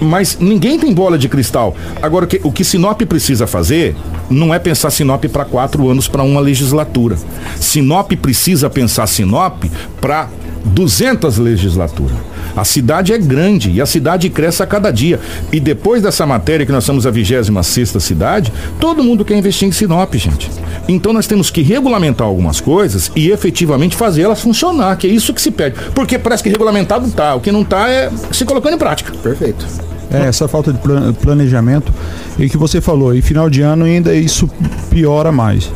mas 0.00 0.38
ninguém 0.38 0.78
tem 0.78 0.92
bola 0.92 1.18
de 1.18 1.28
cristal. 1.28 1.76
Agora, 2.00 2.24
o 2.24 2.28
que, 2.28 2.40
o 2.42 2.52
que 2.52 2.64
Sinop 2.64 3.00
precisa 3.02 3.46
fazer 3.46 3.96
não 4.30 4.52
é 4.54 4.58
pensar 4.58 4.90
Sinop 4.90 5.24
para 5.26 5.44
quatro 5.44 5.88
anos 5.88 6.08
para 6.08 6.22
uma 6.22 6.40
legislatura. 6.40 7.16
Sinop 7.56 8.12
precisa 8.12 8.68
pensar 8.68 9.06
Sinop 9.06 9.64
para 10.00 10.28
200 10.64 11.38
legislaturas. 11.38 12.16
A 12.56 12.64
cidade 12.64 13.12
é 13.12 13.18
grande 13.18 13.70
e 13.70 13.80
a 13.80 13.86
cidade 13.86 14.28
cresce 14.30 14.62
a 14.62 14.66
cada 14.66 14.90
dia. 14.90 15.20
E 15.52 15.60
depois 15.60 16.02
dessa 16.02 16.26
matéria, 16.26 16.66
que 16.66 16.72
nós 16.72 16.84
somos 16.84 17.06
a 17.06 17.10
26 17.10 17.90
cidade, 18.00 18.52
todo 18.80 19.02
mundo 19.02 19.24
quer 19.24 19.36
investir 19.36 19.68
em 19.68 19.72
Sinop, 19.72 20.14
gente. 20.14 20.50
Então 20.88 21.12
nós 21.12 21.26
temos 21.26 21.50
que 21.50 21.62
regulamentar 21.62 22.26
algumas 22.26 22.60
coisas 22.60 23.12
e 23.14 23.30
efetivamente 23.30 23.96
fazer 23.96 24.22
elas 24.22 24.40
funcionar, 24.40 24.96
que 24.96 25.06
é 25.06 25.10
isso 25.10 25.34
que 25.34 25.42
se 25.42 25.50
pede. 25.50 25.76
Porque 25.94 26.18
parece 26.18 26.42
que 26.42 26.48
regulamentado 26.48 27.10
tá, 27.10 27.34
o 27.34 27.40
que 27.40 27.52
não 27.52 27.64
tá 27.64 27.88
é 27.88 28.10
se 28.32 28.44
colocando 28.44 28.74
em 28.74 28.78
prática. 28.78 29.12
Perfeito. 29.22 29.66
É, 30.10 30.26
essa 30.26 30.48
falta 30.48 30.72
de 30.72 30.80
planejamento 31.20 31.92
e 32.38 32.48
que 32.48 32.56
você 32.56 32.80
falou, 32.80 33.14
e 33.14 33.20
final 33.20 33.50
de 33.50 33.60
ano 33.60 33.84
ainda 33.84 34.14
isso 34.14 34.48
piora 34.88 35.30
mais. 35.30 35.70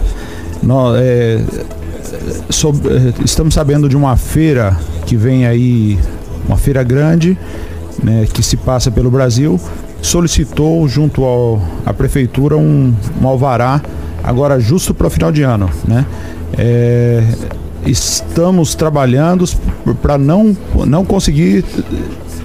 Nós, 0.63 0.99
é, 0.99 1.45
é, 2.13 3.25
estamos 3.25 3.55
sabendo 3.55 3.89
de 3.89 3.97
uma 3.97 4.17
feira 4.17 4.77
que 5.07 5.17
vem 5.17 5.47
aí, 5.47 5.99
uma 6.47 6.57
feira 6.57 6.83
grande, 6.83 7.37
né, 8.03 8.27
que 8.33 8.43
se 8.43 8.57
passa 8.57 8.91
pelo 8.91 9.11
Brasil, 9.11 9.61
solicitou 10.01 10.87
junto 10.89 11.23
à 11.87 11.93
prefeitura 11.95 12.57
um, 12.57 12.95
um 13.21 13.27
alvará 13.27 13.81
agora 14.23 14.59
justo 14.61 14.93
para 14.93 15.07
o 15.07 15.11
final 15.11 15.33
de 15.33 15.43
ano, 15.43 15.71
né? 15.87 16.07
É, 16.59 17.23
estamos 17.87 18.75
trabalhando 18.75 19.45
para 20.01 20.19
não, 20.19 20.57
não 20.87 21.05
conseguir 21.05 21.65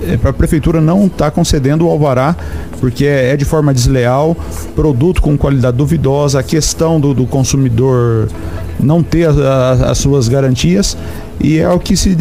é, 0.01 0.17
a 0.27 0.33
prefeitura 0.33 0.79
não 0.79 1.07
está 1.07 1.29
concedendo 1.31 1.85
o 1.85 1.89
alvará 1.89 2.35
porque 2.79 3.05
é, 3.05 3.31
é, 3.31 3.37
de 3.37 3.45
forma 3.45 3.73
desleal, 3.73 4.35
produto 4.75 5.21
com 5.21 5.37
qualidade 5.37 5.75
duvidosa, 5.77 6.39
a 6.39 6.43
questão 6.43 6.99
do, 6.99 7.13
do 7.13 7.25
consumidor 7.25 8.29
não 8.79 9.01
ter 9.03 9.27
a, 9.27 9.31
a, 9.31 9.71
as 9.91 9.97
suas 9.97 10.27
garantias 10.27 10.97
e 11.39 11.57
é 11.57 11.69
o 11.69 11.79
que 11.79 11.95
se 11.95 12.15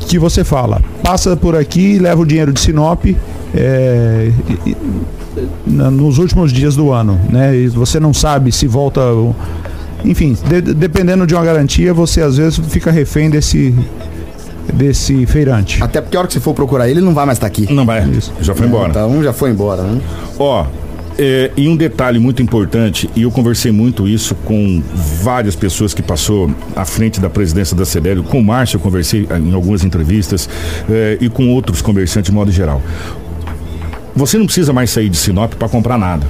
que 0.00 0.18
você 0.18 0.44
fala. 0.44 0.80
Passa 1.02 1.36
por 1.36 1.54
aqui, 1.54 1.98
leva 1.98 2.22
o 2.22 2.26
dinheiro 2.26 2.52
de 2.52 2.60
Sinop 2.60 3.04
é, 3.54 4.30
e, 4.66 4.76
nos 5.76 6.18
últimos 6.18 6.52
dias 6.52 6.74
do 6.74 6.92
ano, 6.92 7.20
né? 7.28 7.54
E 7.56 7.68
você 7.68 8.00
não 8.00 8.12
sabe 8.12 8.50
se 8.50 8.66
volta 8.66 9.00
enfim, 10.04 10.36
de, 10.48 10.60
dependendo 10.74 11.26
de 11.26 11.34
uma 11.34 11.44
garantia, 11.44 11.92
você 11.92 12.22
às 12.22 12.36
vezes 12.36 12.58
fica 12.68 12.90
refém 12.90 13.28
desse 13.28 13.74
desse 14.72 15.24
feirante. 15.26 15.82
Até 15.82 16.00
porque 16.00 16.16
a 16.16 16.20
hora 16.20 16.28
que 16.28 16.34
você 16.34 16.40
for 16.40 16.54
procurar 16.54 16.88
ele, 16.88 17.00
não 17.00 17.14
vai 17.14 17.24
mais 17.24 17.38
estar 17.38 17.46
tá 17.46 17.50
aqui. 17.50 17.72
Não 17.72 17.86
vai, 17.86 18.06
Isso. 18.10 18.32
já 18.40 18.54
foi 18.54 18.66
embora. 18.66 18.90
Então 18.90 19.22
já 19.22 19.32
foi 19.32 19.50
embora, 19.50 19.82
né? 19.82 20.00
Ó, 20.38 20.66
é, 21.18 21.50
e 21.56 21.68
um 21.68 21.76
detalhe 21.76 22.18
muito 22.18 22.40
importante, 22.40 23.10
e 23.16 23.22
eu 23.22 23.30
conversei 23.30 23.72
muito 23.72 24.06
isso 24.06 24.34
com 24.36 24.82
várias 25.22 25.56
pessoas 25.56 25.92
que 25.92 26.00
passou 26.00 26.50
à 26.76 26.84
frente 26.84 27.20
da 27.20 27.28
presidência 27.28 27.76
da 27.76 27.84
CDL, 27.84 28.22
com 28.22 28.38
o 28.38 28.44
Márcio 28.44 28.76
eu 28.76 28.80
conversei 28.80 29.26
em 29.30 29.52
algumas 29.52 29.82
entrevistas, 29.82 30.48
é, 30.88 31.18
e 31.20 31.28
com 31.28 31.52
outros 31.52 31.82
comerciantes 31.82 32.30
de 32.30 32.34
modo 32.34 32.52
geral. 32.52 32.80
Você 34.14 34.38
não 34.38 34.46
precisa 34.46 34.72
mais 34.72 34.90
sair 34.90 35.08
de 35.08 35.16
Sinop 35.16 35.54
para 35.54 35.68
comprar 35.68 35.98
nada. 35.98 36.26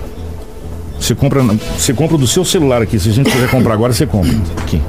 Você 0.98 1.14
compra, 1.14 1.42
você 1.42 1.94
compra 1.94 2.18
do 2.18 2.26
seu 2.26 2.44
celular 2.44 2.82
aqui. 2.82 2.98
Se 2.98 3.08
a 3.08 3.12
gente 3.12 3.30
quiser 3.30 3.48
comprar 3.48 3.74
agora, 3.74 3.92
você 3.92 4.04
compra. 4.04 4.36
Aqui. 4.58 4.82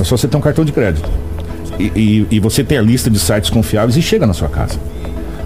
É 0.00 0.04
só 0.04 0.16
você 0.16 0.28
ter 0.28 0.36
um 0.36 0.40
cartão 0.40 0.64
de 0.64 0.72
crédito 0.72 1.10
e, 1.78 1.92
e, 1.94 2.26
e 2.36 2.40
você 2.40 2.64
tem 2.64 2.78
a 2.78 2.82
lista 2.82 3.08
de 3.08 3.18
sites 3.18 3.50
confiáveis 3.50 3.96
e 3.96 4.02
chega 4.02 4.26
na 4.26 4.34
sua 4.34 4.48
casa. 4.48 4.78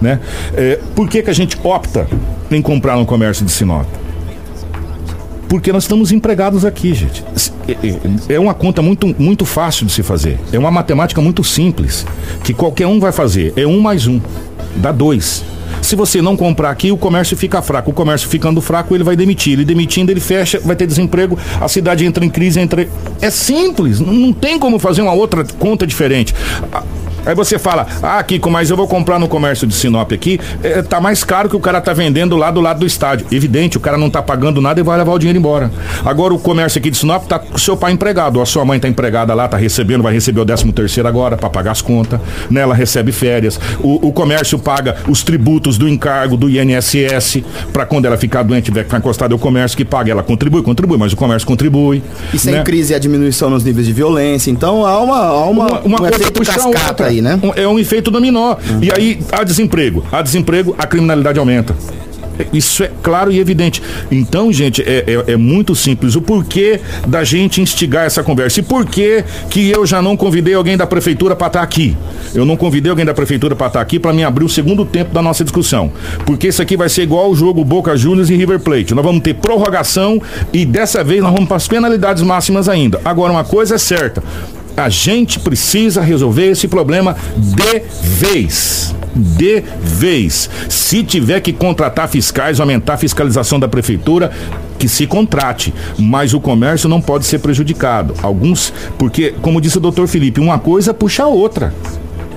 Né? 0.02 0.18
É, 0.54 0.80
por 0.96 1.08
que, 1.08 1.22
que 1.22 1.30
a 1.30 1.32
gente 1.32 1.56
opta 1.62 2.08
em 2.50 2.60
comprar 2.60 2.96
no 2.96 3.06
comércio 3.06 3.46
de 3.46 3.52
Sinop? 3.52 3.86
Porque 5.48 5.72
nós 5.72 5.84
estamos 5.84 6.10
empregados 6.10 6.64
aqui, 6.64 6.92
gente. 6.92 7.22
É, 8.28 8.34
é 8.34 8.40
uma 8.40 8.52
conta 8.52 8.82
muito, 8.82 9.14
muito 9.18 9.44
fácil 9.44 9.86
de 9.86 9.92
se 9.92 10.02
fazer. 10.02 10.40
É 10.52 10.58
uma 10.58 10.70
matemática 10.70 11.20
muito 11.20 11.44
simples, 11.44 12.04
que 12.42 12.52
qualquer 12.52 12.86
um 12.86 12.98
vai 12.98 13.12
fazer. 13.12 13.52
É 13.56 13.66
um 13.66 13.80
mais 13.80 14.06
um, 14.06 14.20
dá 14.76 14.90
dois. 14.90 15.44
Se 15.80 15.94
você 15.94 16.20
não 16.20 16.36
comprar 16.36 16.70
aqui, 16.70 16.90
o 16.90 16.96
comércio 16.96 17.36
fica 17.36 17.62
fraco. 17.62 17.90
O 17.90 17.94
comércio 17.94 18.28
ficando 18.28 18.60
fraco, 18.60 18.94
ele 18.94 19.04
vai 19.04 19.14
demitir. 19.14 19.52
Ele 19.52 19.64
demitindo, 19.64 20.10
ele 20.10 20.20
fecha, 20.20 20.58
vai 20.58 20.74
ter 20.74 20.86
desemprego, 20.86 21.38
a 21.60 21.68
cidade 21.68 22.04
entra 22.04 22.24
em 22.24 22.30
crise, 22.30 22.58
entra. 22.58 22.88
É 23.20 23.30
simples, 23.30 24.00
não 24.00 24.32
tem 24.32 24.58
como 24.58 24.78
fazer 24.78 25.02
uma 25.02 25.12
outra 25.12 25.44
conta 25.58 25.86
diferente. 25.86 26.34
Aí 27.24 27.34
você 27.34 27.58
fala, 27.58 27.86
ah, 28.02 28.22
Kiko, 28.22 28.50
mas 28.50 28.70
eu 28.70 28.76
vou 28.76 28.88
comprar 28.88 29.18
no 29.18 29.28
comércio 29.28 29.66
de 29.66 29.74
Sinop 29.74 30.12
aqui, 30.12 30.40
é, 30.62 30.82
tá 30.82 31.00
mais 31.00 31.22
caro 31.22 31.48
que 31.48 31.56
o 31.56 31.60
cara 31.60 31.80
tá 31.80 31.92
vendendo 31.92 32.36
lá 32.36 32.50
do 32.50 32.60
lado 32.60 32.80
do 32.80 32.86
estádio. 32.86 33.26
Evidente, 33.30 33.76
o 33.76 33.80
cara 33.80 33.96
não 33.96 34.10
tá 34.10 34.20
pagando 34.20 34.60
nada 34.60 34.80
e 34.80 34.82
vai 34.82 34.98
levar 34.98 35.12
o 35.12 35.18
dinheiro 35.18 35.38
embora. 35.38 35.70
Agora 36.04 36.34
o 36.34 36.38
comércio 36.38 36.78
aqui 36.78 36.90
de 36.90 36.96
Sinop 36.96 37.26
tá 37.26 37.38
com 37.38 37.56
seu 37.58 37.76
pai 37.76 37.92
empregado, 37.92 38.40
a 38.40 38.46
sua 38.46 38.64
mãe 38.64 38.78
tá 38.80 38.88
empregada 38.88 39.32
lá, 39.34 39.46
tá 39.46 39.56
recebendo, 39.56 40.02
vai 40.02 40.12
receber 40.12 40.40
o 40.40 40.44
13 40.44 40.72
terceiro 40.72 41.08
agora 41.08 41.36
para 41.36 41.48
pagar 41.48 41.72
as 41.72 41.82
contas, 41.82 42.20
né? 42.50 42.60
Ela 42.60 42.74
recebe 42.74 43.12
férias. 43.12 43.58
O, 43.80 44.08
o, 44.08 44.12
comércio 44.12 44.58
paga 44.58 44.96
os 45.08 45.22
tributos 45.22 45.78
do 45.78 45.88
encargo 45.88 46.36
do 46.36 46.48
INSS 46.48 47.42
para 47.72 47.86
quando 47.86 48.06
ela 48.06 48.16
ficar 48.16 48.42
doente, 48.42 48.66
tiver 48.66 48.80
que 48.80 48.86
ficar 48.86 48.98
encostada, 48.98 49.32
é 49.32 49.36
o 49.36 49.38
comércio 49.38 49.76
que 49.76 49.84
paga. 49.84 50.10
Ela 50.10 50.22
contribui, 50.22 50.62
contribui, 50.62 50.98
mas 50.98 51.12
o 51.12 51.16
comércio 51.16 51.46
contribui. 51.46 52.02
E 52.32 52.38
sem 52.38 52.54
né? 52.54 52.62
crise 52.62 52.94
a 52.94 52.98
diminuição 52.98 53.50
nos 53.50 53.64
níveis 53.64 53.86
de 53.86 53.92
violência, 53.92 54.50
então 54.50 54.84
há 54.84 54.98
uma, 55.00 55.18
há 55.18 55.44
uma, 55.46 55.66
uma, 55.66 55.80
uma 55.80 55.96
um 55.96 55.98
coisa 55.98 56.14
efeito 56.14 56.44
cascata 56.44 57.11
aí, 57.12 57.22
né? 57.22 57.38
É 57.56 57.66
um 57.68 57.78
efeito 57.78 58.10
dominó. 58.10 58.54
Uhum. 58.54 58.82
E 58.82 58.90
aí 58.90 59.20
há 59.30 59.44
desemprego. 59.44 60.04
Há 60.10 60.22
desemprego, 60.22 60.74
a 60.78 60.86
criminalidade 60.86 61.38
aumenta. 61.38 61.74
Isso 62.52 62.82
é 62.82 62.90
claro 63.02 63.30
e 63.30 63.38
evidente. 63.38 63.82
Então, 64.10 64.52
gente, 64.52 64.82
é, 64.82 65.04
é, 65.06 65.32
é 65.32 65.36
muito 65.36 65.74
simples. 65.74 66.16
O 66.16 66.22
porquê 66.22 66.80
da 67.06 67.22
gente 67.24 67.60
instigar 67.60 68.06
essa 68.06 68.22
conversa? 68.22 68.60
E 68.60 68.62
por 68.62 68.86
que 68.86 69.22
que 69.50 69.70
eu 69.70 69.86
já 69.86 70.00
não 70.00 70.16
convidei 70.16 70.54
alguém 70.54 70.76
da 70.76 70.86
prefeitura 70.86 71.36
para 71.36 71.48
estar 71.48 71.58
tá 71.60 71.64
aqui? 71.64 71.96
Eu 72.34 72.44
não 72.44 72.56
convidei 72.56 72.90
alguém 72.90 73.04
da 73.04 73.14
prefeitura 73.14 73.54
para 73.54 73.66
estar 73.66 73.78
tá 73.78 73.82
aqui 73.82 73.98
para 73.98 74.12
me 74.12 74.24
abrir 74.24 74.44
o 74.44 74.48
segundo 74.48 74.84
tempo 74.84 75.12
da 75.12 75.20
nossa 75.20 75.44
discussão. 75.44 75.92
Porque 76.24 76.48
isso 76.48 76.62
aqui 76.62 76.76
vai 76.76 76.88
ser 76.88 77.02
igual 77.02 77.30
o 77.30 77.36
jogo 77.36 77.64
Boca 77.64 77.96
Juniors 77.96 78.30
e 78.30 78.34
River 78.34 78.60
Plate. 78.60 78.94
Nós 78.94 79.04
vamos 79.04 79.22
ter 79.22 79.34
prorrogação 79.34 80.20
e 80.52 80.64
dessa 80.64 81.04
vez 81.04 81.22
nós 81.22 81.32
vamos 81.32 81.46
para 81.46 81.58
as 81.58 81.68
penalidades 81.68 82.22
máximas 82.22 82.68
ainda. 82.68 83.00
Agora, 83.04 83.32
uma 83.32 83.44
coisa 83.44 83.74
é 83.74 83.78
certa 83.78 84.22
a 84.76 84.88
gente 84.88 85.38
precisa 85.38 86.00
resolver 86.00 86.50
esse 86.50 86.68
problema 86.68 87.16
de 87.36 87.82
vez. 88.02 88.94
De 89.14 89.62
vez. 89.80 90.48
Se 90.68 91.02
tiver 91.02 91.40
que 91.40 91.52
contratar 91.52 92.08
fiscais, 92.08 92.60
aumentar 92.60 92.94
a 92.94 92.98
fiscalização 92.98 93.60
da 93.60 93.68
prefeitura, 93.68 94.30
que 94.78 94.88
se 94.88 95.06
contrate, 95.06 95.72
mas 95.98 96.34
o 96.34 96.40
comércio 96.40 96.88
não 96.88 97.00
pode 97.00 97.24
ser 97.24 97.38
prejudicado. 97.38 98.14
Alguns, 98.22 98.72
porque, 98.98 99.34
como 99.42 99.60
disse 99.60 99.78
o 99.78 99.80
doutor 99.80 100.08
Felipe, 100.08 100.40
uma 100.40 100.58
coisa 100.58 100.92
puxa 100.92 101.24
a 101.24 101.28
outra. 101.28 101.72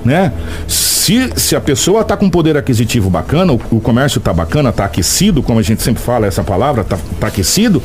Né? 0.04 0.32
Se, 0.68 1.32
se 1.36 1.56
a 1.56 1.62
pessoa 1.62 2.02
está 2.02 2.16
com 2.16 2.30
poder 2.30 2.56
aquisitivo 2.56 3.10
bacana, 3.10 3.54
o, 3.54 3.60
o 3.72 3.82
comércio 3.82 4.20
está 4.20 4.32
bacana, 4.32 4.70
está 4.70 4.86
aquecido, 4.86 5.42
como 5.42 5.58
a 5.58 5.64
gente 5.64 5.82
sempre 5.82 6.04
fala 6.04 6.28
essa 6.28 6.44
palavra, 6.44 6.84
está 6.84 7.00
tá 7.20 7.28
aquecido, 7.28 7.82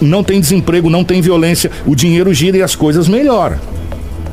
não 0.00 0.22
tem 0.22 0.40
desemprego, 0.40 0.88
não 0.88 1.02
tem 1.02 1.20
violência, 1.20 1.70
o 1.84 1.96
dinheiro 1.96 2.32
gira 2.32 2.58
e 2.58 2.62
as 2.62 2.76
coisas 2.76 3.08
melhoram. 3.08 3.58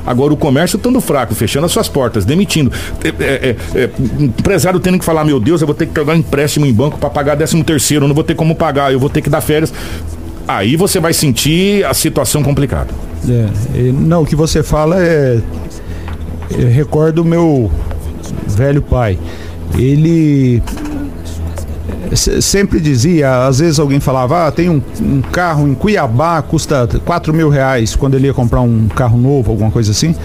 Agora 0.06 0.34
o 0.34 0.38
comércio 0.38 0.78
estando 0.78 1.00
fraco, 1.00 1.34
fechando 1.34 1.66
as 1.66 1.72
suas 1.72 1.88
portas, 1.88 2.26
demitindo. 2.26 2.72
É, 3.04 3.10
é, 3.24 3.56
é, 3.76 3.90
empresário 4.20 4.80
tendo 4.80 5.00
que 5.00 5.06
falar, 5.06 5.24
meu 5.24 5.40
Deus, 5.40 5.62
eu 5.62 5.68
vou 5.68 5.76
ter 5.76 5.86
que 5.86 5.94
pegar 5.94 6.14
um 6.14 6.18
empréstimo 6.18 6.66
em 6.66 6.74
banco 6.74 6.98
para 6.98 7.10
pagar 7.10 7.36
13 7.36 7.64
terceiro, 7.64 8.06
eu 8.06 8.08
não 8.08 8.16
vou 8.16 8.24
ter 8.24 8.36
como 8.36 8.56
pagar, 8.56 8.92
eu 8.92 9.00
vou 9.00 9.10
ter 9.10 9.22
que 9.22 9.30
dar 9.30 9.42
férias. 9.42 9.74
Aí 10.48 10.76
você 10.76 11.00
vai 11.00 11.14
sentir 11.14 11.86
a 11.86 11.94
situação 11.94 12.44
complicada. 12.44 12.90
É, 13.30 13.92
não, 13.94 14.24
o 14.24 14.26
que 14.26 14.36
você 14.36 14.62
fala 14.62 15.02
é. 15.02 15.40
Eu 16.52 16.70
recordo 16.70 17.20
o 17.20 17.26
meu 17.26 17.72
velho 18.48 18.82
pai. 18.82 19.18
Ele 19.78 20.62
sempre 22.16 22.80
dizia, 22.80 23.46
às 23.46 23.60
vezes 23.60 23.80
alguém 23.80 24.00
falava, 24.00 24.48
ah, 24.48 24.52
tem 24.52 24.70
um, 24.70 24.82
um, 25.02 25.22
carro 25.22 25.68
em 25.68 25.74
Cuiabá, 25.74 26.42
custa 26.42 26.88
4 27.06 27.34
mil 27.34 27.50
reais, 27.50 27.96
quando 27.96 28.16
ele 28.16 28.28
ia 28.28 28.34
comprar 28.34 28.62
um 28.62 28.88
carro 28.88 29.18
novo, 29.18 29.52
alguma 29.52 29.72
coisa 29.72 29.92
assim. 29.92 30.16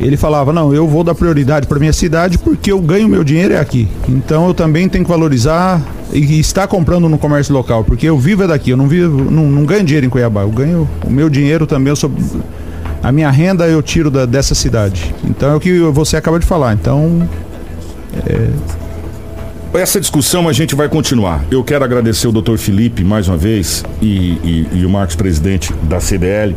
Ele 0.00 0.16
falava, 0.16 0.52
não, 0.52 0.74
eu 0.74 0.88
vou 0.88 1.04
dar 1.04 1.14
prioridade 1.14 1.66
para 1.66 1.78
minha 1.78 1.92
cidade 1.92 2.36
porque 2.36 2.72
eu 2.72 2.80
ganho 2.80 3.08
meu 3.08 3.22
dinheiro 3.22 3.54
é 3.54 3.58
aqui. 3.58 3.88
Então 4.08 4.48
eu 4.48 4.54
também 4.54 4.88
tenho 4.88 5.04
que 5.04 5.10
valorizar 5.10 5.80
e 6.12 6.40
estar 6.40 6.66
comprando 6.66 7.08
no 7.08 7.18
comércio 7.18 7.54
local, 7.54 7.84
porque 7.84 8.06
eu 8.06 8.18
vivo 8.18 8.42
é 8.42 8.46
daqui, 8.46 8.70
eu 8.70 8.76
não 8.76 8.88
vivo, 8.88 9.30
não, 9.30 9.44
não 9.44 9.64
ganho 9.64 9.84
dinheiro 9.84 10.06
em 10.06 10.10
Cuiabá, 10.10 10.42
eu 10.42 10.50
ganho 10.50 10.88
o 11.06 11.10
meu 11.10 11.30
dinheiro 11.30 11.66
também, 11.66 11.90
eu 11.90 11.96
sou, 11.96 12.10
a 13.02 13.12
minha 13.12 13.30
renda 13.30 13.66
eu 13.66 13.80
tiro 13.80 14.10
da, 14.10 14.26
dessa 14.26 14.54
cidade. 14.54 15.14
Então 15.24 15.50
é 15.50 15.54
o 15.54 15.60
que 15.60 15.78
você 15.78 16.16
acaba 16.16 16.38
de 16.38 16.46
falar. 16.46 16.74
Então 16.74 17.28
é, 18.26 18.48
essa 19.74 19.98
discussão 19.98 20.48
a 20.48 20.52
gente 20.52 20.74
vai 20.74 20.88
continuar. 20.88 21.44
Eu 21.50 21.64
quero 21.64 21.84
agradecer 21.84 22.28
o 22.28 22.32
doutor 22.32 22.58
Felipe 22.58 23.02
mais 23.02 23.28
uma 23.28 23.36
vez 23.36 23.84
e, 24.00 24.06
e, 24.06 24.68
e 24.74 24.86
o 24.86 24.90
Marcos, 24.90 25.16
presidente 25.16 25.72
da 25.84 25.98
CDL. 25.98 26.54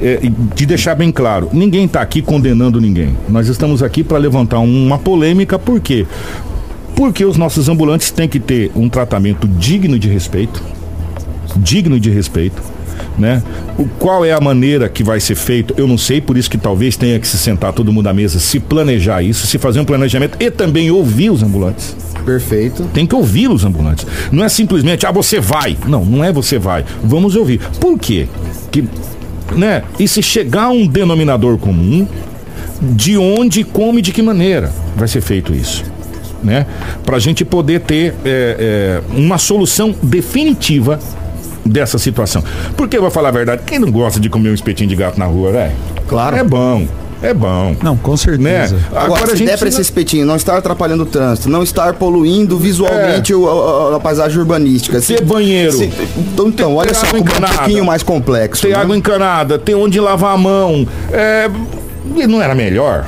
É, 0.00 0.20
de 0.54 0.64
deixar 0.64 0.94
bem 0.94 1.10
claro, 1.10 1.50
ninguém 1.52 1.84
está 1.84 2.00
aqui 2.00 2.22
condenando 2.22 2.80
ninguém. 2.80 3.16
Nós 3.28 3.48
estamos 3.48 3.82
aqui 3.82 4.04
para 4.04 4.16
levantar 4.16 4.60
uma 4.60 4.96
polêmica, 4.96 5.58
por 5.58 5.80
quê? 5.80 6.06
Porque 6.94 7.24
os 7.24 7.36
nossos 7.36 7.68
ambulantes 7.68 8.12
têm 8.12 8.28
que 8.28 8.38
ter 8.38 8.70
um 8.76 8.88
tratamento 8.88 9.48
digno 9.48 9.98
de 9.98 10.08
respeito, 10.08 10.62
digno 11.56 11.98
de 11.98 12.10
respeito, 12.10 12.62
né? 13.18 13.42
O, 13.78 13.86
qual 13.98 14.24
é 14.24 14.32
a 14.32 14.40
maneira 14.40 14.88
que 14.88 15.02
vai 15.02 15.20
ser 15.20 15.34
feito? 15.34 15.74
Eu 15.76 15.86
não 15.86 15.98
sei, 15.98 16.20
por 16.20 16.36
isso 16.36 16.50
que 16.50 16.58
talvez 16.58 16.96
tenha 16.96 17.18
que 17.18 17.26
se 17.26 17.38
sentar 17.38 17.72
todo 17.72 17.92
mundo 17.92 18.08
à 18.08 18.14
mesa, 18.14 18.38
se 18.38 18.60
planejar 18.60 19.22
isso, 19.22 19.46
se 19.46 19.58
fazer 19.58 19.80
um 19.80 19.84
planejamento 19.84 20.36
e 20.40 20.50
também 20.50 20.90
ouvir 20.90 21.30
os 21.30 21.42
ambulantes. 21.42 21.96
Perfeito. 22.24 22.84
Tem 22.92 23.06
que 23.06 23.14
ouvir 23.14 23.48
os 23.48 23.64
ambulantes. 23.64 24.06
Não 24.30 24.44
é 24.44 24.48
simplesmente, 24.48 25.06
ah, 25.06 25.10
você 25.10 25.40
vai. 25.40 25.76
Não, 25.86 26.04
não 26.04 26.22
é 26.22 26.32
você 26.32 26.58
vai. 26.58 26.84
Vamos 27.02 27.36
ouvir. 27.36 27.58
Por 27.80 27.98
quê? 27.98 28.28
Que, 28.70 28.84
né? 29.56 29.82
E 29.98 30.06
se 30.06 30.22
chegar 30.22 30.64
a 30.64 30.70
um 30.70 30.86
denominador 30.86 31.56
comum, 31.56 32.06
de 32.80 33.16
onde, 33.16 33.64
como 33.64 33.98
e 33.98 34.02
de 34.02 34.12
que 34.12 34.22
maneira 34.22 34.70
vai 34.96 35.08
ser 35.08 35.20
feito 35.20 35.54
isso? 35.54 35.84
Né? 36.42 36.66
Para 37.04 37.16
a 37.16 37.18
gente 37.18 37.44
poder 37.44 37.80
ter 37.80 38.14
é, 38.24 39.02
é, 39.04 39.16
uma 39.16 39.38
solução 39.38 39.94
definitiva 40.02 41.00
dessa 41.68 41.98
situação. 41.98 42.42
Porque 42.76 42.96
eu 42.96 43.02
vou 43.02 43.10
falar 43.10 43.28
a 43.28 43.32
verdade, 43.32 43.62
quem 43.64 43.78
não 43.78 43.90
gosta 43.90 44.18
de 44.18 44.28
comer 44.28 44.50
um 44.50 44.54
espetinho 44.54 44.88
de 44.88 44.96
gato 44.96 45.18
na 45.18 45.26
rua, 45.26 45.52
velho? 45.52 45.72
Claro. 46.08 46.36
É 46.36 46.44
bom. 46.44 46.86
É 47.20 47.34
bom. 47.34 47.74
Não, 47.82 47.96
com 47.96 48.16
certeza. 48.16 48.76
Né? 48.76 48.82
Agora, 48.90 49.04
Agora, 49.04 49.36
se 49.36 49.44
der 49.44 49.44
precisa... 49.44 49.58
pra 49.58 49.68
esse 49.68 49.80
espetinho 49.80 50.24
não 50.24 50.36
estar 50.36 50.56
atrapalhando 50.56 51.02
o 51.02 51.06
trânsito, 51.06 51.48
não 51.48 51.64
estar 51.64 51.94
poluindo 51.94 52.56
visualmente 52.56 53.32
é. 53.32 53.36
o, 53.36 53.48
a, 53.48 53.96
a, 53.96 54.00
paisagem 54.00 54.38
urbanística. 54.38 55.00
Ter 55.00 55.18
se, 55.18 55.22
banheiro. 55.22 55.72
Se, 55.72 55.90
então, 56.16 56.48
então 56.48 56.76
olha 56.76 56.94
só, 56.94 57.06
como 57.06 57.18
é 57.18 57.22
um 57.22 57.56
pouquinho 57.56 57.84
mais 57.84 58.04
complexo. 58.04 58.62
Tem 58.62 58.70
né? 58.70 58.78
água 58.78 58.96
encanada, 58.96 59.58
tem 59.58 59.74
onde 59.74 59.98
lavar 59.98 60.34
a 60.34 60.38
mão. 60.38 60.86
É, 61.10 61.50
não 62.28 62.40
era 62.40 62.54
melhor? 62.54 63.06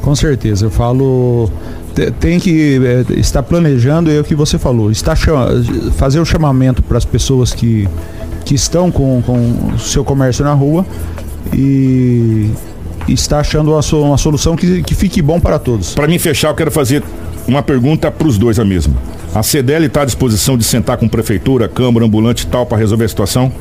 Com 0.00 0.14
certeza. 0.14 0.64
Eu 0.64 0.70
falo 0.70 1.50
tem 2.18 2.38
que 2.38 2.80
é, 2.84 3.18
estar 3.18 3.42
planejando, 3.42 4.10
é 4.10 4.20
o 4.20 4.24
que 4.24 4.34
você 4.34 4.58
falou, 4.58 4.90
está 4.90 5.14
fazer 5.96 6.20
o 6.20 6.24
chamamento 6.24 6.82
para 6.82 6.98
as 6.98 7.04
pessoas 7.04 7.52
que, 7.52 7.88
que 8.44 8.54
estão 8.54 8.90
com, 8.90 9.22
com 9.22 9.74
o 9.74 9.78
seu 9.78 10.04
comércio 10.04 10.44
na 10.44 10.52
rua 10.52 10.84
e, 11.52 12.50
está 13.08 13.38
achando 13.38 13.72
uma, 13.72 13.80
uma 14.04 14.18
solução 14.18 14.56
que, 14.56 14.82
que 14.82 14.94
fique 14.94 15.22
bom 15.22 15.40
para 15.40 15.58
todos. 15.58 15.94
Para 15.94 16.08
mim 16.08 16.18
fechar, 16.18 16.48
eu 16.48 16.54
quero 16.54 16.70
fazer 16.70 17.02
uma 17.46 17.62
pergunta 17.62 18.10
para 18.10 18.26
os 18.26 18.36
dois 18.36 18.58
a 18.58 18.64
mesma. 18.64 18.94
A 19.34 19.42
CDL 19.42 19.86
está 19.86 20.02
à 20.02 20.04
disposição 20.04 20.56
de 20.56 20.64
sentar 20.64 20.96
com 20.96 21.06
prefeitura, 21.06 21.68
câmara, 21.68 22.04
ambulante 22.06 22.44
e 22.44 22.46
tal 22.46 22.66
para 22.66 22.78
resolver 22.78 23.04
a 23.04 23.08
situação? 23.08 23.52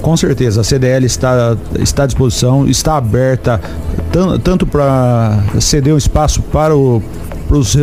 Com 0.00 0.16
certeza, 0.16 0.60
a 0.60 0.64
CDL 0.64 1.04
está, 1.04 1.56
está 1.78 2.04
à 2.04 2.06
disposição, 2.06 2.66
está 2.66 2.96
aberta 2.96 3.60
tanto 4.42 4.64
para 4.66 5.42
ceder 5.60 5.92
um 5.92 5.98
espaço 5.98 6.40
para 6.40 6.74
o, 6.74 7.02
os, 7.56 7.74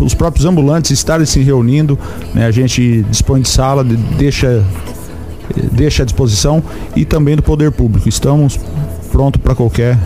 os 0.00 0.14
próprios 0.14 0.44
ambulantes 0.44 0.90
estarem 0.90 1.26
se 1.26 1.40
reunindo, 1.40 1.98
né? 2.34 2.46
a 2.46 2.50
gente 2.50 3.02
dispõe 3.04 3.40
de 3.40 3.48
sala, 3.48 3.84
deixa, 3.84 4.64
deixa 5.72 6.02
à 6.02 6.06
disposição 6.06 6.62
e 6.94 7.04
também 7.04 7.36
do 7.36 7.42
poder 7.42 7.70
público. 7.72 8.08
Estamos 8.08 8.58
prontos 9.10 9.40
para 9.40 9.54
qualquer 9.54 9.98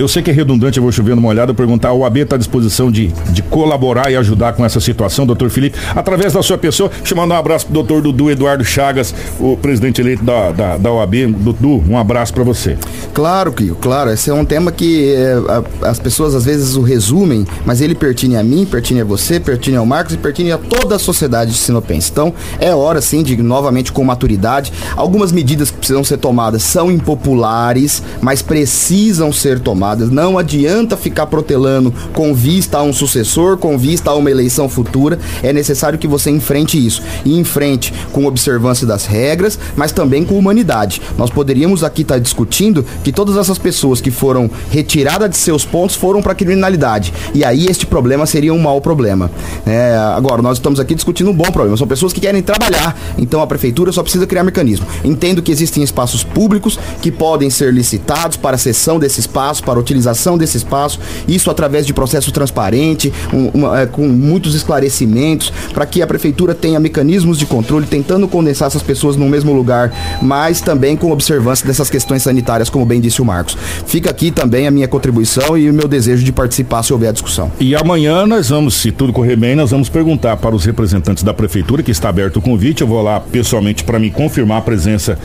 eu 0.00 0.08
sei 0.08 0.22
que 0.22 0.30
é 0.30 0.32
redundante, 0.32 0.78
eu 0.78 0.82
vou 0.82 0.90
chover 0.90 1.14
numa 1.14 1.28
olhada, 1.28 1.52
perguntar, 1.52 1.92
o 1.92 2.04
AB 2.04 2.20
está 2.20 2.36
à 2.36 2.38
disposição 2.38 2.90
de, 2.90 3.08
de 3.32 3.42
colaborar 3.42 4.10
e 4.10 4.16
ajudar 4.16 4.54
com 4.54 4.64
essa 4.64 4.80
situação, 4.80 5.26
doutor 5.26 5.50
Felipe, 5.50 5.78
através 5.94 6.32
da 6.32 6.42
sua 6.42 6.56
pessoa, 6.56 6.90
chamando 7.04 7.32
um 7.32 7.36
abraço 7.36 7.66
pro 7.66 7.74
doutor 7.74 8.00
Dudu 8.00 8.30
Eduardo 8.30 8.64
Chagas, 8.64 9.14
o 9.38 9.56
presidente 9.56 10.00
eleito 10.00 10.24
da, 10.24 10.52
da, 10.52 10.76
da 10.78 10.90
OAB. 10.90 11.26
Dudu, 11.26 11.84
um 11.86 11.98
abraço 11.98 12.32
para 12.32 12.42
você. 12.42 12.78
Claro, 13.12 13.52
Kio, 13.52 13.74
claro. 13.76 14.10
Esse 14.10 14.30
é 14.30 14.34
um 14.34 14.44
tema 14.44 14.72
que 14.72 15.12
é, 15.12 15.34
a, 15.48 15.88
as 15.90 15.98
pessoas 15.98 16.34
às 16.34 16.44
vezes 16.44 16.76
o 16.76 16.82
resumem, 16.82 17.46
mas 17.66 17.80
ele 17.80 17.94
pertine 17.94 18.36
a 18.36 18.42
mim, 18.42 18.64
pertine 18.64 19.02
a 19.02 19.04
você, 19.04 19.38
pertine 19.38 19.76
ao 19.76 19.84
Marcos 19.84 20.14
e 20.14 20.16
pertine 20.16 20.52
a 20.52 20.58
toda 20.58 20.96
a 20.96 20.98
sociedade 20.98 21.50
de 21.50 21.58
Sinopense. 21.58 22.10
Então, 22.10 22.32
é 22.58 22.74
hora 22.74 23.00
sim 23.02 23.22
de, 23.22 23.36
novamente, 23.42 23.92
com 23.92 24.02
maturidade, 24.02 24.72
algumas 24.96 25.30
medidas 25.30 25.70
que 25.70 25.76
precisam 25.76 26.04
ser 26.04 26.16
tomadas 26.16 26.62
são 26.62 26.90
impopulares, 26.90 28.02
mas 28.20 28.40
precisam 28.40 29.32
ser 29.32 29.60
tomadas 29.60 29.89
Não 29.98 30.38
adianta 30.38 30.96
ficar 30.96 31.26
protelando 31.26 31.92
com 32.12 32.34
vista 32.34 32.78
a 32.78 32.82
um 32.82 32.92
sucessor, 32.92 33.56
com 33.56 33.76
vista 33.76 34.10
a 34.10 34.14
uma 34.14 34.30
eleição 34.30 34.68
futura. 34.68 35.18
É 35.42 35.52
necessário 35.52 35.98
que 35.98 36.06
você 36.06 36.30
enfrente 36.30 36.84
isso. 36.84 37.02
E 37.24 37.38
enfrente 37.38 37.92
com 38.12 38.26
observância 38.26 38.86
das 38.86 39.06
regras, 39.06 39.58
mas 39.76 39.92
também 39.92 40.24
com 40.24 40.38
humanidade. 40.38 41.00
Nós 41.16 41.30
poderíamos 41.30 41.82
aqui 41.82 42.02
estar 42.02 42.14
tá 42.14 42.20
discutindo 42.20 42.84
que 43.02 43.12
todas 43.12 43.36
essas 43.36 43.58
pessoas 43.58 44.00
que 44.00 44.10
foram 44.10 44.50
retiradas 44.70 45.30
de 45.30 45.36
seus 45.36 45.64
pontos 45.64 45.96
foram 45.96 46.22
para 46.22 46.32
a 46.32 46.34
criminalidade. 46.34 47.12
E 47.34 47.44
aí 47.44 47.66
este 47.66 47.86
problema 47.86 48.26
seria 48.26 48.54
um 48.54 48.58
mau 48.58 48.80
problema. 48.80 49.30
É, 49.66 49.96
agora, 50.14 50.42
nós 50.42 50.58
estamos 50.58 50.78
aqui 50.78 50.94
discutindo 50.94 51.30
um 51.30 51.34
bom 51.34 51.50
problema. 51.50 51.76
São 51.76 51.86
pessoas 51.86 52.12
que 52.12 52.20
querem 52.20 52.42
trabalhar. 52.42 52.96
Então 53.18 53.40
a 53.40 53.46
prefeitura 53.46 53.92
só 53.92 54.02
precisa 54.02 54.26
criar 54.26 54.44
mecanismo. 54.44 54.86
Entendo 55.04 55.42
que 55.42 55.50
existem 55.50 55.82
espaços 55.82 56.22
públicos 56.22 56.78
que 57.00 57.10
podem 57.10 57.50
ser 57.50 57.72
licitados 57.72 58.36
para 58.36 58.56
a 58.56 58.58
cessão 58.58 58.98
desse 58.98 59.20
espaço, 59.20 59.62
para 59.62 59.78
utilização 59.80 60.38
desse 60.38 60.56
espaço, 60.56 60.98
isso 61.26 61.50
através 61.50 61.86
de 61.86 61.92
processo 61.92 62.30
transparente, 62.32 63.12
um, 63.32 63.48
uma, 63.48 63.80
é, 63.80 63.86
com 63.86 64.06
muitos 64.08 64.54
esclarecimentos, 64.54 65.52
para 65.72 65.86
que 65.86 66.02
a 66.02 66.06
prefeitura 66.06 66.54
tenha 66.54 66.78
mecanismos 66.78 67.38
de 67.38 67.46
controle, 67.46 67.86
tentando 67.86 68.28
condensar 68.28 68.68
essas 68.68 68.82
pessoas 68.82 69.16
no 69.16 69.28
mesmo 69.28 69.52
lugar, 69.52 69.92
mas 70.22 70.60
também 70.60 70.96
com 70.96 71.10
observância 71.10 71.66
dessas 71.66 71.90
questões 71.90 72.22
sanitárias, 72.22 72.70
como 72.70 72.84
bem 72.84 73.00
disse 73.00 73.20
o 73.20 73.24
Marcos. 73.24 73.56
Fica 73.86 74.10
aqui 74.10 74.30
também 74.30 74.66
a 74.66 74.70
minha 74.70 74.88
contribuição 74.88 75.56
e 75.56 75.68
o 75.68 75.74
meu 75.74 75.88
desejo 75.88 76.24
de 76.24 76.32
participar 76.32 76.82
se 76.82 76.92
houver 76.92 77.08
a 77.08 77.12
discussão. 77.12 77.50
E 77.58 77.74
amanhã 77.74 78.26
nós 78.26 78.48
vamos, 78.48 78.74
se 78.74 78.92
tudo 78.92 79.12
correr 79.12 79.36
bem, 79.36 79.54
nós 79.54 79.70
vamos 79.70 79.88
perguntar 79.88 80.36
para 80.36 80.54
os 80.54 80.64
representantes 80.64 81.22
da 81.22 81.34
prefeitura, 81.34 81.82
que 81.82 81.90
está 81.90 82.08
aberto 82.08 82.36
o 82.36 82.42
convite. 82.42 82.82
Eu 82.82 82.86
vou 82.86 83.02
lá 83.02 83.20
pessoalmente 83.20 83.84
para 83.84 83.98
me 83.98 84.10
confirmar 84.10 84.58
a 84.58 84.62
presença 84.62 85.18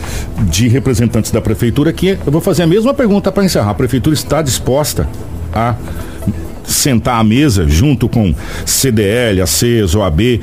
de 0.50 0.68
representantes 0.68 1.32
da 1.32 1.42
prefeitura, 1.42 1.92
que 1.92 2.18
eu 2.26 2.32
vou 2.32 2.42
fazer 2.42 2.64
a 2.64 2.68
mesma 2.68 2.94
pergunta 2.94 3.32
para 3.32 3.44
encerrar. 3.44 3.72
A 3.72 3.74
prefeitura 3.74 4.14
está 4.14 4.35
disposta 4.42 5.08
a 5.54 5.76
sentar 6.64 7.20
à 7.20 7.24
mesa 7.24 7.68
junto 7.68 8.10
com 8.10 8.34
CDL, 8.66 9.42
ACES, 9.42 9.96
OAB 9.96 10.42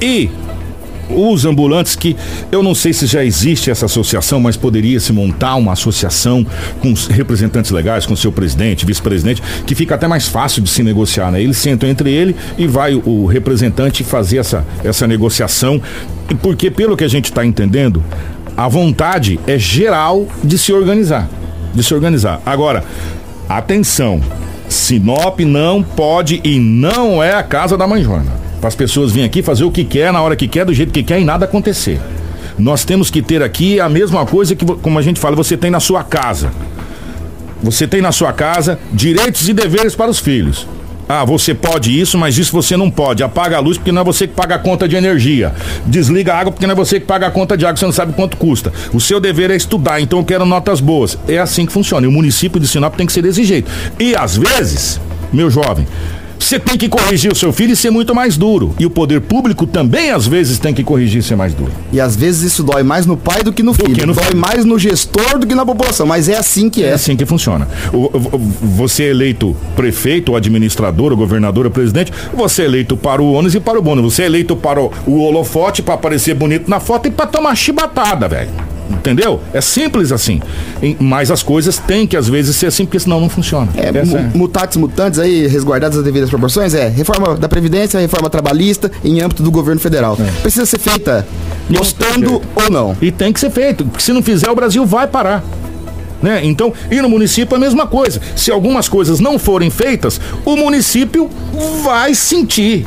e 0.00 0.30
os 1.14 1.44
ambulantes 1.44 1.94
que 1.94 2.16
eu 2.50 2.62
não 2.62 2.74
sei 2.74 2.92
se 2.92 3.06
já 3.06 3.24
existe 3.24 3.70
essa 3.70 3.86
associação, 3.86 4.40
mas 4.40 4.56
poderia 4.56 4.98
se 4.98 5.12
montar 5.12 5.56
uma 5.56 5.72
associação 5.72 6.46
com 6.80 6.94
representantes 7.10 7.70
legais, 7.70 8.06
com 8.06 8.16
seu 8.16 8.32
presidente, 8.32 8.86
vice-presidente, 8.86 9.42
que 9.66 9.74
fica 9.74 9.94
até 9.94 10.08
mais 10.08 10.28
fácil 10.28 10.62
de 10.62 10.70
se 10.70 10.82
negociar, 10.82 11.30
né? 11.30 11.42
Eles 11.42 11.58
sentam 11.58 11.88
entre 11.88 12.10
ele 12.10 12.34
e 12.56 12.66
vai 12.66 12.94
o, 12.94 13.02
o 13.06 13.26
representante 13.26 14.02
fazer 14.02 14.38
essa, 14.38 14.64
essa 14.82 15.06
negociação, 15.06 15.80
porque 16.40 16.70
pelo 16.70 16.96
que 16.96 17.04
a 17.04 17.08
gente 17.08 17.26
está 17.26 17.44
entendendo, 17.44 18.02
a 18.56 18.68
vontade 18.68 19.38
é 19.46 19.58
geral 19.58 20.26
de 20.42 20.58
se 20.58 20.72
organizar, 20.72 21.28
de 21.74 21.82
se 21.82 21.94
organizar. 21.94 22.40
Agora, 22.44 22.84
atenção, 23.48 24.20
Sinop 24.68 25.40
não 25.40 25.82
pode 25.82 26.40
e 26.44 26.58
não 26.58 27.22
é 27.22 27.34
a 27.34 27.42
casa 27.42 27.76
da 27.76 27.86
mãe 27.86 28.02
Joana 28.02 28.42
para 28.62 28.68
as 28.68 28.76
pessoas 28.76 29.10
virem 29.10 29.26
aqui 29.26 29.42
fazer 29.42 29.64
o 29.64 29.72
que 29.72 29.82
quer, 29.82 30.12
na 30.12 30.22
hora 30.22 30.36
que 30.36 30.46
quer, 30.46 30.64
do 30.64 30.72
jeito 30.72 30.92
que 30.92 31.02
quer 31.02 31.20
e 31.20 31.24
nada 31.24 31.46
acontecer. 31.46 32.00
Nós 32.56 32.84
temos 32.84 33.10
que 33.10 33.20
ter 33.20 33.42
aqui 33.42 33.80
a 33.80 33.88
mesma 33.88 34.24
coisa 34.24 34.54
que, 34.54 34.64
como 34.64 35.00
a 35.00 35.02
gente 35.02 35.18
fala, 35.18 35.34
você 35.34 35.56
tem 35.56 35.68
na 35.68 35.80
sua 35.80 36.04
casa. 36.04 36.52
Você 37.60 37.88
tem 37.88 38.00
na 38.00 38.12
sua 38.12 38.32
casa 38.32 38.78
direitos 38.92 39.48
e 39.48 39.52
deveres 39.52 39.96
para 39.96 40.08
os 40.08 40.20
filhos. 40.20 40.64
Ah, 41.08 41.24
você 41.24 41.54
pode 41.54 41.98
isso, 41.98 42.16
mas 42.16 42.38
isso 42.38 42.52
você 42.52 42.76
não 42.76 42.90
pode. 42.90 43.22
Apaga 43.22 43.56
a 43.56 43.60
luz 43.60 43.76
porque 43.76 43.92
não 43.92 44.02
é 44.02 44.04
você 44.04 44.26
que 44.26 44.34
paga 44.34 44.54
a 44.54 44.58
conta 44.58 44.88
de 44.88 44.96
energia. 44.96 45.52
Desliga 45.84 46.34
a 46.34 46.38
água 46.38 46.52
porque 46.52 46.66
não 46.66 46.72
é 46.72 46.76
você 46.76 47.00
que 47.00 47.06
paga 47.06 47.26
a 47.26 47.30
conta 47.30 47.56
de 47.56 47.66
água, 47.66 47.76
você 47.76 47.84
não 47.84 47.92
sabe 47.92 48.12
quanto 48.12 48.36
custa. 48.36 48.72
O 48.92 49.00
seu 49.00 49.20
dever 49.20 49.50
é 49.50 49.56
estudar, 49.56 50.00
então 50.00 50.18
eu 50.18 50.24
quero 50.24 50.44
notas 50.44 50.80
boas. 50.80 51.18
É 51.28 51.38
assim 51.38 51.66
que 51.66 51.72
funciona. 51.72 52.06
E 52.06 52.08
o 52.08 52.12
município 52.12 52.60
de 52.60 52.66
Sinop 52.66 52.94
tem 52.96 53.06
que 53.06 53.12
ser 53.12 53.22
desse 53.22 53.44
jeito. 53.44 53.70
E 53.98 54.14
às 54.14 54.36
vezes, 54.36 55.00
meu 55.32 55.50
jovem, 55.50 55.86
você 56.42 56.58
tem 56.58 56.76
que 56.76 56.88
corrigir 56.88 57.30
o 57.30 57.34
seu 57.34 57.52
filho 57.52 57.72
e 57.72 57.76
ser 57.76 57.90
muito 57.90 58.14
mais 58.14 58.36
duro. 58.36 58.74
E 58.78 58.84
o 58.84 58.90
poder 58.90 59.20
público 59.20 59.66
também, 59.66 60.10
às 60.10 60.26
vezes, 60.26 60.58
tem 60.58 60.74
que 60.74 60.82
corrigir 60.82 61.20
e 61.20 61.22
ser 61.22 61.36
mais 61.36 61.54
duro. 61.54 61.72
E 61.92 62.00
às 62.00 62.16
vezes 62.16 62.52
isso 62.52 62.62
dói 62.62 62.82
mais 62.82 63.06
no 63.06 63.16
pai 63.16 63.42
do 63.42 63.52
que 63.52 63.62
no 63.62 63.72
do 63.72 63.82
filho. 63.82 63.94
Que 63.94 64.06
no 64.06 64.14
dói 64.14 64.24
filho. 64.24 64.38
mais 64.38 64.64
no 64.64 64.78
gestor 64.78 65.38
do 65.38 65.46
que 65.46 65.54
na 65.54 65.64
população. 65.64 66.06
Mas 66.06 66.28
é 66.28 66.36
assim 66.36 66.68
que 66.68 66.82
é. 66.82 66.88
É 66.88 66.92
assim 66.94 67.16
que 67.16 67.24
funciona. 67.24 67.68
O, 67.92 68.06
o, 68.06 68.38
você 68.60 69.04
é 69.04 69.08
eleito 69.08 69.56
prefeito, 69.76 70.34
administrador, 70.34 71.16
governador, 71.16 71.70
presidente, 71.70 72.12
você 72.34 72.62
é 72.62 72.64
eleito 72.66 72.96
para 72.96 73.22
o 73.22 73.32
ônibus 73.32 73.54
e 73.54 73.60
para 73.60 73.78
o 73.78 73.82
bônus. 73.82 74.12
Você 74.12 74.22
é 74.22 74.26
eleito 74.26 74.56
para 74.56 74.80
o, 74.80 74.92
o 75.06 75.22
holofote, 75.22 75.82
para 75.82 75.94
aparecer 75.94 76.34
bonito 76.34 76.68
na 76.68 76.80
foto 76.80 77.08
e 77.08 77.10
para 77.10 77.26
tomar 77.26 77.54
chibatada, 77.54 78.28
velho. 78.28 78.50
Entendeu? 78.92 79.40
É 79.52 79.60
simples 79.60 80.12
assim. 80.12 80.40
Mas 80.98 81.30
as 81.30 81.42
coisas 81.42 81.78
têm 81.78 82.06
que 82.06 82.16
às 82.16 82.28
vezes 82.28 82.54
ser 82.56 82.66
assim, 82.66 82.84
porque 82.84 82.98
senão 82.98 83.20
não 83.20 83.28
funciona. 83.28 83.68
É, 83.76 83.88
é. 83.88 84.36
mutatis 84.36 84.76
mutantes 84.76 85.18
aí, 85.18 85.46
resguardadas 85.46 85.98
as 85.98 86.04
devidas 86.04 86.30
proporções, 86.30 86.74
é 86.74 86.88
reforma 86.88 87.36
da 87.36 87.48
Previdência, 87.48 87.98
reforma 87.98 88.28
trabalhista 88.30 88.90
em 89.04 89.20
âmbito 89.20 89.42
do 89.42 89.50
governo 89.50 89.80
federal. 89.80 90.16
É. 90.20 90.40
Precisa 90.40 90.66
ser 90.66 90.78
feita 90.78 91.26
gostando 91.70 92.40
ou 92.54 92.70
não. 92.70 92.96
E 93.00 93.10
tem 93.10 93.32
que 93.32 93.40
ser 93.40 93.50
feito, 93.50 93.84
porque 93.84 94.02
se 94.02 94.12
não 94.12 94.22
fizer, 94.22 94.50
o 94.50 94.54
Brasil 94.54 94.84
vai 94.84 95.06
parar. 95.06 95.42
Né? 96.22 96.40
Então, 96.44 96.72
e 96.90 97.02
no 97.02 97.08
município 97.08 97.54
é 97.54 97.56
a 97.56 97.60
mesma 97.60 97.86
coisa. 97.86 98.20
Se 98.36 98.50
algumas 98.50 98.88
coisas 98.88 99.18
não 99.18 99.38
forem 99.38 99.70
feitas, 99.70 100.20
o 100.44 100.56
município 100.56 101.28
vai 101.82 102.14
sentir. 102.14 102.86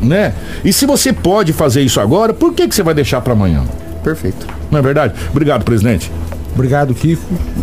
Né? 0.00 0.32
E 0.64 0.72
se 0.72 0.86
você 0.86 1.12
pode 1.12 1.52
fazer 1.52 1.82
isso 1.82 2.00
agora, 2.00 2.32
por 2.32 2.54
que, 2.54 2.68
que 2.68 2.74
você 2.74 2.82
vai 2.82 2.94
deixar 2.94 3.20
para 3.20 3.32
amanhã? 3.32 3.64
Perfeito. 4.02 4.46
Não 4.70 4.78
é 4.78 4.82
verdade? 4.82 5.14
Obrigado, 5.30 5.64
presidente. 5.64 6.10
Obrigado, 6.54 6.94
Kiko. 6.94 7.22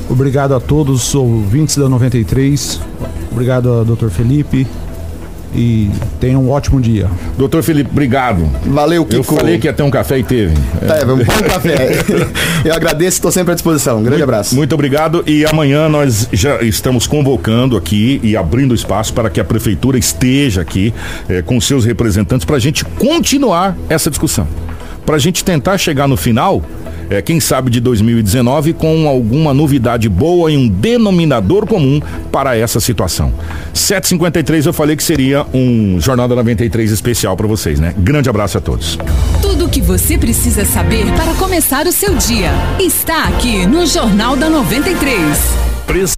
Obrigado 0.10 0.56
a 0.56 0.60
todos 0.60 1.08
os 1.08 1.16
ouvintes 1.16 1.78
da 1.78 1.90
93. 1.90 2.80
Obrigado 3.32 3.84
doutor 3.86 4.10
Felipe. 4.10 4.68
E 5.56 5.90
tenha 6.20 6.38
um 6.38 6.52
ótimo 6.52 6.80
dia. 6.80 7.08
Doutor 7.38 7.64
Felipe, 7.64 7.90
obrigado. 7.90 8.48
Valeu, 8.66 9.06
Kiko. 9.06 9.16
Eu 9.16 9.24
falei 9.24 9.58
que 9.58 9.66
ia 9.66 9.74
ter 9.74 9.82
um 9.82 9.90
café 9.90 10.20
e 10.20 10.24
teve. 10.24 10.54
É, 10.82 11.06
um 11.06 11.18
bom 11.18 11.26
café. 11.26 12.04
Eu 12.66 12.74
agradeço, 12.74 13.18
estou 13.18 13.32
sempre 13.32 13.54
à 13.54 13.56
disposição. 13.56 14.00
Um 14.00 14.04
grande 14.04 14.18
muito, 14.18 14.24
abraço. 14.24 14.56
Muito 14.56 14.74
obrigado. 14.76 15.24
E 15.26 15.46
amanhã 15.46 15.88
nós 15.88 16.28
já 16.34 16.62
estamos 16.62 17.08
convocando 17.08 17.78
aqui 17.78 18.20
e 18.24 18.36
abrindo 18.36 18.76
espaço 18.76 19.14
para 19.14 19.30
que 19.30 19.40
a 19.40 19.46
prefeitura 19.46 19.98
esteja 19.98 20.62
aqui 20.62 20.94
é, 21.30 21.42
com 21.42 21.60
seus 21.62 21.86
representantes 21.86 22.46
para 22.46 22.58
a 22.58 22.60
gente 22.60 22.84
continuar 22.84 23.76
essa 23.90 24.10
discussão 24.10 24.48
para 25.08 25.16
a 25.16 25.20
gente 25.20 25.42
tentar 25.42 25.78
chegar 25.78 26.06
no 26.06 26.18
final, 26.18 26.62
é, 27.10 27.22
quem 27.22 27.40
sabe 27.40 27.72
de 27.72 27.80
2019, 27.80 28.74
com 28.74 29.08
alguma 29.08 29.54
novidade 29.54 30.10
boa 30.10 30.52
e 30.52 30.58
um 30.58 30.68
denominador 30.68 31.66
comum 31.66 32.02
para 32.30 32.58
essa 32.58 32.82
situação. 32.82 33.32
753 33.74 34.66
eu 34.66 34.74
falei 34.74 34.98
que 34.98 35.04
seria 35.04 35.46
um 35.54 35.98
Jornal 36.02 36.28
da 36.28 36.36
93 36.36 36.92
especial 36.92 37.38
para 37.38 37.48
vocês, 37.48 37.80
né? 37.80 37.96
Grande 37.98 38.30
abraço 38.30 38.58
a 38.58 38.62
todos. 38.62 39.00
Tudo 39.42 39.68
o 39.68 39.70
que 39.70 39.80
você 39.80 40.18
precisa 40.18 40.66
saber 40.66 41.06
para 41.14 41.34
começar 41.36 41.88
o 41.88 41.92
seu 41.94 42.14
dia 42.16 42.52
está 42.78 43.30
aqui 43.30 43.66
no 43.66 43.86
Jornal 43.86 44.36
da 44.36 44.50
93. 44.50 45.38